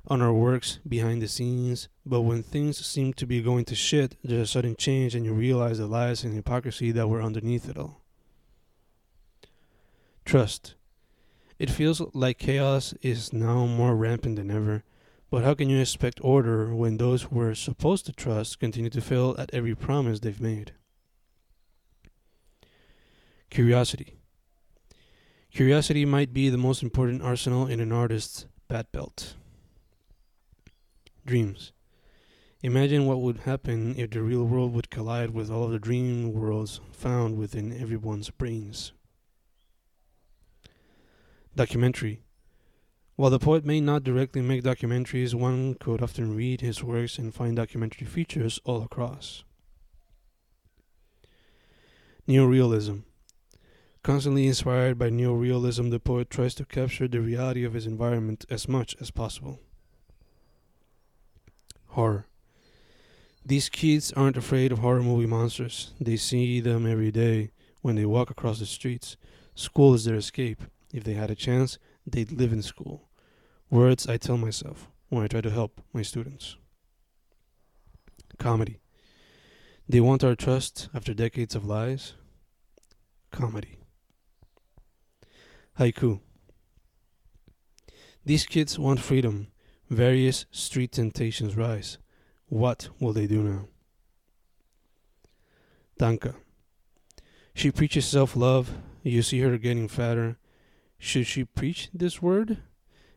on 0.08 0.22
our 0.22 0.34
works 0.34 0.80
behind 0.88 1.22
the 1.22 1.28
scenes, 1.28 1.90
but 2.10 2.22
when 2.22 2.42
things 2.42 2.84
seem 2.84 3.14
to 3.14 3.28
be 3.28 3.42
going 3.42 3.66
to 3.66 3.76
shit, 3.76 4.18
there's 4.24 4.42
a 4.42 4.52
sudden 4.52 4.76
change 4.76 5.14
and 5.14 5.24
you 5.24 5.34
realize 5.34 5.78
the 5.78 5.86
lies 5.86 6.24
and 6.24 6.34
hypocrisy 6.34 6.92
that 6.92 7.08
were 7.08 7.22
underneath 7.22 7.70
it 7.70 7.78
all. 7.78 8.02
Trust. 10.26 10.74
It 11.60 11.70
feels 11.70 12.02
like 12.16 12.40
chaos 12.40 12.94
is 13.02 13.32
now 13.32 13.66
more 13.66 13.96
rampant 13.96 14.38
than 14.38 14.50
ever, 14.50 14.84
But 15.30 15.44
how 15.44 15.54
can 15.54 15.70
you 15.70 15.80
expect 15.80 16.20
order 16.24 16.74
when 16.74 16.98
those 16.98 17.24
who 17.24 17.36
we're 17.36 17.54
supposed 17.54 18.06
to 18.08 18.14
trust 18.14 18.60
continue 18.60 18.90
to 18.90 19.02
fail 19.02 19.36
at 19.38 19.54
every 19.54 19.76
promise 19.76 20.20
they've 20.20 20.42
made? 20.42 20.74
Curiosity. 23.52 24.16
Curiosity 25.52 26.06
might 26.06 26.34
be 26.34 26.50
the 26.50 26.58
most 26.58 26.82
important 26.82 27.22
arsenal 27.22 27.68
in 27.68 27.80
an 27.80 27.92
artist's 27.92 28.46
bat 28.68 28.92
belt. 28.92 29.36
Dreams. 31.26 31.72
Imagine 32.62 33.06
what 33.06 33.22
would 33.22 33.38
happen 33.40 33.96
if 33.98 34.10
the 34.10 34.22
real 34.22 34.44
world 34.44 34.74
would 34.74 34.90
collide 34.90 35.30
with 35.30 35.50
all 35.50 35.64
of 35.64 35.72
the 35.72 35.80
dream 35.80 36.34
worlds 36.34 36.82
found 36.92 37.38
within 37.38 37.72
everyone's 37.72 38.30
brains. 38.30 38.92
Documentary. 41.56 42.22
While 43.16 43.30
the 43.30 43.40
poet 43.40 43.64
may 43.64 43.80
not 43.80 44.04
directly 44.04 44.42
make 44.42 44.64
documentaries, 44.64 45.34
one 45.34 45.76
could 45.76 46.02
often 46.02 46.36
read 46.36 46.60
his 46.60 46.84
works 46.84 47.18
and 47.18 47.34
find 47.34 47.56
documentary 47.56 48.06
features 48.06 48.60
all 48.66 48.84
across. 48.84 49.46
Neorealism. 52.28 53.04
Constantly 54.04 54.48
inspired 54.48 55.00
by 55.00 55.10
neorealism, 55.10 55.92
the 55.92 56.00
poet 56.00 56.30
tries 56.30 56.56
to 56.56 56.66
capture 56.66 57.08
the 57.08 57.22
reality 57.22 57.64
of 57.64 57.74
his 57.74 57.86
environment 57.86 58.46
as 58.50 58.68
much 58.68 58.98
as 59.00 59.12
possible. 59.12 59.62
Horror. 61.88 62.26
These 63.46 63.70
kids 63.70 64.12
aren't 64.14 64.38
afraid 64.38 64.72
of 64.72 64.80
horror 64.80 65.02
movie 65.02 65.26
monsters. 65.26 65.94
They 66.00 66.18
see 66.18 66.60
them 66.60 66.86
every 66.86 67.12
day 67.12 67.52
when 67.82 67.96
they 67.96 68.06
walk 68.06 68.30
across 68.30 68.60
the 68.60 68.66
streets. 68.66 69.18
School 69.56 69.94
is 69.94 70.06
their 70.06 70.16
escape. 70.16 70.62
If 70.94 71.04
they 71.04 71.14
had 71.14 71.32
a 71.32 71.36
chance, 71.36 71.78
they'd 72.06 72.32
live 72.32 72.52
in 72.52 72.62
school. 72.62 73.10
Words 73.70 74.08
I 74.08 74.18
tell 74.18 74.38
myself 74.38 74.90
when 75.10 75.24
I 75.24 75.28
try 75.28 75.42
to 75.42 75.50
help 75.50 75.82
my 75.94 76.02
students. 76.02 76.58
Comedy. 78.38 78.80
They 79.88 80.00
want 80.00 80.24
our 80.24 80.36
trust 80.36 80.90
after 80.94 81.14
decades 81.14 81.56
of 81.56 81.66
lies. 81.66 82.14
Comedy. 83.32 83.80
Haiku. 85.80 86.20
These 88.26 88.46
kids 88.46 88.78
want 88.78 89.00
freedom. 89.00 89.48
Various 89.90 90.46
street 90.52 90.92
temptations 90.92 91.56
rise. 91.56 91.98
What 92.50 92.90
will 93.00 93.14
they 93.14 93.28
do 93.28 93.42
now? 93.44 93.68
Tanka. 95.98 96.36
She 97.54 97.72
preaches 97.72 98.06
self 98.06 98.36
love. 98.36 98.72
You 99.04 99.22
see 99.22 99.40
her 99.40 99.58
getting 99.58 99.88
fatter. 99.88 100.38
Should 100.98 101.28
she 101.28 101.46
preach 101.46 101.90
this 101.94 102.22
word? 102.22 102.58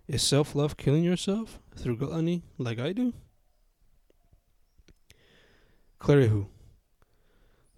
Is 0.06 0.22
self 0.22 0.54
love 0.54 0.76
killing 0.76 1.04
yourself 1.04 1.58
through 1.74 1.96
gluttony 1.96 2.44
like 2.58 2.78
I 2.78 2.92
do? 2.92 3.14
Clerihew. 6.00 6.46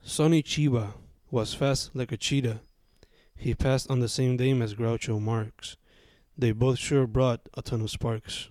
Sonny 0.03 0.43
Chiba 0.43 0.95
was 1.31 1.55
fast 1.55 1.91
like 1.95 2.13
a 2.13 2.17
cheetah 2.17 2.61
he 3.37 3.55
passed 3.55 3.91
on 3.91 4.01
the 4.01 4.09
same 4.09 4.37
day 4.37 4.59
as 4.61 4.75
Groucho 4.75 5.21
Marx. 5.21 5.77
They 6.37 6.53
both 6.53 6.79
sure 6.79 7.07
brought 7.07 7.49
a 7.55 7.63
ton 7.63 7.83
of 7.83 7.91
sparks. 7.91 8.49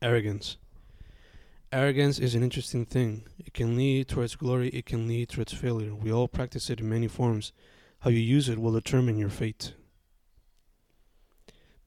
Arrogance. 0.00 0.56
Arrogance 1.72 2.18
is 2.18 2.34
an 2.34 2.42
interesting 2.42 2.84
thing. 2.84 3.24
It 3.38 3.54
can 3.54 3.78
lead 3.78 4.06
towards 4.06 4.36
glory, 4.36 4.68
it 4.68 4.84
can 4.84 5.08
lead 5.08 5.30
towards 5.30 5.54
failure. 5.54 5.94
We 5.94 6.12
all 6.12 6.28
practice 6.28 6.68
it 6.68 6.80
in 6.80 6.88
many 6.90 7.08
forms. 7.08 7.52
How 8.00 8.10
you 8.10 8.18
use 8.18 8.50
it 8.50 8.58
will 8.58 8.72
determine 8.72 9.16
your 9.16 9.30
fate. 9.30 9.72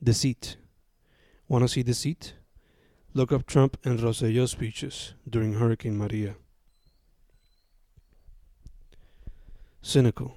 Deceit. 0.02 0.58
Want 1.48 1.64
to 1.64 1.68
see 1.68 1.84
deceit? 1.84 2.34
Look 3.14 3.32
up 3.32 3.46
Trump 3.46 3.78
and 3.86 4.00
Rosselló 4.00 4.50
speeches 4.50 5.14
during 5.30 5.54
Hurricane 5.54 6.00
Maria. 6.00 6.36
Cynical. 9.84 10.36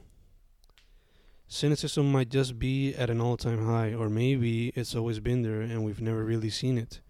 Cynicism 1.46 2.12
might 2.12 2.28
just 2.28 2.58
be 2.58 2.94
at 2.94 3.08
an 3.08 3.22
all 3.22 3.38
time 3.38 3.64
high, 3.64 3.94
or 3.94 4.10
maybe 4.10 4.74
it's 4.76 4.94
always 4.94 5.20
been 5.20 5.40
there 5.40 5.62
and 5.62 5.82
we've 5.82 6.02
never 6.02 6.22
really 6.22 6.50
seen 6.50 6.76
it. 6.76 7.00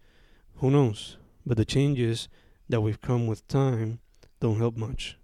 Who 0.55 0.71
knows? 0.71 1.17
But 1.49 1.57
the 1.57 1.65
changes 1.65 2.29
that 2.69 2.81
we've 2.81 3.01
come 3.01 3.25
with 3.25 3.47
time 3.47 4.01
don't 4.39 4.59
help 4.59 4.77
much. 4.77 5.17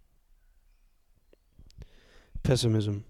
Pessimism. 2.42 3.06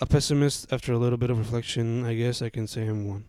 A 0.00 0.06
pessimist, 0.06 0.72
after 0.72 0.94
a 0.94 0.98
little 0.98 1.18
bit 1.18 1.28
of 1.28 1.38
reflection, 1.38 2.06
I 2.06 2.14
guess 2.14 2.40
I 2.40 2.48
can 2.48 2.66
say 2.66 2.86
I'm 2.86 3.06
one. 3.06 3.26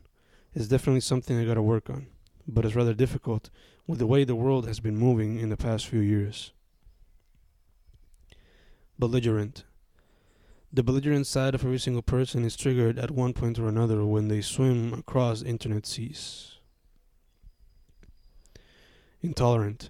It's 0.53 0.69
definitely 0.69 1.01
something 1.01 1.37
I 1.37 1.43
gotta 1.43 1.61
work 1.61 1.89
on, 1.89 2.07
but 2.47 2.63
it's 2.63 2.75
rather 2.75 2.93
difficult 2.93 3.49
with 3.87 3.99
the 3.99 4.07
way 4.07 4.23
the 4.23 4.35
world 4.35 4.65
has 4.67 4.79
been 4.79 4.95
moving 4.95 5.37
in 5.37 5.49
the 5.49 5.57
past 5.57 5.85
few 5.85 5.99
years. 5.99 6.53
Belligerent. 8.97 9.65
The 10.71 10.81
belligerent 10.81 11.27
side 11.27 11.55
of 11.55 11.65
every 11.65 11.79
single 11.79 12.03
person 12.03 12.45
is 12.45 12.55
triggered 12.55 12.99
at 12.99 13.11
one 13.11 13.33
point 13.33 13.59
or 13.59 13.67
another 13.67 14.05
when 14.05 14.29
they 14.29 14.39
swim 14.39 14.93
across 14.93 15.41
internet 15.41 15.85
seas. 15.85 16.54
Intolerant. 19.26 19.89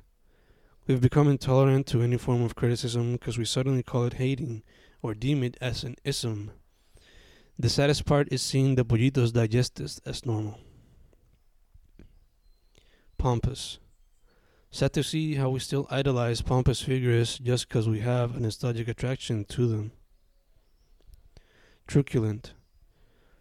We've 0.87 1.01
become 1.01 1.27
intolerant 1.27 1.87
to 1.87 2.01
any 2.01 2.17
form 2.17 2.41
of 2.41 2.55
criticism 2.55 3.11
because 3.11 3.37
we 3.37 3.43
suddenly 3.43 3.83
call 3.83 4.05
it 4.05 4.13
hating 4.13 4.63
or 5.01 5.13
deem 5.13 5.43
it 5.43 5.57
as 5.59 5.83
an 5.83 5.97
ism. 6.05 6.51
The 7.59 7.67
saddest 7.67 8.05
part 8.05 8.29
is 8.31 8.41
seeing 8.41 8.75
the 8.75 8.85
pollitos 8.85 9.33
digest 9.33 9.75
this 9.75 9.99
as 10.05 10.25
normal. 10.25 10.61
Pompous. 13.17 13.79
Sad 14.71 14.93
to 14.93 15.03
see 15.03 15.35
how 15.35 15.49
we 15.49 15.59
still 15.59 15.85
idolize 15.91 16.41
pompous 16.41 16.81
figures 16.81 17.37
just 17.37 17.67
because 17.67 17.89
we 17.89 17.99
have 17.99 18.37
a 18.37 18.39
nostalgic 18.39 18.87
attraction 18.87 19.43
to 19.49 19.67
them. 19.67 19.91
Truculent. 21.87 22.53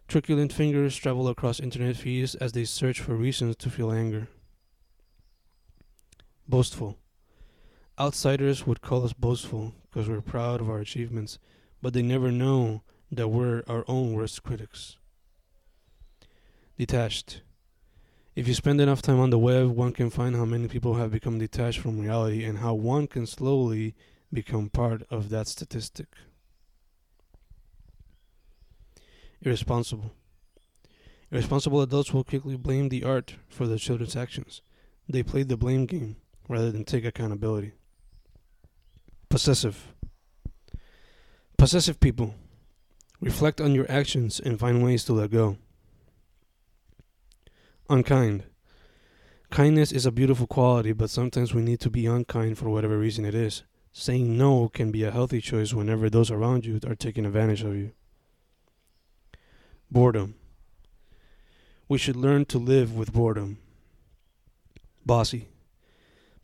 Truculent 0.09 0.51
fingers 0.51 0.97
travel 0.97 1.29
across 1.29 1.61
internet 1.61 1.95
feeds 1.95 2.35
as 2.35 2.51
they 2.51 2.65
search 2.65 2.99
for 2.99 3.15
reasons 3.15 3.55
to 3.55 3.69
feel 3.69 3.93
anger. 3.93 4.27
Boastful. 6.47 6.99
Outsiders 7.99 8.67
would 8.67 8.81
call 8.81 9.03
us 9.03 9.13
boastful 9.13 9.73
because 9.89 10.07
we're 10.07 10.21
proud 10.21 10.61
of 10.61 10.69
our 10.69 10.79
achievements, 10.79 11.39
but 11.81 11.93
they 11.93 12.03
never 12.03 12.31
know 12.31 12.83
that 13.11 13.29
we're 13.29 13.63
our 13.67 13.83
own 13.87 14.13
worst 14.13 14.43
critics. 14.43 14.97
Detached. 16.77 17.41
If 18.35 18.47
you 18.47 18.53
spend 18.53 18.79
enough 18.79 19.01
time 19.01 19.19
on 19.19 19.31
the 19.31 19.39
web, 19.39 19.69
one 19.69 19.91
can 19.91 20.11
find 20.11 20.35
how 20.35 20.45
many 20.45 20.67
people 20.67 20.95
have 20.95 21.11
become 21.11 21.39
detached 21.39 21.79
from 21.79 21.99
reality 21.99 22.43
and 22.43 22.59
how 22.59 22.75
one 22.75 23.07
can 23.07 23.25
slowly 23.25 23.95
become 24.31 24.69
part 24.69 25.01
of 25.09 25.29
that 25.29 25.47
statistic. 25.47 26.09
Irresponsible. 29.41 30.11
Irresponsible 31.31 31.81
adults 31.81 32.13
will 32.13 32.23
quickly 32.23 32.55
blame 32.55 32.89
the 32.89 33.03
art 33.03 33.35
for 33.47 33.65
their 33.65 33.79
children's 33.79 34.15
actions. 34.15 34.61
They 35.09 35.23
play 35.23 35.41
the 35.41 35.57
blame 35.57 35.85
game 35.87 36.17
rather 36.47 36.71
than 36.71 36.83
take 36.83 37.05
accountability. 37.05 37.73
Possessive. 39.29 39.93
Possessive 41.57 41.99
people. 41.99 42.35
Reflect 43.19 43.59
on 43.59 43.73
your 43.73 43.89
actions 43.89 44.39
and 44.39 44.59
find 44.59 44.83
ways 44.83 45.03
to 45.05 45.13
let 45.13 45.31
go. 45.31 45.57
Unkind. 47.89 48.43
Kindness 49.49 49.91
is 49.91 50.05
a 50.05 50.11
beautiful 50.11 50.47
quality, 50.47 50.91
but 50.91 51.09
sometimes 51.09 51.53
we 51.53 51.61
need 51.61 51.79
to 51.79 51.89
be 51.89 52.05
unkind 52.05 52.57
for 52.57 52.69
whatever 52.69 52.97
reason 52.97 53.25
it 53.25 53.35
is. 53.35 53.63
Saying 53.93 54.37
no 54.37 54.67
can 54.67 54.91
be 54.91 55.03
a 55.03 55.11
healthy 55.11 55.39
choice 55.39 55.73
whenever 55.73 56.09
those 56.09 56.29
around 56.29 56.65
you 56.65 56.79
are 56.85 56.95
taking 56.95 57.25
advantage 57.25 57.63
of 57.63 57.75
you. 57.75 57.91
Boredom. 59.89 60.35
We 61.87 61.97
should 61.97 62.15
learn 62.15 62.45
to 62.45 62.57
live 62.57 62.93
with 62.95 63.13
boredom. 63.13 63.59
Bossy. 65.05 65.47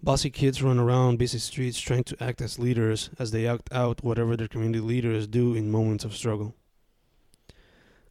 Bossy 0.03 0.31
kids 0.31 0.63
run 0.63 0.79
around 0.79 1.19
busy 1.19 1.37
streets 1.37 1.79
trying 1.79 2.03
to 2.05 2.23
act 2.23 2.41
as 2.41 2.57
leaders 2.57 3.11
as 3.19 3.29
they 3.29 3.45
act 3.45 3.69
out 3.71 4.03
whatever 4.03 4.35
their 4.35 4.47
community 4.47 4.79
leaders 4.79 5.27
do 5.27 5.53
in 5.53 5.69
moments 5.69 6.03
of 6.03 6.15
struggle. 6.15 6.55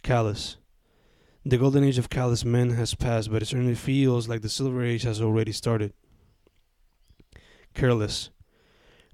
Callous. 0.05 0.57
The 1.45 1.59
golden 1.59 1.83
age 1.83 1.99
of 1.99 2.09
callous 2.09 2.45
men 2.45 2.71
has 2.71 2.95
passed, 2.95 3.33
but 3.33 3.43
it 3.43 3.47
certainly 3.47 3.75
feels 3.75 4.29
like 4.29 4.43
the 4.43 4.49
silver 4.49 4.85
age 4.85 5.03
has 5.03 5.21
already 5.21 5.51
started. 5.51 5.93
Careless. 7.75 8.31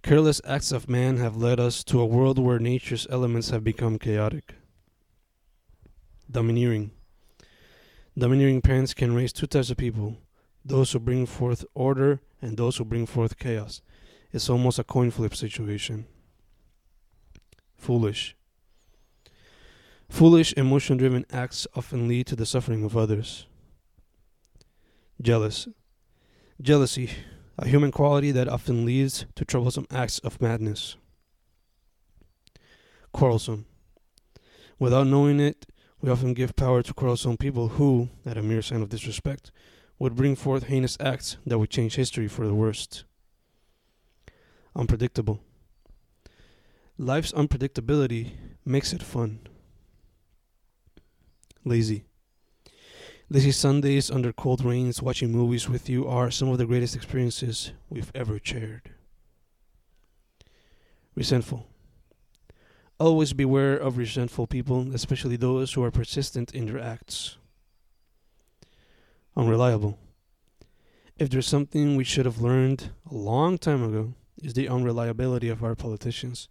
Careless 0.03 0.43
acts 0.45 0.71
of 0.71 0.89
man 0.89 1.17
have 1.17 1.37
led 1.37 1.59
us 1.59 1.83
to 1.85 2.01
a 2.01 2.07
world 2.07 2.39
where 2.39 2.59
nature's 2.59 3.07
elements 3.09 3.49
have 3.49 3.65
become 3.65 3.99
chaotic. 3.99 4.55
Domineering. 6.31 6.91
Domineering 8.19 8.61
parents 8.61 8.93
can 8.93 9.15
raise 9.15 9.33
two 9.33 9.47
types 9.47 9.71
of 9.71 9.79
people 9.79 10.19
those 10.63 10.93
who 10.93 10.99
bring 10.99 11.25
forth 11.27 11.65
order 11.75 12.21
and 12.41 12.57
those 12.57 12.77
who 12.77 12.85
bring 12.85 13.07
forth 13.07 13.39
chaos. 13.39 13.81
It's 14.33 14.51
almost 14.51 14.79
a 14.79 14.85
coin 14.85 15.11
flip 15.11 15.35
situation. 15.35 16.07
Foolish. 17.77 18.37
Foolish, 20.09 20.53
emotion 20.55 20.97
driven 20.97 21.27
acts 21.33 21.67
often 21.75 22.09
lead 22.09 22.27
to 22.29 22.37
the 22.37 22.47
suffering 22.47 22.85
of 22.85 22.97
others. 22.97 23.47
Jealous. 25.21 25.69
Jealousy, 26.61 27.11
a 27.59 27.67
human 27.69 27.91
quality 27.91 28.31
that 28.31 28.49
often 28.49 28.85
leads 28.85 29.27
to 29.35 29.45
troublesome 29.45 29.87
acts 29.91 30.19
of 30.21 30.41
madness. 30.41 30.97
Quarrelsome. 33.13 33.67
Without 34.79 35.07
knowing 35.07 35.41
it, 35.41 35.67
we 36.01 36.11
often 36.11 36.35
give 36.35 36.55
power 36.55 36.83
to 36.83 36.95
quarrelsome 36.95 37.37
people 37.37 37.69
who, 37.69 38.11
at 38.25 38.37
a 38.37 38.43
mere 38.43 38.63
sign 38.63 38.83
of 38.83 38.91
disrespect, 38.91 39.51
would 39.99 40.15
bring 40.17 40.37
forth 40.37 40.65
heinous 40.65 40.97
acts 41.01 41.37
that 41.47 41.59
would 41.59 41.71
change 41.71 41.97
history 41.97 42.29
for 42.29 42.47
the 42.47 42.55
worst. 42.55 43.05
Unpredictable. 44.75 45.41
Life's 46.99 47.33
unpredictability 47.33 48.33
makes 48.65 48.93
it 48.93 49.03
fun. 49.03 49.41
Lazy. 51.65 52.05
Lazy 53.29 53.51
Sundays 53.51 54.11
under 54.11 54.33
cold 54.33 54.65
rains 54.65 55.03
watching 55.03 55.33
movies 55.33 55.69
with 55.69 55.89
you 55.89 56.07
are 56.07 56.31
some 56.31 56.49
of 56.49 56.59
the 56.59 56.67
greatest 56.67 56.95
experiences 56.95 57.73
we've 57.91 58.13
ever 58.15 58.39
shared. 58.43 58.91
Resentful. 61.15 61.67
Always 63.01 63.33
beware 63.33 63.77
of 63.77 63.99
resentful 63.99 64.47
people, 64.47 64.95
especially 64.95 65.37
those 65.37 65.73
who 65.73 65.83
are 65.83 65.91
persistent 65.91 66.55
in 66.55 66.67
their 66.67 66.81
acts. 66.81 67.37
Unreliable. 69.37 69.99
If 71.19 71.31
there's 71.31 71.47
something 71.47 71.97
we 71.97 72.05
should 72.05 72.25
have 72.25 72.41
learned 72.41 72.91
a 73.11 73.15
long 73.15 73.59
time 73.59 73.83
ago, 73.83 74.15
is 74.43 74.55
the 74.55 74.69
unreliability 74.69 75.49
of 75.49 75.63
our 75.63 75.75
politicians. 75.75 76.49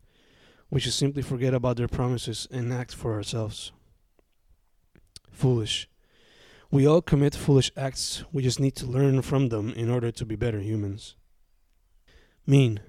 We 0.69 0.79
should 0.79 0.93
simply 0.93 1.21
forget 1.21 1.53
about 1.53 1.77
their 1.77 1.88
promises 1.88 2.47
and 2.51 2.73
act 2.73 2.93
for 2.93 3.13
ourselves. 3.13 3.71
Foolish. 5.31 5.88
We 6.71 6.88
all 6.88 7.01
commit 7.01 7.36
foolish 7.36 7.71
acts, 7.77 8.23
we 8.31 8.41
just 8.41 8.59
need 8.59 8.75
to 8.77 8.86
learn 8.86 9.21
from 9.21 9.49
them 9.49 9.71
in 9.73 9.89
order 9.89 10.11
to 10.11 10.25
be 10.25 10.36
better 10.36 10.59
humans. 10.59 11.15
Mean. 12.47 12.79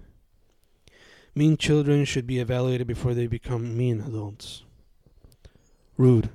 Mean 1.34 1.56
children 1.56 2.04
should 2.04 2.26
be 2.26 2.38
evaluated 2.38 2.86
before 2.86 3.14
they 3.14 3.26
become 3.26 3.76
mean 3.76 4.00
adults. 4.00 4.64
Rude. 5.98 6.30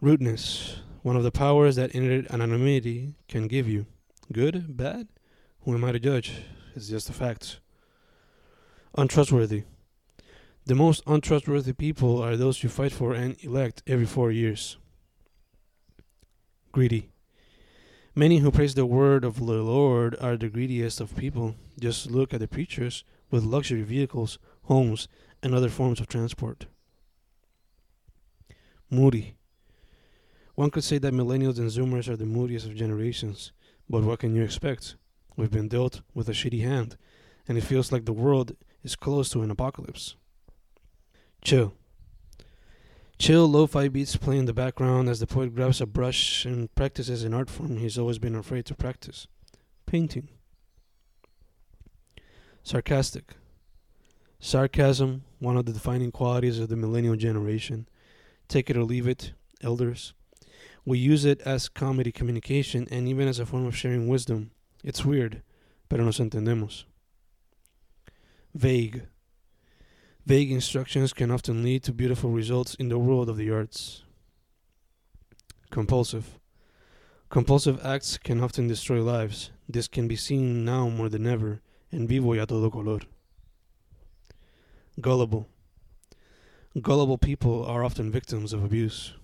Rudeness, 0.00 0.80
one 1.06 1.14
of 1.14 1.22
the 1.22 1.30
powers 1.30 1.76
that 1.76 1.94
internet 1.94 2.28
anonymity 2.32 3.14
can 3.28 3.46
give 3.46 3.68
you. 3.68 3.86
Good? 4.32 4.76
Bad? 4.76 5.06
Who 5.60 5.72
am 5.72 5.84
I 5.84 5.92
to 5.92 6.00
judge? 6.00 6.32
It's 6.74 6.88
just 6.88 7.08
a 7.08 7.12
fact. 7.12 7.60
Untrustworthy. 8.98 9.62
The 10.64 10.74
most 10.74 11.04
untrustworthy 11.06 11.74
people 11.74 12.20
are 12.20 12.36
those 12.36 12.64
you 12.64 12.68
fight 12.68 12.90
for 12.90 13.14
and 13.14 13.36
elect 13.44 13.84
every 13.86 14.04
four 14.04 14.32
years. 14.32 14.78
Greedy. 16.72 17.10
Many 18.16 18.38
who 18.38 18.50
praise 18.50 18.74
the 18.74 18.84
word 18.84 19.22
of 19.22 19.36
the 19.36 19.62
Lord 19.62 20.16
are 20.20 20.36
the 20.36 20.48
greediest 20.48 21.00
of 21.00 21.16
people. 21.16 21.54
Just 21.78 22.10
look 22.10 22.34
at 22.34 22.40
the 22.40 22.48
preachers 22.48 23.04
with 23.30 23.44
luxury 23.44 23.82
vehicles, 23.82 24.40
homes, 24.64 25.06
and 25.40 25.54
other 25.54 25.68
forms 25.68 26.00
of 26.00 26.08
transport. 26.08 26.66
Moody. 28.90 29.36
One 30.56 30.70
could 30.70 30.84
say 30.84 30.98
that 30.98 31.12
millennials 31.12 31.58
and 31.58 31.70
zoomers 31.70 32.08
are 32.08 32.16
the 32.16 32.24
moodiest 32.26 32.66
of 32.66 32.74
generations, 32.74 33.52
but 33.88 34.02
what 34.02 34.20
can 34.20 34.34
you 34.34 34.42
expect? 34.42 34.96
We've 35.36 35.50
been 35.50 35.68
dealt 35.68 36.00
with 36.14 36.28
a 36.28 36.32
shitty 36.32 36.62
hand, 36.62 36.96
and 37.46 37.56
it 37.56 37.60
feels 37.60 37.92
like 37.92 38.06
the 38.06 38.12
world 38.12 38.56
is 38.82 38.96
close 38.96 39.28
to 39.30 39.42
an 39.42 39.50
apocalypse. 39.50 40.16
Chill. 41.44 41.74
Chill 43.18 43.46
lo 43.46 43.66
fi 43.66 43.88
beats 43.88 44.16
play 44.16 44.38
in 44.38 44.46
the 44.46 44.54
background 44.54 45.10
as 45.10 45.20
the 45.20 45.26
poet 45.26 45.54
grabs 45.54 45.80
a 45.80 45.86
brush 45.86 46.44
and 46.44 46.74
practices 46.74 47.22
an 47.22 47.34
art 47.34 47.48
form 47.50 47.76
he's 47.76 47.98
always 47.98 48.18
been 48.18 48.34
afraid 48.34 48.64
to 48.66 48.74
practice 48.74 49.26
painting. 49.86 50.28
Sarcastic. 52.62 53.36
Sarcasm, 54.40 55.22
one 55.38 55.56
of 55.56 55.66
the 55.66 55.72
defining 55.72 56.10
qualities 56.10 56.58
of 56.58 56.68
the 56.68 56.76
millennial 56.76 57.16
generation. 57.16 57.88
Take 58.48 58.68
it 58.68 58.76
or 58.76 58.84
leave 58.84 59.06
it, 59.06 59.32
elders. 59.62 60.12
We 60.86 60.98
use 60.98 61.24
it 61.24 61.40
as 61.42 61.68
comedy 61.68 62.12
communication 62.12 62.86
and 62.92 63.08
even 63.08 63.26
as 63.26 63.40
a 63.40 63.44
form 63.44 63.66
of 63.66 63.76
sharing 63.76 64.06
wisdom. 64.06 64.52
It's 64.84 65.04
weird, 65.04 65.42
pero 65.88 66.04
nos 66.04 66.20
entendemos. 66.20 66.84
Vague. 68.54 69.02
Vague 70.24 70.52
instructions 70.52 71.12
can 71.12 71.32
often 71.32 71.64
lead 71.64 71.82
to 71.82 71.92
beautiful 71.92 72.30
results 72.30 72.76
in 72.76 72.88
the 72.88 72.98
world 72.98 73.28
of 73.28 73.36
the 73.36 73.50
arts. 73.50 74.04
Compulsive. 75.70 76.38
Compulsive 77.30 77.84
acts 77.84 78.16
can 78.16 78.40
often 78.40 78.68
destroy 78.68 79.02
lives. 79.02 79.50
This 79.68 79.88
can 79.88 80.06
be 80.06 80.14
seen 80.14 80.64
now 80.64 80.88
more 80.88 81.08
than 81.08 81.26
ever 81.26 81.60
en 81.92 82.06
vivo 82.06 82.34
y 82.34 82.38
a 82.38 82.46
todo 82.46 82.70
color. 82.70 83.00
Gullible. 85.00 85.48
Gullible 86.80 87.18
people 87.18 87.64
are 87.64 87.84
often 87.84 88.12
victims 88.12 88.52
of 88.52 88.62
abuse. 88.62 89.14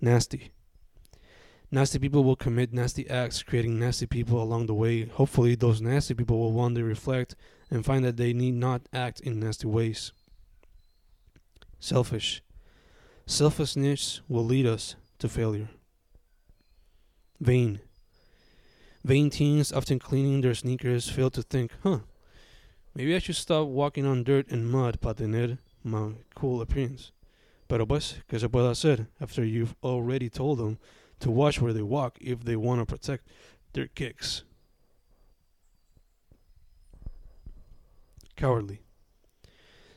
Nasty. 0.00 0.52
Nasty 1.70 1.98
people 1.98 2.24
will 2.24 2.36
commit 2.36 2.72
nasty 2.72 3.08
acts, 3.10 3.42
creating 3.42 3.78
nasty 3.78 4.06
people 4.06 4.42
along 4.42 4.66
the 4.66 4.74
way. 4.74 5.04
Hopefully, 5.04 5.54
those 5.54 5.80
nasty 5.80 6.14
people 6.14 6.38
will 6.38 6.52
one 6.52 6.74
day 6.74 6.82
reflect 6.82 7.34
and 7.70 7.84
find 7.84 8.04
that 8.04 8.16
they 8.16 8.32
need 8.32 8.54
not 8.54 8.82
act 8.92 9.20
in 9.20 9.40
nasty 9.40 9.66
ways. 9.66 10.12
Selfish. 11.78 12.42
Selfishness 13.26 14.22
will 14.28 14.44
lead 14.44 14.66
us 14.66 14.96
to 15.18 15.28
failure. 15.28 15.68
Vain. 17.40 17.80
Vain 19.04 19.28
teens, 19.28 19.72
often 19.72 19.98
cleaning 19.98 20.40
their 20.40 20.54
sneakers, 20.54 21.10
fail 21.10 21.30
to 21.30 21.42
think, 21.42 21.72
huh, 21.82 22.00
maybe 22.94 23.14
I 23.14 23.18
should 23.18 23.36
stop 23.36 23.68
walking 23.68 24.06
on 24.06 24.24
dirt 24.24 24.50
and 24.50 24.70
mud 24.70 25.00
para 25.00 25.14
tener 25.14 25.58
my 25.84 26.12
cool 26.34 26.60
appearance. 26.60 27.12
Pero 27.68 27.86
pues, 27.86 28.16
¿qué 28.28 28.40
se 28.40 28.48
puede 28.48 28.70
hacer 28.70 29.08
after 29.20 29.44
you've 29.44 29.74
already 29.82 30.30
told 30.30 30.58
them 30.58 30.78
to 31.20 31.30
watch 31.30 31.60
where 31.60 31.74
they 31.74 31.82
walk 31.82 32.16
if 32.20 32.44
they 32.44 32.56
want 32.56 32.80
to 32.80 32.86
protect 32.86 33.28
their 33.74 33.88
kicks? 33.88 34.42
Cowardly. 38.36 38.80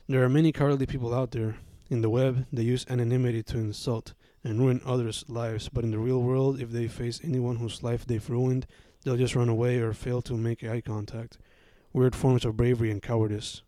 There 0.06 0.22
are 0.22 0.28
many 0.28 0.52
cowardly 0.52 0.84
people 0.84 1.14
out 1.14 1.30
there. 1.30 1.56
In 1.88 2.02
the 2.02 2.10
web, 2.10 2.46
they 2.52 2.62
use 2.62 2.86
anonymity 2.90 3.42
to 3.44 3.58
insult 3.58 4.14
and 4.44 4.58
ruin 4.58 4.80
others' 4.84 5.24
lives, 5.28 5.68
but 5.68 5.84
in 5.84 5.92
the 5.92 5.98
real 5.98 6.20
world, 6.20 6.60
if 6.60 6.70
they 6.70 6.88
face 6.88 7.20
anyone 7.22 7.56
whose 7.56 7.82
life 7.82 8.04
they've 8.04 8.28
ruined, 8.28 8.66
they'll 9.02 9.16
just 9.16 9.36
run 9.36 9.48
away 9.48 9.78
or 9.78 9.92
fail 9.92 10.20
to 10.22 10.34
make 10.34 10.64
eye 10.64 10.80
contact. 10.80 11.38
Weird 11.92 12.16
forms 12.16 12.44
of 12.44 12.56
bravery 12.56 12.90
and 12.90 13.02
cowardice. 13.02 13.62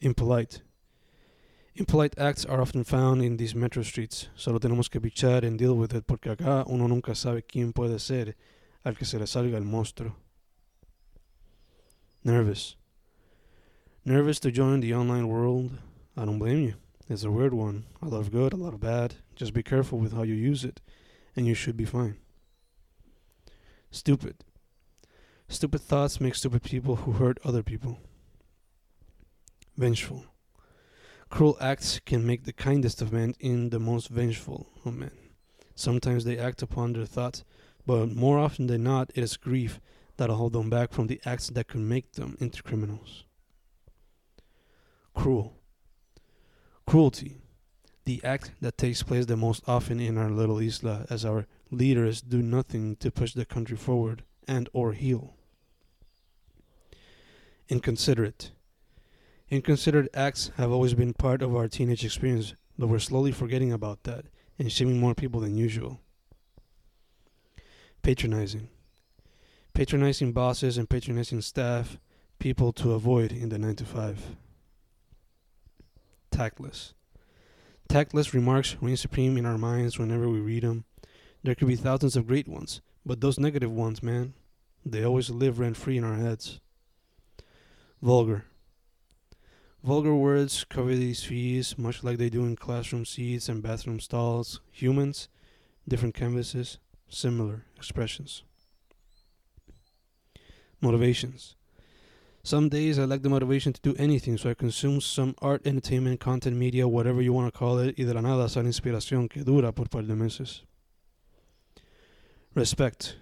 Impolite. 0.00 0.62
Impolite 1.74 2.18
acts 2.18 2.44
are 2.44 2.60
often 2.60 2.84
found 2.84 3.22
in 3.22 3.38
these 3.38 3.54
metro 3.54 3.82
streets. 3.82 4.28
Solo 4.34 4.58
tenemos 4.58 4.90
que 4.90 5.00
bichar 5.00 5.42
and 5.42 5.58
deal 5.58 5.74
with 5.74 5.94
it 5.94 6.06
porque 6.06 6.30
acá 6.30 6.64
uno 6.68 6.86
nunca 6.86 7.14
sabe 7.14 7.42
quién 7.42 7.72
puede 7.72 7.98
ser 7.98 8.36
al 8.84 8.94
que 8.94 9.06
se 9.06 9.18
le 9.18 9.26
salga 9.26 9.56
el 9.56 9.64
monstruo. 9.64 10.14
Nervous. 12.24 12.76
Nervous 14.04 14.38
to 14.40 14.50
join 14.50 14.80
the 14.80 14.92
online 14.92 15.28
world? 15.28 15.78
I 16.14 16.26
don't 16.26 16.38
blame 16.38 16.60
you. 16.60 16.74
It's 17.08 17.24
a 17.24 17.30
weird 17.30 17.54
one. 17.54 17.84
A 18.02 18.08
lot 18.08 18.20
of 18.20 18.30
good, 18.30 18.52
a 18.52 18.56
lot 18.56 18.74
of 18.74 18.80
bad. 18.80 19.14
Just 19.34 19.54
be 19.54 19.62
careful 19.62 19.98
with 19.98 20.12
how 20.12 20.22
you 20.22 20.34
use 20.34 20.64
it, 20.64 20.80
and 21.34 21.46
you 21.46 21.54
should 21.54 21.76
be 21.76 21.86
fine. 21.86 22.16
Stupid. 23.90 24.44
Stupid 25.48 25.80
thoughts 25.80 26.20
make 26.20 26.34
stupid 26.34 26.62
people 26.62 26.96
who 26.96 27.12
hurt 27.12 27.38
other 27.44 27.62
people. 27.62 27.98
Vengeful. 29.76 30.26
Cruel 31.32 31.56
acts 31.62 31.98
can 32.04 32.26
make 32.26 32.44
the 32.44 32.52
kindest 32.52 33.00
of 33.00 33.10
men 33.10 33.34
in 33.40 33.70
the 33.70 33.78
most 33.78 34.08
vengeful 34.08 34.66
of 34.84 34.94
men. 34.94 35.16
Sometimes 35.74 36.24
they 36.24 36.36
act 36.36 36.60
upon 36.60 36.92
their 36.92 37.06
thoughts, 37.06 37.42
but 37.86 38.14
more 38.14 38.38
often 38.38 38.66
than 38.66 38.84
not, 38.84 39.10
it 39.14 39.24
is 39.24 39.38
grief 39.38 39.80
that'll 40.18 40.36
hold 40.36 40.52
them 40.52 40.68
back 40.68 40.92
from 40.92 41.06
the 41.06 41.22
acts 41.24 41.48
that 41.48 41.68
could 41.68 41.80
make 41.80 42.12
them 42.12 42.36
into 42.38 42.62
criminals. 42.62 43.24
Cruel. 45.14 45.56
Cruelty. 46.86 47.38
The 48.04 48.22
act 48.22 48.50
that 48.60 48.76
takes 48.76 49.02
place 49.02 49.24
the 49.24 49.34
most 49.34 49.62
often 49.66 50.00
in 50.00 50.18
our 50.18 50.30
little 50.30 50.58
isla 50.60 51.06
as 51.08 51.24
our 51.24 51.46
leaders 51.70 52.20
do 52.20 52.42
nothing 52.42 52.96
to 52.96 53.10
push 53.10 53.32
the 53.32 53.46
country 53.46 53.78
forward 53.78 54.22
and 54.46 54.68
or 54.74 54.92
heal. 54.92 55.34
Inconsiderate. 57.70 58.50
Inconsiderate 59.52 60.08
acts 60.14 60.50
have 60.56 60.72
always 60.72 60.94
been 60.94 61.12
part 61.12 61.42
of 61.42 61.54
our 61.54 61.68
teenage 61.68 62.06
experience, 62.06 62.54
but 62.78 62.86
we're 62.86 62.98
slowly 62.98 63.32
forgetting 63.32 63.70
about 63.70 64.04
that 64.04 64.24
and 64.58 64.72
shaming 64.72 64.98
more 64.98 65.14
people 65.14 65.42
than 65.42 65.58
usual. 65.58 66.00
Patronizing. 68.00 68.70
Patronizing 69.74 70.32
bosses 70.32 70.78
and 70.78 70.88
patronizing 70.88 71.42
staff, 71.42 71.98
people 72.38 72.72
to 72.72 72.92
avoid 72.92 73.30
in 73.30 73.50
the 73.50 73.58
9 73.58 73.76
to 73.76 73.84
5. 73.84 74.36
Tactless. 76.30 76.94
Tactless 77.90 78.32
remarks 78.32 78.76
reign 78.80 78.96
supreme 78.96 79.36
in 79.36 79.44
our 79.44 79.58
minds 79.58 79.98
whenever 79.98 80.30
we 80.30 80.40
read 80.40 80.62
them. 80.62 80.86
There 81.42 81.54
could 81.54 81.68
be 81.68 81.76
thousands 81.76 82.16
of 82.16 82.26
great 82.26 82.48
ones, 82.48 82.80
but 83.04 83.20
those 83.20 83.38
negative 83.38 83.70
ones, 83.70 84.02
man, 84.02 84.32
they 84.82 85.04
always 85.04 85.28
live 85.28 85.58
rent 85.58 85.76
free 85.76 85.98
in 85.98 86.04
our 86.04 86.16
heads. 86.16 86.58
Vulgar. 88.00 88.46
Vulgar 89.84 90.14
words 90.14 90.64
cover 90.68 90.94
these 90.94 91.24
fees 91.24 91.76
much 91.76 92.04
like 92.04 92.16
they 92.16 92.30
do 92.30 92.44
in 92.44 92.54
classroom 92.54 93.04
seats 93.04 93.48
and 93.48 93.62
bathroom 93.62 93.98
stalls. 93.98 94.60
Humans, 94.70 95.28
different 95.88 96.14
canvases, 96.14 96.78
similar 97.08 97.64
expressions. 97.76 98.44
Motivations. 100.80 101.56
Some 102.44 102.68
days 102.68 102.98
I 102.98 103.04
lack 103.04 103.22
the 103.22 103.28
motivation 103.28 103.72
to 103.72 103.80
do 103.80 103.94
anything, 103.98 104.36
so 104.36 104.50
I 104.50 104.54
consume 104.54 105.00
some 105.00 105.34
art, 105.40 105.64
entertainment, 105.64 106.20
content, 106.20 106.56
media, 106.56 106.86
whatever 106.86 107.22
you 107.22 107.32
want 107.32 107.52
to 107.52 107.56
call 107.56 107.78
it, 107.78 107.96
y 107.98 108.04
de 108.04 108.14
la 108.14 108.20
nada 108.20 108.48
sale 108.48 108.66
inspiración 108.66 109.30
que 109.30 109.44
dura 109.44 109.72
por 109.72 109.86
par 109.86 110.02
de 110.02 110.14
meses. 110.14 110.62
Respect. 112.54 113.16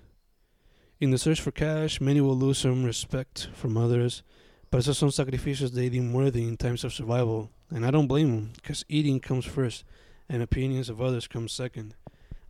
In 1.01 1.11
the 1.11 1.19
search 1.19 1.41
for 1.41 1.51
cash, 1.51 2.01
many 2.01 2.21
will 2.21 2.37
lose 2.37 2.59
some 2.59 2.85
respect 2.85 3.49
from 3.55 3.77
others, 3.77 4.23
but 4.71 4.81
esos 4.81 4.97
son 4.97 5.09
sacrificios 5.11 5.73
they 5.73 5.89
deem 5.89 6.13
worthy 6.13 6.47
in 6.47 6.57
times 6.57 6.85
of 6.85 6.93
survival, 6.93 7.51
and 7.71 7.85
I 7.85 7.91
don't 7.91 8.07
blame 8.07 8.31
them, 8.31 8.53
because 8.55 8.85
eating 8.89 9.19
comes 9.19 9.45
first, 9.45 9.85
and 10.29 10.43
opinions 10.43 10.89
of 10.89 11.01
others 11.01 11.27
come 11.27 11.49
second, 11.49 11.95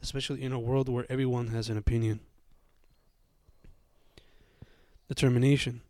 especially 0.02 0.42
in 0.42 0.52
a 0.52 0.58
world 0.58 0.88
where 0.88 1.06
everyone 1.08 1.48
has 1.48 1.70
an 1.70 1.78
opinion. 1.78 2.20
Determination. 5.08 5.80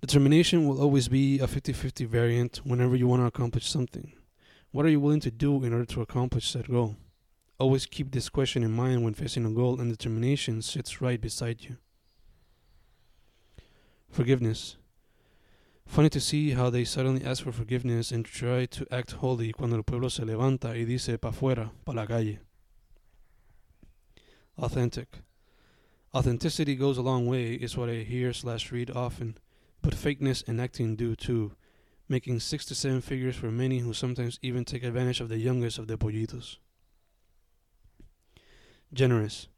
Determination 0.00 0.66
will 0.66 0.80
always 0.80 1.06
be 1.06 1.38
a 1.38 1.46
50 1.46 1.72
50 1.72 2.04
variant 2.06 2.60
whenever 2.64 2.96
you 2.96 3.06
want 3.06 3.22
to 3.22 3.26
accomplish 3.26 3.68
something. 3.68 4.12
What 4.72 4.84
are 4.84 4.88
you 4.88 4.98
willing 4.98 5.20
to 5.20 5.30
do 5.30 5.62
in 5.62 5.72
order 5.72 5.84
to 5.84 6.02
accomplish 6.02 6.52
that 6.52 6.68
goal? 6.68 6.96
Always 7.60 7.86
keep 7.86 8.10
this 8.10 8.28
question 8.28 8.64
in 8.64 8.72
mind 8.72 9.04
when 9.04 9.14
facing 9.14 9.46
a 9.46 9.50
goal, 9.50 9.80
and 9.80 9.88
determination 9.88 10.62
sits 10.62 11.00
right 11.00 11.20
beside 11.20 11.62
you. 11.62 11.76
Forgiveness. 14.10 14.76
Funny 15.86 16.08
to 16.08 16.20
see 16.20 16.52
how 16.52 16.70
they 16.70 16.84
suddenly 16.84 17.24
ask 17.24 17.44
for 17.44 17.52
forgiveness 17.52 18.10
and 18.10 18.24
try 18.24 18.64
to 18.66 18.86
act 18.90 19.12
holy 19.12 19.52
cuando 19.52 19.76
el 19.76 19.82
pueblo 19.82 20.08
se 20.08 20.24
levanta 20.24 20.70
y 20.70 20.84
dice 20.84 21.18
pa 21.18 21.30
fuera, 21.32 21.70
pa 21.84 21.92
la 21.92 22.06
calle. 22.06 22.38
Authentic. 24.58 25.18
Authenticity 26.14 26.76
goes 26.76 26.98
a 26.98 27.02
long 27.02 27.26
way, 27.26 27.54
is 27.54 27.76
what 27.76 27.88
I 27.88 28.04
hear 28.04 28.32
slash 28.32 28.70
read 28.70 28.90
often, 28.90 29.36
but 29.80 29.94
fakeness 29.94 30.46
and 30.46 30.60
acting 30.60 30.94
do 30.94 31.16
too, 31.16 31.52
making 32.08 32.40
six 32.40 32.64
to 32.66 32.74
seven 32.74 33.00
figures 33.00 33.36
for 33.36 33.50
many 33.50 33.78
who 33.78 33.92
sometimes 33.92 34.38
even 34.42 34.64
take 34.64 34.84
advantage 34.84 35.20
of 35.20 35.28
the 35.28 35.38
youngest 35.38 35.78
of 35.78 35.88
the 35.88 35.96
pollitos. 35.96 36.58
Generous. 38.92 39.48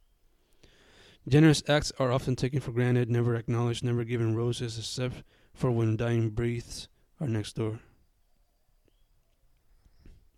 Generous 1.27 1.63
acts 1.69 1.93
are 1.99 2.13
often 2.13 2.37
taken 2.37 2.61
for 2.61 2.71
granted, 2.71 3.11
never 3.11 3.35
acknowledged, 3.35 3.83
never 3.83 4.05
given 4.05 4.37
roses 4.37 4.79
except 4.79 5.25
for 5.55 5.71
when 5.71 5.97
dying 5.97 6.31
breaths 6.31 6.89
are 7.21 7.29
next 7.29 7.55
door. 7.55 7.79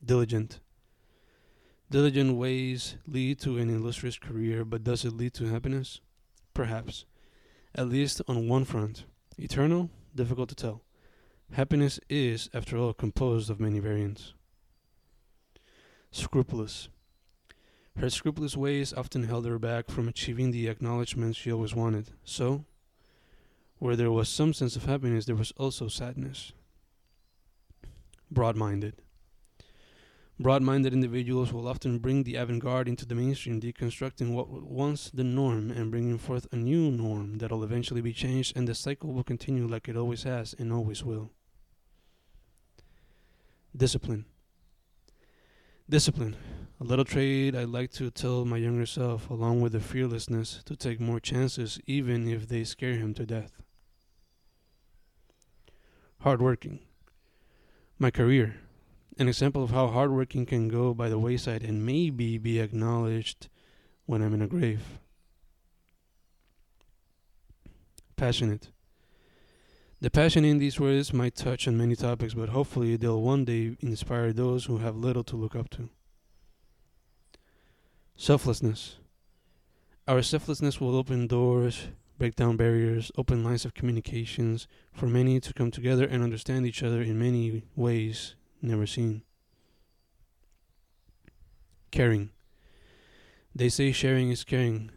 Diligent. 0.04 0.60
Diligent 1.90 2.36
ways 2.36 2.96
lead 3.06 3.40
to 3.40 3.58
an 3.58 3.70
illustrious 3.70 4.18
career, 4.18 4.64
but 4.64 4.84
does 4.84 5.04
it 5.04 5.16
lead 5.16 5.34
to 5.34 5.46
happiness? 5.46 6.00
Perhaps. 6.54 7.06
At 7.74 7.88
least 7.88 8.20
on 8.28 8.48
one 8.48 8.64
front. 8.64 9.04
Eternal? 9.38 9.90
Difficult 10.14 10.48
to 10.50 10.54
tell. 10.54 10.82
Happiness 11.52 11.98
is, 12.08 12.50
after 12.52 12.76
all, 12.76 12.92
composed 12.92 13.50
of 13.50 13.60
many 13.60 13.78
variants. 13.78 14.34
Scrupulous. 16.10 16.88
Her 17.96 18.10
scrupulous 18.10 18.56
ways 18.56 18.92
often 18.92 19.22
held 19.22 19.46
her 19.46 19.58
back 19.58 19.90
from 19.90 20.08
achieving 20.08 20.50
the 20.50 20.68
acknowledgement 20.68 21.36
she 21.36 21.52
always 21.52 21.74
wanted. 21.74 22.10
So, 22.24 22.64
where 23.78 23.96
there 23.96 24.10
was 24.10 24.28
some 24.28 24.52
sense 24.52 24.76
of 24.76 24.84
happiness, 24.84 25.26
there 25.26 25.36
was 25.36 25.52
also 25.52 25.88
sadness. 25.88 26.52
Broad 28.30 28.56
minded. 28.56 29.02
Broad 30.38 30.62
minded 30.62 30.92
individuals 30.92 31.50
will 31.50 31.66
often 31.66 31.98
bring 31.98 32.22
the 32.22 32.36
avant 32.36 32.62
garde 32.62 32.88
into 32.88 33.06
the 33.06 33.14
mainstream, 33.14 33.58
deconstructing 33.58 34.34
what 34.34 34.50
was 34.50 34.62
once 34.64 35.10
the 35.10 35.24
norm 35.24 35.70
and 35.70 35.90
bringing 35.90 36.18
forth 36.18 36.46
a 36.52 36.56
new 36.56 36.90
norm 36.90 37.38
that'll 37.38 37.64
eventually 37.64 38.02
be 38.02 38.12
changed, 38.12 38.54
and 38.54 38.68
the 38.68 38.74
cycle 38.74 39.12
will 39.12 39.24
continue 39.24 39.66
like 39.66 39.88
it 39.88 39.96
always 39.96 40.24
has 40.24 40.54
and 40.58 40.72
always 40.72 41.02
will. 41.02 41.30
Discipline. 43.74 44.26
Discipline. 45.88 46.36
A 46.80 46.84
little 46.84 47.06
trade 47.06 47.56
I'd 47.56 47.68
like 47.68 47.90
to 47.92 48.10
tell 48.10 48.44
my 48.44 48.58
younger 48.58 48.84
self, 48.84 49.30
along 49.30 49.62
with 49.62 49.72
the 49.72 49.80
fearlessness 49.80 50.62
to 50.66 50.76
take 50.76 51.00
more 51.00 51.20
chances, 51.20 51.80
even 51.86 52.28
if 52.28 52.48
they 52.48 52.64
scare 52.64 52.94
him 52.96 53.14
to 53.14 53.24
death. 53.24 53.62
Hardworking. 56.20 56.80
My 57.98 58.10
career. 58.10 58.56
An 59.18 59.28
example 59.28 59.62
of 59.62 59.70
how 59.70 59.88
hardworking 59.88 60.44
can 60.44 60.68
go 60.68 60.92
by 60.92 61.08
the 61.08 61.18
wayside 61.18 61.62
and 61.62 61.86
maybe 61.86 62.36
be 62.36 62.60
acknowledged 62.60 63.48
when 64.04 64.22
I'm 64.22 64.34
in 64.34 64.42
a 64.42 64.46
grave. 64.46 64.98
Passionate. 68.16 68.68
The 70.00 70.10
passion 70.10 70.44
in 70.44 70.58
these 70.58 70.78
words 70.78 71.14
might 71.14 71.34
touch 71.34 71.66
on 71.66 71.78
many 71.78 71.96
topics, 71.96 72.34
but 72.34 72.50
hopefully 72.50 72.96
they'll 72.96 73.22
one 73.22 73.44
day 73.44 73.76
inspire 73.80 74.32
those 74.32 74.66
who 74.66 74.78
have 74.78 74.96
little 74.96 75.24
to 75.24 75.36
look 75.36 75.56
up 75.56 75.70
to. 75.70 75.88
Selflessness. 78.14 78.96
Our 80.06 80.22
selflessness 80.22 80.80
will 80.80 80.96
open 80.96 81.26
doors, 81.26 81.88
break 82.18 82.34
down 82.34 82.56
barriers, 82.56 83.12
open 83.16 83.44
lines 83.44 83.64
of 83.64 83.74
communications 83.74 84.66
for 84.92 85.06
many 85.06 85.40
to 85.40 85.52
come 85.52 85.70
together 85.70 86.04
and 86.04 86.22
understand 86.22 86.66
each 86.66 86.82
other 86.82 87.02
in 87.02 87.18
many 87.18 87.62
ways 87.74 88.34
never 88.62 88.86
seen. 88.86 89.22
Caring. 91.90 92.30
They 93.54 93.68
say 93.68 93.92
sharing 93.92 94.30
is 94.30 94.44
caring, 94.44 94.90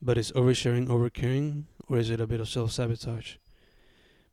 but 0.00 0.18
is 0.18 0.32
oversharing 0.32 0.88
overcaring, 0.88 1.64
or 1.88 1.98
is 1.98 2.10
it 2.10 2.20
a 2.20 2.26
bit 2.26 2.40
of 2.40 2.48
self 2.48 2.72
sabotage? 2.72 3.36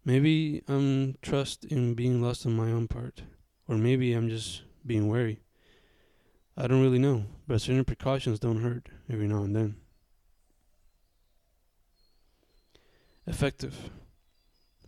Maybe 0.04 0.62
I'm 0.68 1.16
trust 1.22 1.66
in 1.66 1.96
being 1.96 2.22
lost 2.22 2.46
on 2.46 2.56
my 2.56 2.72
own 2.72 2.88
part, 2.88 3.24
or 3.68 3.76
maybe 3.76 4.14
I'm 4.14 4.30
just 4.30 4.62
being 4.86 5.08
wary. 5.08 5.40
I 6.56 6.68
don't 6.68 6.82
really 6.82 7.00
know, 7.00 7.26
but 7.48 7.62
certain 7.62 7.86
precautions 7.86 8.40
don't 8.40 8.62
hurt 8.62 8.90
every 9.10 9.28
now 9.28 9.44
and 9.44 9.56
then. 9.56 9.76
Effective. 13.28 13.90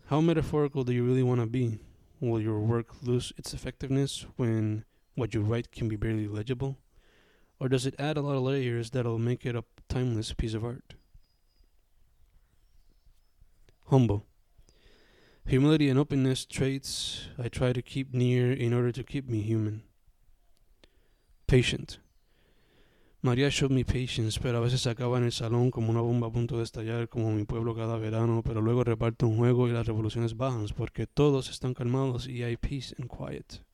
How 0.07 0.21
metaphorical 0.21 0.83
do 0.83 0.93
you 0.93 1.03
really 1.03 1.23
want 1.23 1.41
to 1.41 1.47
be? 1.47 1.79
Will 2.19 2.39
your 2.39 2.59
work 2.59 2.87
lose 3.01 3.33
its 3.35 3.53
effectiveness 3.53 4.27
when 4.35 4.85
what 5.15 5.33
you 5.33 5.41
write 5.41 5.71
can 5.71 5.87
be 5.89 5.95
barely 5.95 6.27
legible? 6.27 6.77
Or 7.59 7.67
does 7.67 7.87
it 7.87 7.95
add 7.97 8.15
a 8.15 8.21
lot 8.21 8.35
of 8.35 8.43
layers 8.43 8.91
that'll 8.91 9.17
make 9.17 9.43
it 9.43 9.55
a 9.55 9.63
timeless 9.89 10.33
piece 10.33 10.53
of 10.53 10.63
art? 10.63 10.93
Humble. 13.87 14.25
Humility 15.47 15.89
and 15.89 15.97
openness 15.97 16.45
traits 16.45 17.29
I 17.39 17.47
try 17.47 17.73
to 17.73 17.81
keep 17.81 18.13
near 18.13 18.51
in 18.51 18.71
order 18.71 18.91
to 18.91 19.03
keep 19.03 19.27
me 19.27 19.41
human. 19.41 19.81
Patient. 21.47 21.97
María 23.27 23.49
showed 23.49 23.71
me 23.71 23.83
patience, 23.83 24.39
pero 24.39 24.57
a 24.57 24.61
veces 24.61 24.79
se 24.79 24.89
acaba 24.89 25.17
en 25.17 25.25
el 25.25 25.33
salón 25.33 25.69
como 25.69 25.91
una 25.91 25.99
bomba 25.99 26.27
a 26.27 26.31
punto 26.31 26.57
de 26.57 26.63
estallar 26.63 27.09
como 27.09 27.29
mi 27.33 27.43
pueblo 27.43 27.75
cada 27.75 27.97
verano, 27.97 28.41
pero 28.41 28.61
luego 28.61 28.85
reparte 28.85 29.25
un 29.25 29.35
juego 29.35 29.67
y 29.67 29.73
las 29.73 29.85
revoluciones 29.85 30.37
bajan 30.37 30.65
porque 30.77 31.07
todos 31.07 31.49
están 31.49 31.73
calmados 31.73 32.29
y 32.29 32.43
hay 32.43 32.55
peace 32.55 32.95
and 32.97 33.09
quiet. 33.09 33.65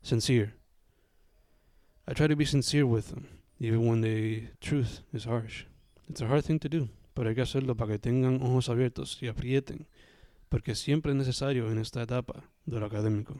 Sincere. 0.00 0.54
I 2.08 2.14
try 2.14 2.28
to 2.28 2.34
be 2.34 2.46
sincere 2.46 2.84
with 2.84 3.10
them, 3.10 3.26
even 3.60 3.86
when 3.86 4.00
the 4.00 4.48
truth 4.58 5.00
is 5.12 5.26
harsh. 5.26 5.66
It's 6.08 6.22
a 6.22 6.26
hard 6.26 6.46
thing 6.46 6.58
to 6.60 6.68
do, 6.70 6.88
pero 7.12 7.28
hay 7.28 7.34
que 7.34 7.42
hacerlo 7.42 7.76
para 7.76 7.92
que 7.92 7.98
tengan 7.98 8.40
ojos 8.42 8.70
abiertos 8.70 9.22
y 9.22 9.28
aprieten, 9.28 9.86
porque 10.48 10.74
siempre 10.74 11.12
es 11.12 11.18
necesario 11.18 11.70
en 11.70 11.76
esta 11.76 12.00
etapa 12.02 12.48
de 12.64 12.80
lo 12.80 12.86
académico. 12.86 13.38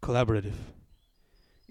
Collaborative. 0.00 0.81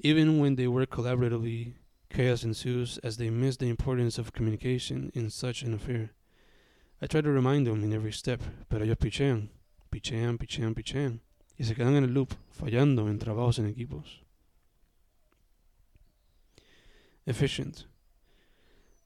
Even 0.04 0.40
when 0.40 0.56
they 0.56 0.68
work 0.68 0.90
collaboratively, 0.90 1.74
chaos 2.10 2.44
ensues 2.44 2.98
as 3.04 3.18
they 3.18 3.30
miss 3.30 3.58
the 3.58 3.70
importance 3.70 4.18
of 4.18 4.34
communication 4.34 5.12
in 5.14 5.30
such 5.30 5.62
an 5.62 5.76
affair. 5.76 6.10
I 7.00 7.06
try 7.06 7.22
to 7.22 7.30
remind 7.30 7.68
them 7.68 7.84
in 7.84 7.94
every 7.94 8.12
step, 8.12 8.42
pero 8.68 8.84
ellos 8.84 8.98
pichean, 8.98 9.50
pichean, 9.92 10.40
pichean, 10.40 10.74
pichean, 10.74 11.20
y 11.56 11.66
se 11.66 11.76
quedan 11.76 11.96
en 11.98 12.06
el 12.06 12.16
loop, 12.16 12.34
fallando 12.50 13.10
en 13.10 13.20
trabajos 13.20 13.60
en 13.60 13.68
equipos. 13.68 14.24
Efficient. 17.28 17.86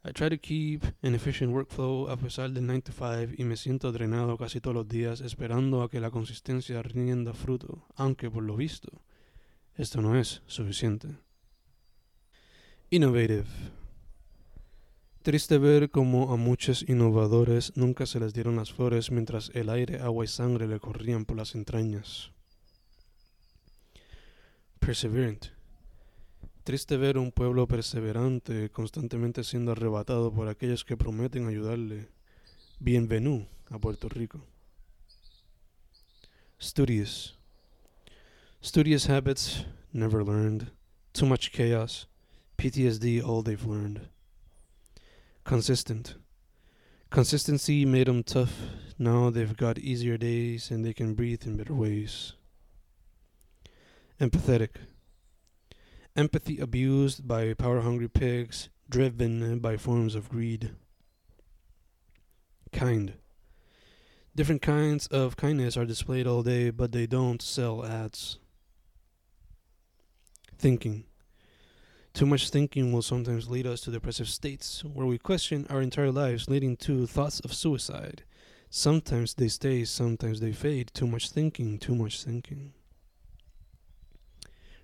I 0.06 0.14
try 0.14 0.30
to 0.30 0.38
keep 0.38 0.86
an 1.04 1.14
efficient 1.14 1.52
workflow 1.52 2.10
a 2.10 2.16
pesar 2.16 2.54
del 2.54 2.66
9 2.66 2.84
to 2.84 2.94
5 2.94 3.34
y 3.38 3.44
me 3.44 3.58
siento 3.58 3.92
drenado 3.92 4.38
casi 4.38 4.62
todos 4.62 4.76
los 4.76 4.88
días 4.88 5.20
esperando 5.20 5.82
a 5.82 5.90
que 5.90 6.00
la 6.00 6.10
consistencia 6.10 6.82
rinda 6.84 7.34
fruto, 7.34 7.86
aunque 7.98 8.32
por 8.32 8.44
lo 8.44 8.56
visto 8.56 9.02
esto 9.78 10.02
no 10.02 10.18
es 10.18 10.42
suficiente. 10.48 11.08
Innovative. 12.90 13.46
Triste 15.22 15.58
ver 15.58 15.90
cómo 15.90 16.32
a 16.32 16.38
muchos 16.38 16.88
innovadores 16.88 17.76
nunca 17.76 18.06
se 18.06 18.20
les 18.20 18.34
dieron 18.34 18.58
las 18.58 18.72
flores 18.72 19.12
mientras 19.12 19.50
el 19.56 19.70
aire, 19.70 20.00
agua 20.00 20.24
y 20.24 20.28
sangre 20.28 20.68
le 20.68 20.80
corrían 20.80 21.26
por 21.26 21.36
las 21.36 21.56
entrañas. 21.56 22.32
Perseverant. 24.80 25.48
Triste 26.64 26.98
ver 26.98 27.18
un 27.18 27.32
pueblo 27.32 27.68
perseverante 27.68 28.70
constantemente 28.70 29.44
siendo 29.44 29.72
arrebatado 29.72 30.32
por 30.32 30.48
aquellos 30.48 30.86
que 30.86 30.96
prometen 30.96 31.48
ayudarle. 31.48 32.08
Bienvenido 32.80 33.48
a 33.72 33.80
Puerto 33.80 34.10
Rico. 34.10 34.46
Studious. 36.62 37.38
Studious 38.62 39.06
habits, 39.06 39.64
never 39.94 40.24
learned. 40.24 40.72
Too 41.14 41.26
much 41.26 41.52
chaos. 41.52 42.08
PTSD, 42.58 43.24
all 43.24 43.42
they've 43.42 43.66
learned. 43.66 44.08
Consistent. 45.44 46.16
Consistency 47.10 47.86
made 47.86 48.08
them 48.08 48.24
tough. 48.24 48.60
Now 48.98 49.30
they've 49.30 49.56
got 49.56 49.78
easier 49.78 50.18
days 50.18 50.72
and 50.72 50.84
they 50.84 50.94
can 50.94 51.14
breathe 51.14 51.46
in 51.46 51.58
better 51.58 51.74
ways. 51.74 52.34
Empathetic. 54.20 54.70
Empathy 56.16 56.60
abused 56.60 57.28
by 57.28 57.54
power 57.54 57.82
hungry 57.82 58.08
pigs, 58.08 58.70
driven 58.90 59.60
by 59.60 59.78
forms 59.78 60.16
of 60.16 60.30
greed. 60.30 60.72
Kind. 62.72 63.14
Different 64.36 64.62
kinds 64.62 65.08
of 65.08 65.38
kindness 65.38 65.78
are 65.78 65.86
displayed 65.86 66.28
all 66.28 66.44
day, 66.44 66.70
but 66.70 66.92
they 66.92 67.06
don't 67.06 67.42
sell 67.42 67.86
ads. 67.86 68.40
Thinking. 70.58 71.06
Too 72.14 72.26
much 72.26 72.50
thinking 72.50 72.94
will 72.94 73.02
sometimes 73.02 73.50
lead 73.50 73.68
us 73.68 73.82
to 73.82 73.92
depressive 73.92 74.30
states 74.30 74.86
where 74.86 75.06
we 75.06 75.18
question 75.18 75.68
our 75.70 75.82
entire 75.82 76.12
lives, 76.12 76.50
leading 76.50 76.78
to 76.78 77.06
thoughts 77.06 77.42
of 77.42 77.54
suicide. 77.54 78.24
Sometimes 78.70 79.34
they 79.34 79.50
stay, 79.50 79.84
sometimes 79.84 80.40
they 80.40 80.54
fade. 80.54 80.92
Too 80.94 81.08
much 81.08 81.30
thinking, 81.30 81.78
too 81.78 81.94
much 81.94 82.24
thinking. 82.24 82.74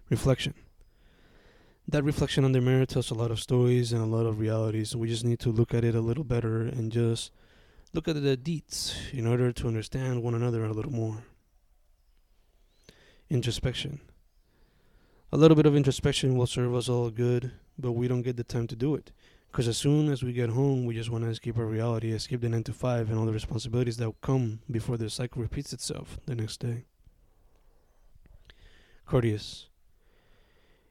Reflection. 0.09 0.53
That 1.87 2.03
reflection 2.03 2.43
on 2.43 2.51
the 2.51 2.61
mirror 2.61 2.85
tells 2.85 3.11
a 3.11 3.15
lot 3.15 3.31
of 3.31 3.39
stories 3.39 3.93
and 3.93 4.01
a 4.01 4.05
lot 4.05 4.25
of 4.25 4.39
realities. 4.39 4.95
We 4.95 5.07
just 5.07 5.25
need 5.25 5.39
to 5.39 5.49
look 5.49 5.73
at 5.73 5.85
it 5.85 5.95
a 5.95 6.01
little 6.01 6.25
better 6.25 6.61
and 6.61 6.91
just 6.91 7.31
look 7.93 8.09
at 8.09 8.21
the 8.21 8.37
deeds 8.37 8.95
in 9.13 9.25
order 9.25 9.51
to 9.53 9.67
understand 9.67 10.21
one 10.21 10.35
another 10.35 10.65
a 10.65 10.73
little 10.73 10.91
more. 10.91 11.23
Introspection. 13.29 14.01
A 15.33 15.37
little 15.37 15.55
bit 15.55 15.65
of 15.65 15.77
introspection 15.77 16.35
will 16.35 16.45
serve 16.45 16.75
us 16.75 16.89
all 16.89 17.09
good, 17.09 17.53
but 17.79 17.93
we 17.93 18.09
don't 18.09 18.21
get 18.21 18.35
the 18.35 18.43
time 18.43 18.67
to 18.67 18.75
do 18.75 18.95
it. 18.95 19.13
Because 19.49 19.65
as 19.69 19.77
soon 19.77 20.09
as 20.11 20.21
we 20.21 20.33
get 20.33 20.49
home, 20.49 20.83
we 20.83 20.93
just 20.93 21.09
want 21.09 21.23
to 21.23 21.29
escape 21.29 21.57
our 21.57 21.65
reality, 21.65 22.11
escape 22.11 22.41
the 22.41 22.49
9 22.49 22.63
to 22.65 22.73
5 22.73 23.09
and 23.09 23.17
all 23.17 23.25
the 23.25 23.31
responsibilities 23.31 23.95
that 23.95 24.13
come 24.19 24.59
before 24.69 24.97
the 24.97 25.09
cycle 25.09 25.41
repeats 25.41 25.71
itself 25.71 26.19
the 26.25 26.35
next 26.35 26.57
day. 26.57 26.83
Courteous. 29.05 29.69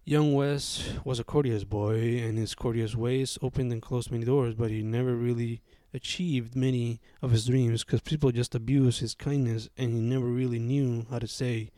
Young 0.07 0.32
Wes 0.32 0.95
was 1.05 1.20
a 1.20 1.24
courteous 1.24 1.64
boy, 1.64 1.99
and 1.99 2.38
his 2.38 2.55
courteous 2.55 2.97
ways 2.97 3.36
opened 3.43 3.70
and 3.72 3.82
closed 3.82 4.11
many 4.11 4.24
doors, 4.24 4.55
but 4.55 4.70
he 4.70 4.82
never 4.82 5.14
really 5.14 5.61
achieved 5.93 6.57
many 6.57 6.99
of 7.20 7.30
his 7.30 7.45
dreams 7.45 7.84
because 7.84 8.01
people 8.01 8.32
just 8.32 8.55
abused 8.55 9.01
his 9.01 9.14
kindness, 9.14 9.68
and 9.76 9.93
he 9.93 10.01
never 10.01 10.26
really 10.26 10.59
knew 10.59 11.05
how 11.11 11.18
to 11.18 11.28
say 11.28 11.70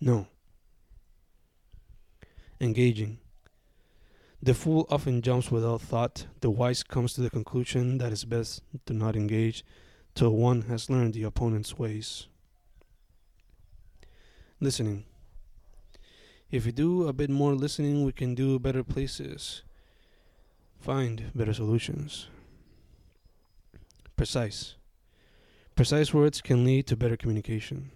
no 0.00 0.26
engaging. 2.60 3.18
The 4.40 4.54
fool 4.54 4.86
often 4.88 5.20
jumps 5.20 5.50
without 5.50 5.80
thought. 5.80 6.26
The 6.40 6.50
wise 6.50 6.82
comes 6.82 7.12
to 7.14 7.20
the 7.20 7.30
conclusion 7.30 7.98
that 7.98 8.12
it's 8.12 8.24
best 8.24 8.62
to 8.86 8.92
not 8.92 9.16
engage 9.16 9.64
till 10.14 10.30
one 10.30 10.62
has 10.62 10.88
learned 10.88 11.14
the 11.14 11.24
opponent's 11.24 11.78
ways. 11.78 12.28
Listening. 14.60 15.04
If 16.50 16.64
we 16.64 16.72
do 16.72 17.06
a 17.06 17.12
bit 17.12 17.30
more 17.30 17.54
listening, 17.54 18.04
we 18.04 18.12
can 18.12 18.34
do 18.34 18.58
better 18.58 18.82
places, 18.82 19.62
find 20.80 21.30
better 21.34 21.52
solutions. 21.52 22.28
Precise. 24.16 24.76
Precise 25.76 26.14
words 26.14 26.40
can 26.40 26.64
lead 26.64 26.86
to 26.86 26.96
better 26.96 27.16
communication. 27.16 27.90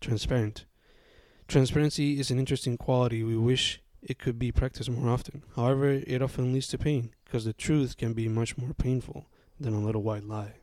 Transparent. 0.00 0.64
Transparency 1.48 2.18
is 2.18 2.30
an 2.30 2.38
interesting 2.38 2.76
quality 2.76 3.22
we 3.22 3.36
wish 3.36 3.80
it 4.02 4.18
could 4.18 4.38
be 4.38 4.50
practiced 4.50 4.90
more 4.90 5.10
often. 5.10 5.42
However, 5.54 5.90
it 5.90 6.22
often 6.22 6.52
leads 6.52 6.68
to 6.68 6.78
pain 6.78 7.10
because 7.24 7.44
the 7.44 7.52
truth 7.52 7.96
can 7.96 8.12
be 8.12 8.28
much 8.28 8.58
more 8.58 8.74
painful 8.74 9.26
than 9.60 9.74
a 9.74 9.80
little 9.80 10.02
white 10.02 10.24
lie. 10.24 10.54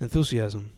Enthusiasm. 0.00 0.72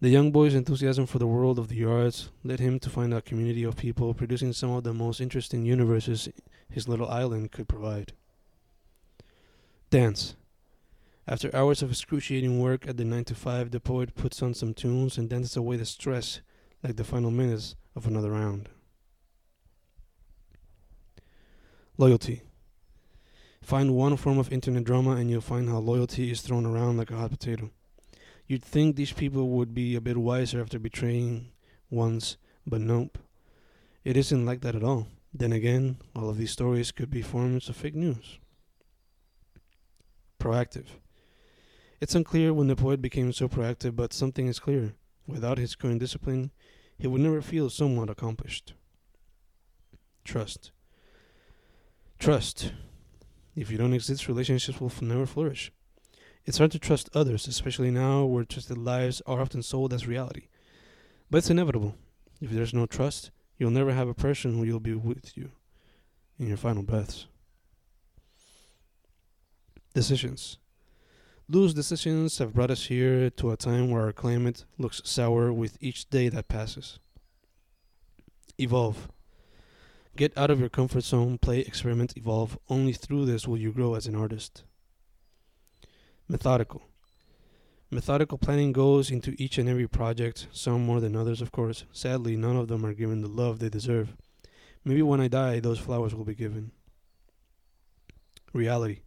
The 0.00 0.08
young 0.08 0.30
boy's 0.32 0.54
enthusiasm 0.54 1.06
for 1.06 1.18
the 1.18 1.26
world 1.26 1.58
of 1.58 1.68
the 1.68 1.84
arts 1.84 2.30
led 2.42 2.58
him 2.58 2.78
to 2.80 2.88
find 2.88 3.12
a 3.12 3.20
community 3.20 3.64
of 3.64 3.76
people 3.76 4.14
producing 4.14 4.54
some 4.54 4.70
of 4.70 4.82
the 4.82 4.94
most 4.94 5.20
interesting 5.20 5.66
universes 5.66 6.28
his 6.70 6.88
little 6.88 7.08
island 7.08 7.52
could 7.52 7.68
provide. 7.68 8.12
Dance. 9.90 10.36
After 11.30 11.54
hours 11.54 11.80
of 11.80 11.90
excruciating 11.90 12.58
work 12.58 12.88
at 12.88 12.96
the 12.96 13.04
9 13.04 13.22
to 13.26 13.36
5, 13.36 13.70
the 13.70 13.78
poet 13.78 14.16
puts 14.16 14.42
on 14.42 14.52
some 14.52 14.74
tunes 14.74 15.16
and 15.16 15.30
dances 15.30 15.56
away 15.56 15.76
the 15.76 15.86
stress 15.86 16.40
like 16.82 16.96
the 16.96 17.04
final 17.04 17.30
minutes 17.30 17.76
of 17.94 18.04
another 18.04 18.32
round. 18.32 18.68
Loyalty. 21.96 22.42
Find 23.62 23.94
one 23.94 24.16
form 24.16 24.38
of 24.38 24.52
internet 24.52 24.82
drama 24.82 25.12
and 25.12 25.30
you'll 25.30 25.40
find 25.40 25.68
how 25.68 25.78
loyalty 25.78 26.32
is 26.32 26.40
thrown 26.40 26.66
around 26.66 26.96
like 26.96 27.12
a 27.12 27.16
hot 27.16 27.30
potato. 27.30 27.70
You'd 28.48 28.64
think 28.64 28.96
these 28.96 29.12
people 29.12 29.50
would 29.50 29.72
be 29.72 29.94
a 29.94 30.00
bit 30.00 30.16
wiser 30.16 30.60
after 30.60 30.80
betraying 30.80 31.52
once, 31.90 32.38
but 32.66 32.80
nope. 32.80 33.18
It 34.02 34.16
isn't 34.16 34.44
like 34.44 34.62
that 34.62 34.74
at 34.74 34.82
all. 34.82 35.06
Then 35.32 35.52
again, 35.52 35.98
all 36.16 36.28
of 36.28 36.38
these 36.38 36.50
stories 36.50 36.90
could 36.90 37.08
be 37.08 37.22
forms 37.22 37.68
of 37.68 37.76
fake 37.76 37.94
news. 37.94 38.40
Proactive. 40.40 40.86
It's 42.00 42.14
unclear 42.14 42.54
when 42.54 42.68
the 42.68 42.76
poet 42.76 43.02
became 43.02 43.30
so 43.32 43.46
proactive, 43.46 43.94
but 43.94 44.14
something 44.14 44.46
is 44.46 44.58
clear. 44.58 44.94
Without 45.26 45.58
his 45.58 45.74
current 45.74 46.00
discipline, 46.00 46.50
he 46.98 47.06
would 47.06 47.20
never 47.20 47.42
feel 47.42 47.68
somewhat 47.68 48.08
accomplished. 48.08 48.72
Trust. 50.24 50.72
Trust. 52.18 52.72
If 53.54 53.70
you 53.70 53.76
don't 53.76 53.92
exist, 53.92 54.28
relationships 54.28 54.80
will 54.80 54.92
never 55.02 55.26
flourish. 55.26 55.72
It's 56.46 56.58
hard 56.58 56.70
to 56.72 56.78
trust 56.78 57.10
others, 57.12 57.46
especially 57.46 57.90
now 57.90 58.24
where 58.24 58.44
trusted 58.44 58.78
lives 58.78 59.20
are 59.26 59.40
often 59.40 59.62
sold 59.62 59.92
as 59.92 60.06
reality. 60.06 60.48
But 61.30 61.38
it's 61.38 61.50
inevitable. 61.50 61.96
If 62.40 62.50
there's 62.50 62.72
no 62.72 62.86
trust, 62.86 63.30
you'll 63.58 63.70
never 63.70 63.92
have 63.92 64.08
a 64.08 64.14
person 64.14 64.56
who 64.56 64.64
you'll 64.64 64.80
be 64.80 64.94
with 64.94 65.36
you 65.36 65.50
in 66.38 66.48
your 66.48 66.56
final 66.56 66.82
breaths. 66.82 67.26
Decisions. 69.92 70.56
Loose 71.52 71.74
decisions 71.74 72.38
have 72.38 72.54
brought 72.54 72.70
us 72.70 72.86
here 72.86 73.28
to 73.28 73.50
a 73.50 73.56
time 73.56 73.90
where 73.90 74.02
our 74.02 74.12
climate 74.12 74.64
looks 74.78 75.02
sour 75.04 75.52
with 75.52 75.76
each 75.80 76.08
day 76.08 76.28
that 76.28 76.46
passes. 76.46 77.00
Evolve. 78.56 79.08
Get 80.16 80.32
out 80.38 80.52
of 80.52 80.60
your 80.60 80.68
comfort 80.68 81.02
zone, 81.02 81.38
play, 81.38 81.58
experiment, 81.58 82.16
evolve. 82.16 82.56
Only 82.68 82.92
through 82.92 83.24
this 83.24 83.48
will 83.48 83.56
you 83.56 83.72
grow 83.72 83.96
as 83.96 84.06
an 84.06 84.14
artist. 84.14 84.62
Methodical. 86.28 86.82
Methodical 87.90 88.38
planning 88.38 88.70
goes 88.70 89.10
into 89.10 89.34
each 89.36 89.58
and 89.58 89.68
every 89.68 89.88
project, 89.88 90.46
some 90.52 90.86
more 90.86 91.00
than 91.00 91.16
others, 91.16 91.42
of 91.42 91.50
course. 91.50 91.84
Sadly, 91.90 92.36
none 92.36 92.56
of 92.56 92.68
them 92.68 92.86
are 92.86 92.94
given 92.94 93.22
the 93.22 93.28
love 93.28 93.58
they 93.58 93.68
deserve. 93.68 94.14
Maybe 94.84 95.02
when 95.02 95.20
I 95.20 95.26
die, 95.26 95.58
those 95.58 95.80
flowers 95.80 96.14
will 96.14 96.24
be 96.24 96.36
given. 96.36 96.70
Reality. 98.52 99.00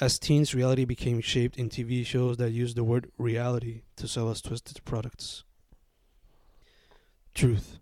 As 0.00 0.18
teens, 0.18 0.54
reality 0.54 0.86
became 0.86 1.20
shaped 1.20 1.58
in 1.58 1.68
TV 1.68 2.06
shows 2.06 2.38
that 2.38 2.52
used 2.52 2.74
the 2.74 2.84
word 2.84 3.10
reality 3.18 3.82
to 3.96 4.08
sell 4.08 4.30
us 4.30 4.40
twisted 4.40 4.82
products. 4.86 5.44
Truth. 7.34 7.78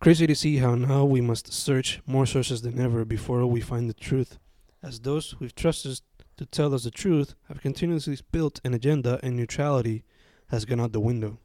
Crazy 0.00 0.26
to 0.26 0.34
see 0.34 0.56
how 0.56 0.74
now 0.74 1.04
we 1.04 1.20
must 1.20 1.52
search 1.52 2.00
more 2.04 2.26
sources 2.26 2.62
than 2.62 2.80
ever 2.80 3.04
before 3.04 3.46
we 3.46 3.60
find 3.60 3.88
the 3.88 3.94
truth, 3.94 4.38
as 4.82 4.98
those 4.98 5.38
we've 5.38 5.54
trusted 5.54 6.00
to 6.36 6.46
tell 6.46 6.74
us 6.74 6.82
the 6.82 6.90
truth 6.90 7.36
have 7.46 7.60
continuously 7.60 8.18
built 8.32 8.60
an 8.64 8.74
agenda 8.74 9.20
and 9.22 9.36
neutrality 9.36 10.02
has 10.48 10.64
gone 10.64 10.80
out 10.80 10.92
the 10.92 11.00
window. 11.00 11.38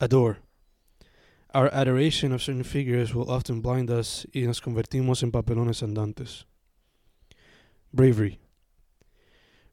Adore. 0.00 0.38
Our 1.52 1.72
adoration 1.72 2.32
of 2.32 2.42
certain 2.42 2.64
figures 2.64 3.14
will 3.14 3.30
often 3.30 3.60
blind 3.60 3.88
us 3.88 4.26
y 4.34 4.40
nos 4.40 4.60
convertimos 4.60 5.22
en 5.22 5.30
papelones 5.30 5.80
andantes. 5.80 6.44
Bravery. 7.94 8.40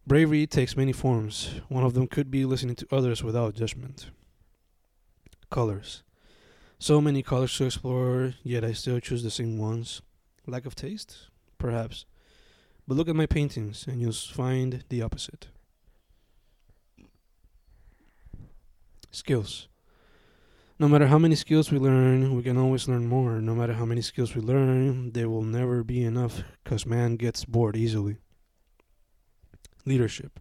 Bravery 0.06 0.46
takes 0.46 0.78
many 0.78 0.94
forms. 0.94 1.60
One 1.70 1.84
of 1.84 1.96
them 1.96 2.06
could 2.06 2.30
be 2.30 2.46
listening 2.46 2.76
to 2.76 2.88
others 2.92 3.24
without 3.24 3.56
judgment. 3.56 4.12
Colors. 5.50 6.04
So 6.78 7.02
many 7.02 7.24
colors 7.24 7.58
to 7.58 7.66
explore, 7.66 8.36
yet 8.44 8.64
I 8.64 8.74
still 8.74 9.00
choose 9.00 9.24
the 9.24 9.32
same 9.32 9.58
ones. 9.58 10.04
Lack 10.46 10.68
of 10.68 10.76
taste? 10.76 11.30
Perhaps. 11.58 12.06
But 12.88 12.96
look 12.96 13.10
at 13.10 13.16
my 13.16 13.26
paintings, 13.26 13.88
and 13.88 14.00
you'll 14.00 14.12
find 14.12 14.84
the 14.90 15.02
opposite. 15.02 15.48
Skills. 19.10 19.68
No 20.82 20.88
matter 20.88 21.06
how 21.06 21.20
many 21.20 21.36
skills 21.36 21.70
we 21.70 21.78
learn, 21.78 22.36
we 22.36 22.42
can 22.42 22.58
always 22.58 22.88
learn 22.88 23.06
more. 23.06 23.40
No 23.40 23.54
matter 23.54 23.74
how 23.74 23.86
many 23.86 24.02
skills 24.02 24.34
we 24.34 24.42
learn, 24.42 25.12
there 25.12 25.30
will 25.30 25.44
never 25.44 25.84
be 25.84 26.04
enough 26.04 26.42
because 26.64 26.88
man 26.88 27.18
gets 27.18 27.46
bored 27.46 27.78
easily. 27.78 28.18
Leadership. 29.86 30.40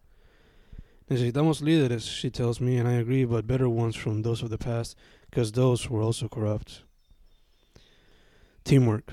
Necesitamos 1.10 1.60
líderes, 1.60 2.08
she 2.08 2.30
tells 2.30 2.58
me, 2.58 2.78
and 2.78 2.88
I 2.88 2.92
agree, 2.92 3.26
but 3.26 3.46
better 3.46 3.68
ones 3.68 3.96
from 3.96 4.22
those 4.22 4.42
of 4.42 4.48
the 4.48 4.56
past 4.56 4.96
because 5.28 5.52
those 5.52 5.90
were 5.90 6.00
also 6.00 6.26
corrupt. 6.26 6.84
Teamwork. 8.64 9.12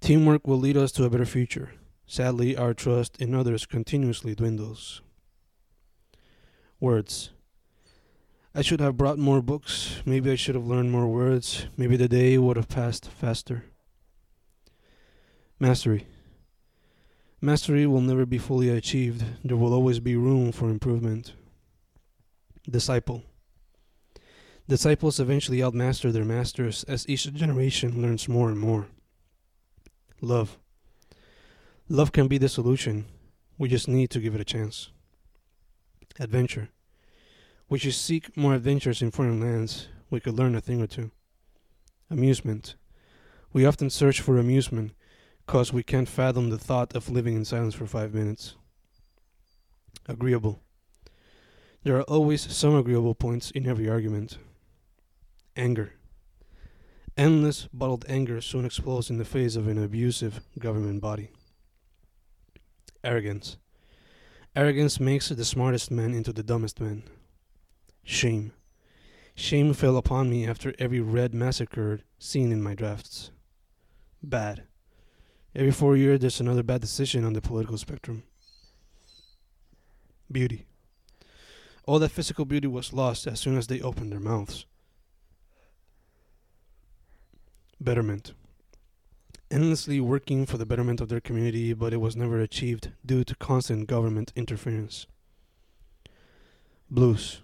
Teamwork 0.00 0.46
will 0.46 0.58
lead 0.58 0.78
us 0.78 0.90
to 0.92 1.04
a 1.04 1.10
better 1.10 1.26
future. 1.26 1.72
Sadly, 2.06 2.56
our 2.56 2.72
trust 2.72 3.20
in 3.20 3.34
others 3.34 3.66
continuously 3.66 4.34
dwindles. 4.34 5.02
Words. 6.80 7.32
I 8.58 8.62
should 8.62 8.80
have 8.80 8.96
brought 8.96 9.20
more 9.20 9.40
books. 9.40 10.02
Maybe 10.04 10.32
I 10.32 10.34
should 10.34 10.56
have 10.56 10.66
learned 10.66 10.90
more 10.90 11.06
words. 11.06 11.68
Maybe 11.76 11.96
the 11.96 12.08
day 12.08 12.36
would 12.38 12.56
have 12.56 12.68
passed 12.68 13.08
faster. 13.08 13.66
Mastery. 15.60 16.08
Mastery 17.40 17.86
will 17.86 18.00
never 18.00 18.26
be 18.26 18.36
fully 18.36 18.68
achieved. 18.68 19.24
There 19.44 19.56
will 19.56 19.72
always 19.72 20.00
be 20.00 20.16
room 20.16 20.50
for 20.50 20.70
improvement. 20.70 21.34
Disciple. 22.68 23.22
Disciples 24.66 25.20
eventually 25.20 25.62
outmaster 25.62 26.10
their 26.10 26.24
masters 26.24 26.82
as 26.88 27.08
each 27.08 27.32
generation 27.32 28.02
learns 28.02 28.28
more 28.28 28.48
and 28.48 28.58
more. 28.58 28.88
Love. 30.20 30.58
Love 31.88 32.10
can 32.10 32.26
be 32.26 32.38
the 32.38 32.48
solution. 32.48 33.04
We 33.56 33.68
just 33.68 33.86
need 33.86 34.10
to 34.10 34.18
give 34.18 34.34
it 34.34 34.40
a 34.40 34.44
chance. 34.44 34.90
Adventure. 36.18 36.70
We 37.68 37.78
should 37.78 37.94
seek 37.94 38.34
more 38.36 38.54
adventures 38.54 39.02
in 39.02 39.10
foreign 39.10 39.40
lands. 39.40 39.88
We 40.08 40.20
could 40.20 40.38
learn 40.38 40.54
a 40.54 40.60
thing 40.60 40.80
or 40.80 40.86
two. 40.86 41.10
Amusement. 42.10 42.76
We 43.52 43.66
often 43.66 43.90
search 43.90 44.20
for 44.20 44.38
amusement 44.38 44.92
because 45.44 45.72
we 45.72 45.82
can't 45.82 46.08
fathom 46.08 46.48
the 46.48 46.58
thought 46.58 46.94
of 46.94 47.10
living 47.10 47.34
in 47.36 47.44
silence 47.44 47.74
for 47.74 47.86
five 47.86 48.14
minutes. 48.14 48.54
Agreeable. 50.06 50.62
There 51.82 51.96
are 51.96 52.02
always 52.02 52.40
some 52.54 52.74
agreeable 52.74 53.14
points 53.14 53.50
in 53.50 53.66
every 53.66 53.88
argument. 53.88 54.38
Anger. 55.56 55.92
Endless 57.16 57.68
bottled 57.72 58.06
anger 58.08 58.40
soon 58.40 58.64
explodes 58.64 59.10
in 59.10 59.18
the 59.18 59.24
face 59.24 59.56
of 59.56 59.68
an 59.68 59.82
abusive 59.82 60.40
government 60.58 61.00
body. 61.00 61.30
Arrogance. 63.04 63.58
Arrogance 64.56 64.98
makes 64.98 65.28
the 65.28 65.44
smartest 65.44 65.90
man 65.90 66.14
into 66.14 66.32
the 66.32 66.42
dumbest 66.42 66.80
man. 66.80 67.02
Shame. 68.04 68.52
Shame 69.34 69.72
fell 69.72 69.96
upon 69.96 70.30
me 70.30 70.46
after 70.46 70.74
every 70.78 71.00
red 71.00 71.32
massacre 71.32 72.00
seen 72.18 72.50
in 72.50 72.62
my 72.62 72.74
drafts. 72.74 73.30
Bad. 74.22 74.64
Every 75.54 75.70
four 75.70 75.96
years, 75.96 76.20
there's 76.20 76.40
another 76.40 76.62
bad 76.62 76.80
decision 76.80 77.24
on 77.24 77.32
the 77.32 77.40
political 77.40 77.78
spectrum. 77.78 78.24
Beauty. 80.30 80.66
All 81.86 81.98
that 82.00 82.10
physical 82.10 82.44
beauty 82.44 82.66
was 82.66 82.92
lost 82.92 83.26
as 83.26 83.40
soon 83.40 83.56
as 83.56 83.66
they 83.66 83.80
opened 83.80 84.12
their 84.12 84.20
mouths. 84.20 84.66
Betterment. 87.80 88.34
Endlessly 89.50 90.00
working 90.00 90.44
for 90.44 90.58
the 90.58 90.66
betterment 90.66 91.00
of 91.00 91.08
their 91.08 91.20
community, 91.20 91.72
but 91.72 91.94
it 91.94 92.00
was 92.00 92.14
never 92.14 92.40
achieved 92.40 92.90
due 93.06 93.24
to 93.24 93.34
constant 93.36 93.86
government 93.86 94.32
interference. 94.36 95.06
Blues. 96.90 97.40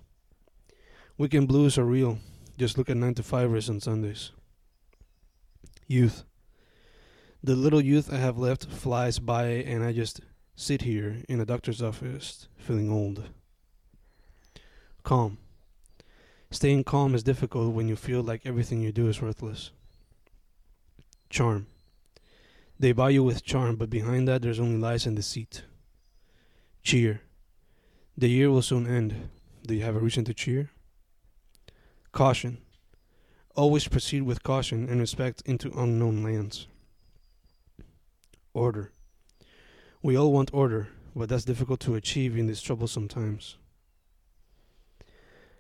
Weekend 1.17 1.47
blues 1.47 1.79
are 1.79 1.85
real. 1.85 2.19
Just 2.59 2.77
look 2.77 2.91
at 2.91 2.97
9 2.97 3.15
to 3.15 3.23
5ers 3.23 3.71
on 3.71 3.79
Sundays. 3.79 4.33
Youth. 5.87 6.25
The 7.41 7.55
little 7.55 7.81
youth 7.81 8.13
I 8.13 8.17
have 8.17 8.37
left 8.37 8.67
flies 8.67 9.21
by, 9.21 9.45
and 9.45 9.85
I 9.85 9.93
just 9.93 10.23
sit 10.57 10.83
here 10.83 11.23
in 11.29 11.39
a 11.39 11.45
doctor's 11.45 11.81
office 11.81 12.49
feeling 12.57 12.91
old. 12.91 13.29
Calm. 15.05 15.39
Staying 16.51 16.83
calm 16.83 17.15
is 17.15 17.23
difficult 17.23 17.75
when 17.75 17.87
you 17.87 17.95
feel 17.95 18.23
like 18.23 18.45
everything 18.45 18.81
you 18.81 18.91
do 18.91 19.07
is 19.07 19.23
worthless. 19.23 19.71
Charm. 21.31 21.69
They 22.81 22.91
buy 22.91 23.11
you 23.11 23.23
with 23.23 23.45
charm, 23.45 23.77
but 23.77 23.89
behind 23.89 24.27
that 24.27 24.43
there's 24.43 24.59
only 24.59 24.79
lies 24.79 25.07
and 25.07 25.15
deceit. 25.15 25.63
Cheer. 26.83 27.21
The 28.19 28.29
year 28.29 28.51
will 28.51 28.63
soon 28.63 28.89
end. 28.89 29.31
Do 29.65 29.75
you 29.75 29.83
have 29.85 29.95
a 29.95 30.01
reason 30.01 30.25
to 30.25 30.35
cheer? 30.35 30.71
Caution. 32.15 32.59
Always 33.57 33.89
proceed 33.89 34.23
with 34.23 34.45
caution 34.45 34.89
and 34.89 35.01
respect 35.01 35.43
into 35.47 35.77
unknown 35.77 36.23
lands. 36.23 36.69
Order. 38.53 38.93
We 40.01 40.17
all 40.17 40.31
want 40.31 40.55
order, 40.55 40.91
but 41.17 41.29
that's 41.29 41.45
difficult 41.45 41.81
to 41.81 41.97
achieve 41.97 42.39
in 42.39 42.47
these 42.47 42.63
troublesome 42.63 43.09
times. 43.09 43.57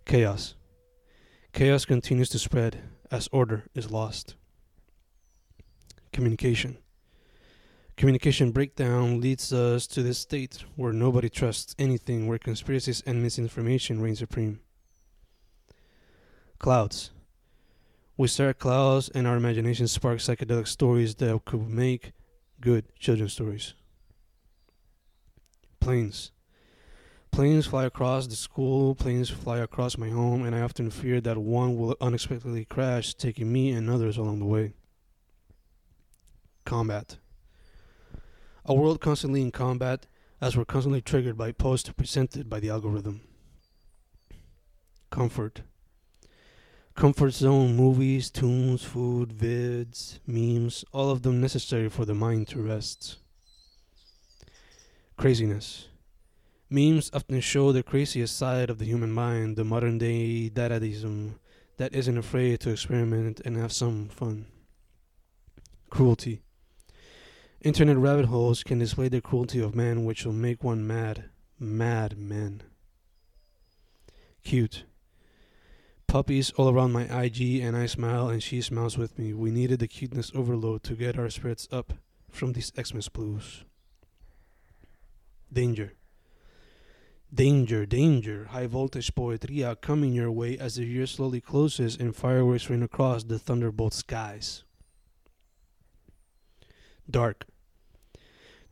Chaos. 0.07 0.55
Chaos 1.53 1.85
continues 1.85 2.29
to 2.29 2.39
spread 2.39 2.83
as 3.11 3.29
order 3.33 3.65
is 3.75 3.91
lost. 3.91 4.37
Communication. 6.13 6.79
Communication 7.97 8.53
breakdown 8.53 9.21
leads 9.21 9.53
us 9.53 9.89
to 9.89 10.05
this 10.05 10.19
state 10.19 10.63
where 10.77 10.93
nobody 10.93 11.29
trusts 11.29 11.75
anything, 11.81 12.29
where 12.29 12.39
conspiracies 12.39 13.03
and 13.05 13.21
misinformation 13.21 14.01
reign 14.01 14.15
supreme. 14.15 14.61
Clouds. 16.65 17.11
We 18.17 18.27
stare 18.27 18.49
at 18.49 18.59
clouds 18.59 19.11
and 19.11 19.27
our 19.27 19.37
imagination 19.37 19.87
sparks 19.87 20.27
psychedelic 20.27 20.67
stories 20.67 21.15
that 21.17 21.45
could 21.45 21.69
make 21.69 22.13
good 22.59 22.87
children's 22.99 23.35
stories. 23.35 23.75
Planes. 25.79 26.33
Planes 27.31 27.67
fly 27.67 27.85
across 27.85 28.27
the 28.27 28.35
school, 28.35 28.95
planes 28.95 29.29
fly 29.29 29.59
across 29.59 29.99
my 29.99 30.09
home, 30.09 30.43
and 30.43 30.57
I 30.57 30.63
often 30.63 30.89
fear 30.89 31.21
that 31.21 31.37
one 31.37 31.77
will 31.77 31.99
unexpectedly 32.01 32.65
crash, 32.65 33.13
taking 33.13 33.53
me 33.53 33.71
and 33.73 33.91
others 33.91 34.17
along 34.17 34.39
the 34.39 34.47
way. 34.47 34.73
Combat. 36.65 37.19
A 38.65 38.73
world 38.73 39.03
constantly 39.03 39.43
in 39.43 39.51
combat, 39.51 40.07
as 40.41 40.57
we're 40.57 40.65
constantly 40.65 41.03
triggered 41.03 41.37
by 41.37 41.53
posts 41.53 41.93
presented 41.93 42.49
by 42.49 42.59
the 42.59 42.71
algorithm. 42.71 43.21
Comfort. 45.11 45.61
Comfort 46.95 47.33
zone 47.33 47.75
movies, 47.75 48.31
tunes, 48.31 48.85
food, 48.85 49.31
vids, 49.31 50.21
memes, 50.27 50.85
all 50.93 51.11
of 51.11 51.23
them 51.23 51.41
necessary 51.41 51.89
for 51.89 52.05
the 52.05 52.15
mind 52.15 52.47
to 52.49 52.63
rest. 52.63 53.17
Craziness. 55.17 55.89
Memes 56.71 57.11
often 57.13 57.41
show 57.41 57.73
the 57.73 57.83
craziest 57.83 58.37
side 58.37 58.71
of 58.71 58.79
the 58.79 58.85
human 58.85 59.11
mind, 59.11 59.57
the 59.57 59.65
modern 59.65 59.99
day 59.99 60.49
dadaism 60.49 61.35
that 61.79 61.93
isn't 61.93 62.17
afraid 62.17 62.61
to 62.61 62.71
experiment 62.71 63.41
and 63.45 63.57
have 63.57 63.73
some 63.73 64.09
fun. 64.09 64.47
Cruelty. 65.91 66.43
Internet 67.61 67.97
rabbit 67.97 68.27
holes 68.27 68.63
can 68.63 68.79
display 68.79 69.09
the 69.09 69.21
cruelty 69.21 69.61
of 69.61 69.75
man, 69.75 70.05
which 70.05 70.25
will 70.25 70.33
make 70.33 70.63
one 70.63 70.87
mad, 70.87 71.25
mad 71.59 72.17
men. 72.17 72.63
Cute. 74.45 74.85
Puppies 76.15 76.53
all 76.53 76.69
around 76.69 76.93
my 76.93 77.07
IG, 77.25 77.59
and 77.61 77.77
I 77.77 77.87
smile 77.87 78.29
and 78.29 78.41
she 78.41 78.61
smiles 78.61 78.97
with 78.97 79.19
me. 79.19 79.33
We 79.33 79.51
needed 79.51 79.81
the 79.81 79.89
cuteness 79.89 80.31
overload 80.33 80.85
to 80.85 80.95
get 80.95 81.19
our 81.19 81.29
spirits 81.29 81.67
up 81.73 81.95
from 82.31 82.53
these 82.53 82.71
Xmas 82.81 83.09
blues. 83.09 83.65
Danger. 85.53 85.95
Danger, 87.35 87.85
danger. 87.85 88.45
High 88.45 88.69
voltage 88.69 89.13
poetria 89.17 89.75
coming 89.81 90.13
your 90.13 90.31
way 90.31 90.57
as 90.57 90.77
the 90.77 90.85
year 90.85 91.09
slowly 91.09 91.41
closes 91.41 91.97
and 91.97 92.15
fireworks 92.15 92.71
rain 92.71 92.85
across 92.85 93.25
the 93.25 93.41
thunderbolt 93.41 93.93
skies. 93.93 94.63
Dark. 97.11 97.45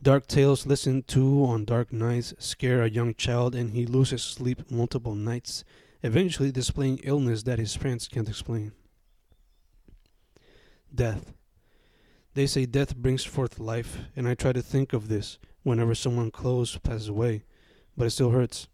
Dark 0.00 0.28
tales 0.28 0.64
listened 0.64 1.08
to 1.08 1.44
on 1.44 1.64
dark 1.64 1.92
nights 1.92 2.34
scare 2.38 2.84
a 2.84 2.88
young 2.88 3.14
child 3.14 3.56
and 3.56 3.70
he 3.72 3.84
loses 3.84 4.22
sleep 4.22 4.70
multiple 4.70 5.16
nights 5.16 5.64
eventually 6.02 6.52
displaying 6.52 6.98
illness 7.04 7.42
that 7.44 7.58
his 7.58 7.76
parents 7.76 8.08
can't 8.08 8.28
explain. 8.28 8.72
Death. 10.94 11.32
They 12.34 12.46
say 12.46 12.66
death 12.66 12.96
brings 12.96 13.24
forth 13.24 13.58
life, 13.58 13.98
and 14.16 14.26
I 14.28 14.34
try 14.34 14.52
to 14.52 14.62
think 14.62 14.92
of 14.92 15.08
this 15.08 15.38
whenever 15.62 15.94
someone 15.94 16.30
close 16.30 16.76
passes 16.78 17.08
away, 17.08 17.44
but 17.96 18.06
it 18.06 18.10
still 18.10 18.30
hurts. 18.30 18.68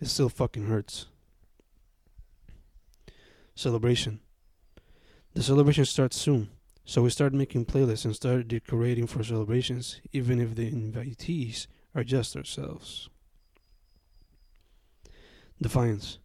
It 0.00 0.08
still 0.08 0.28
fucking 0.28 0.66
hurts. 0.66 1.06
celebration. 3.54 4.20
The 5.34 5.42
celebration 5.42 5.84
starts 5.84 6.16
soon, 6.16 6.48
so 6.84 7.02
we 7.02 7.10
start 7.10 7.34
making 7.34 7.66
playlists 7.66 8.06
and 8.06 8.16
start 8.16 8.48
decorating 8.48 9.06
for 9.06 9.22
celebrations, 9.22 10.00
even 10.12 10.40
if 10.40 10.54
the 10.54 10.70
invitees 10.72 11.66
are 11.94 12.02
just 12.02 12.36
ourselves. 12.36 13.10
Defiance. 15.60 16.19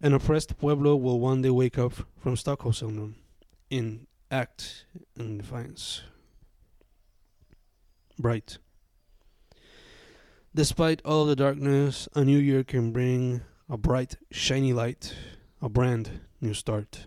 An 0.00 0.12
oppressed 0.12 0.56
pueblo 0.58 0.94
will 0.94 1.18
one 1.18 1.42
day 1.42 1.50
wake 1.50 1.76
up 1.76 1.92
from 2.16 2.36
Stockholm 2.36 2.72
syndrome 2.72 3.16
in 3.68 4.06
act 4.30 4.86
in 5.16 5.38
defiance. 5.38 6.02
Bright. 8.16 8.58
Despite 10.54 11.02
all 11.04 11.24
the 11.24 11.34
darkness, 11.34 12.08
a 12.14 12.24
new 12.24 12.38
year 12.38 12.62
can 12.62 12.92
bring 12.92 13.40
a 13.68 13.76
bright, 13.76 14.16
shiny 14.30 14.72
light, 14.72 15.14
a 15.60 15.68
brand 15.68 16.20
new 16.40 16.54
start. 16.54 17.06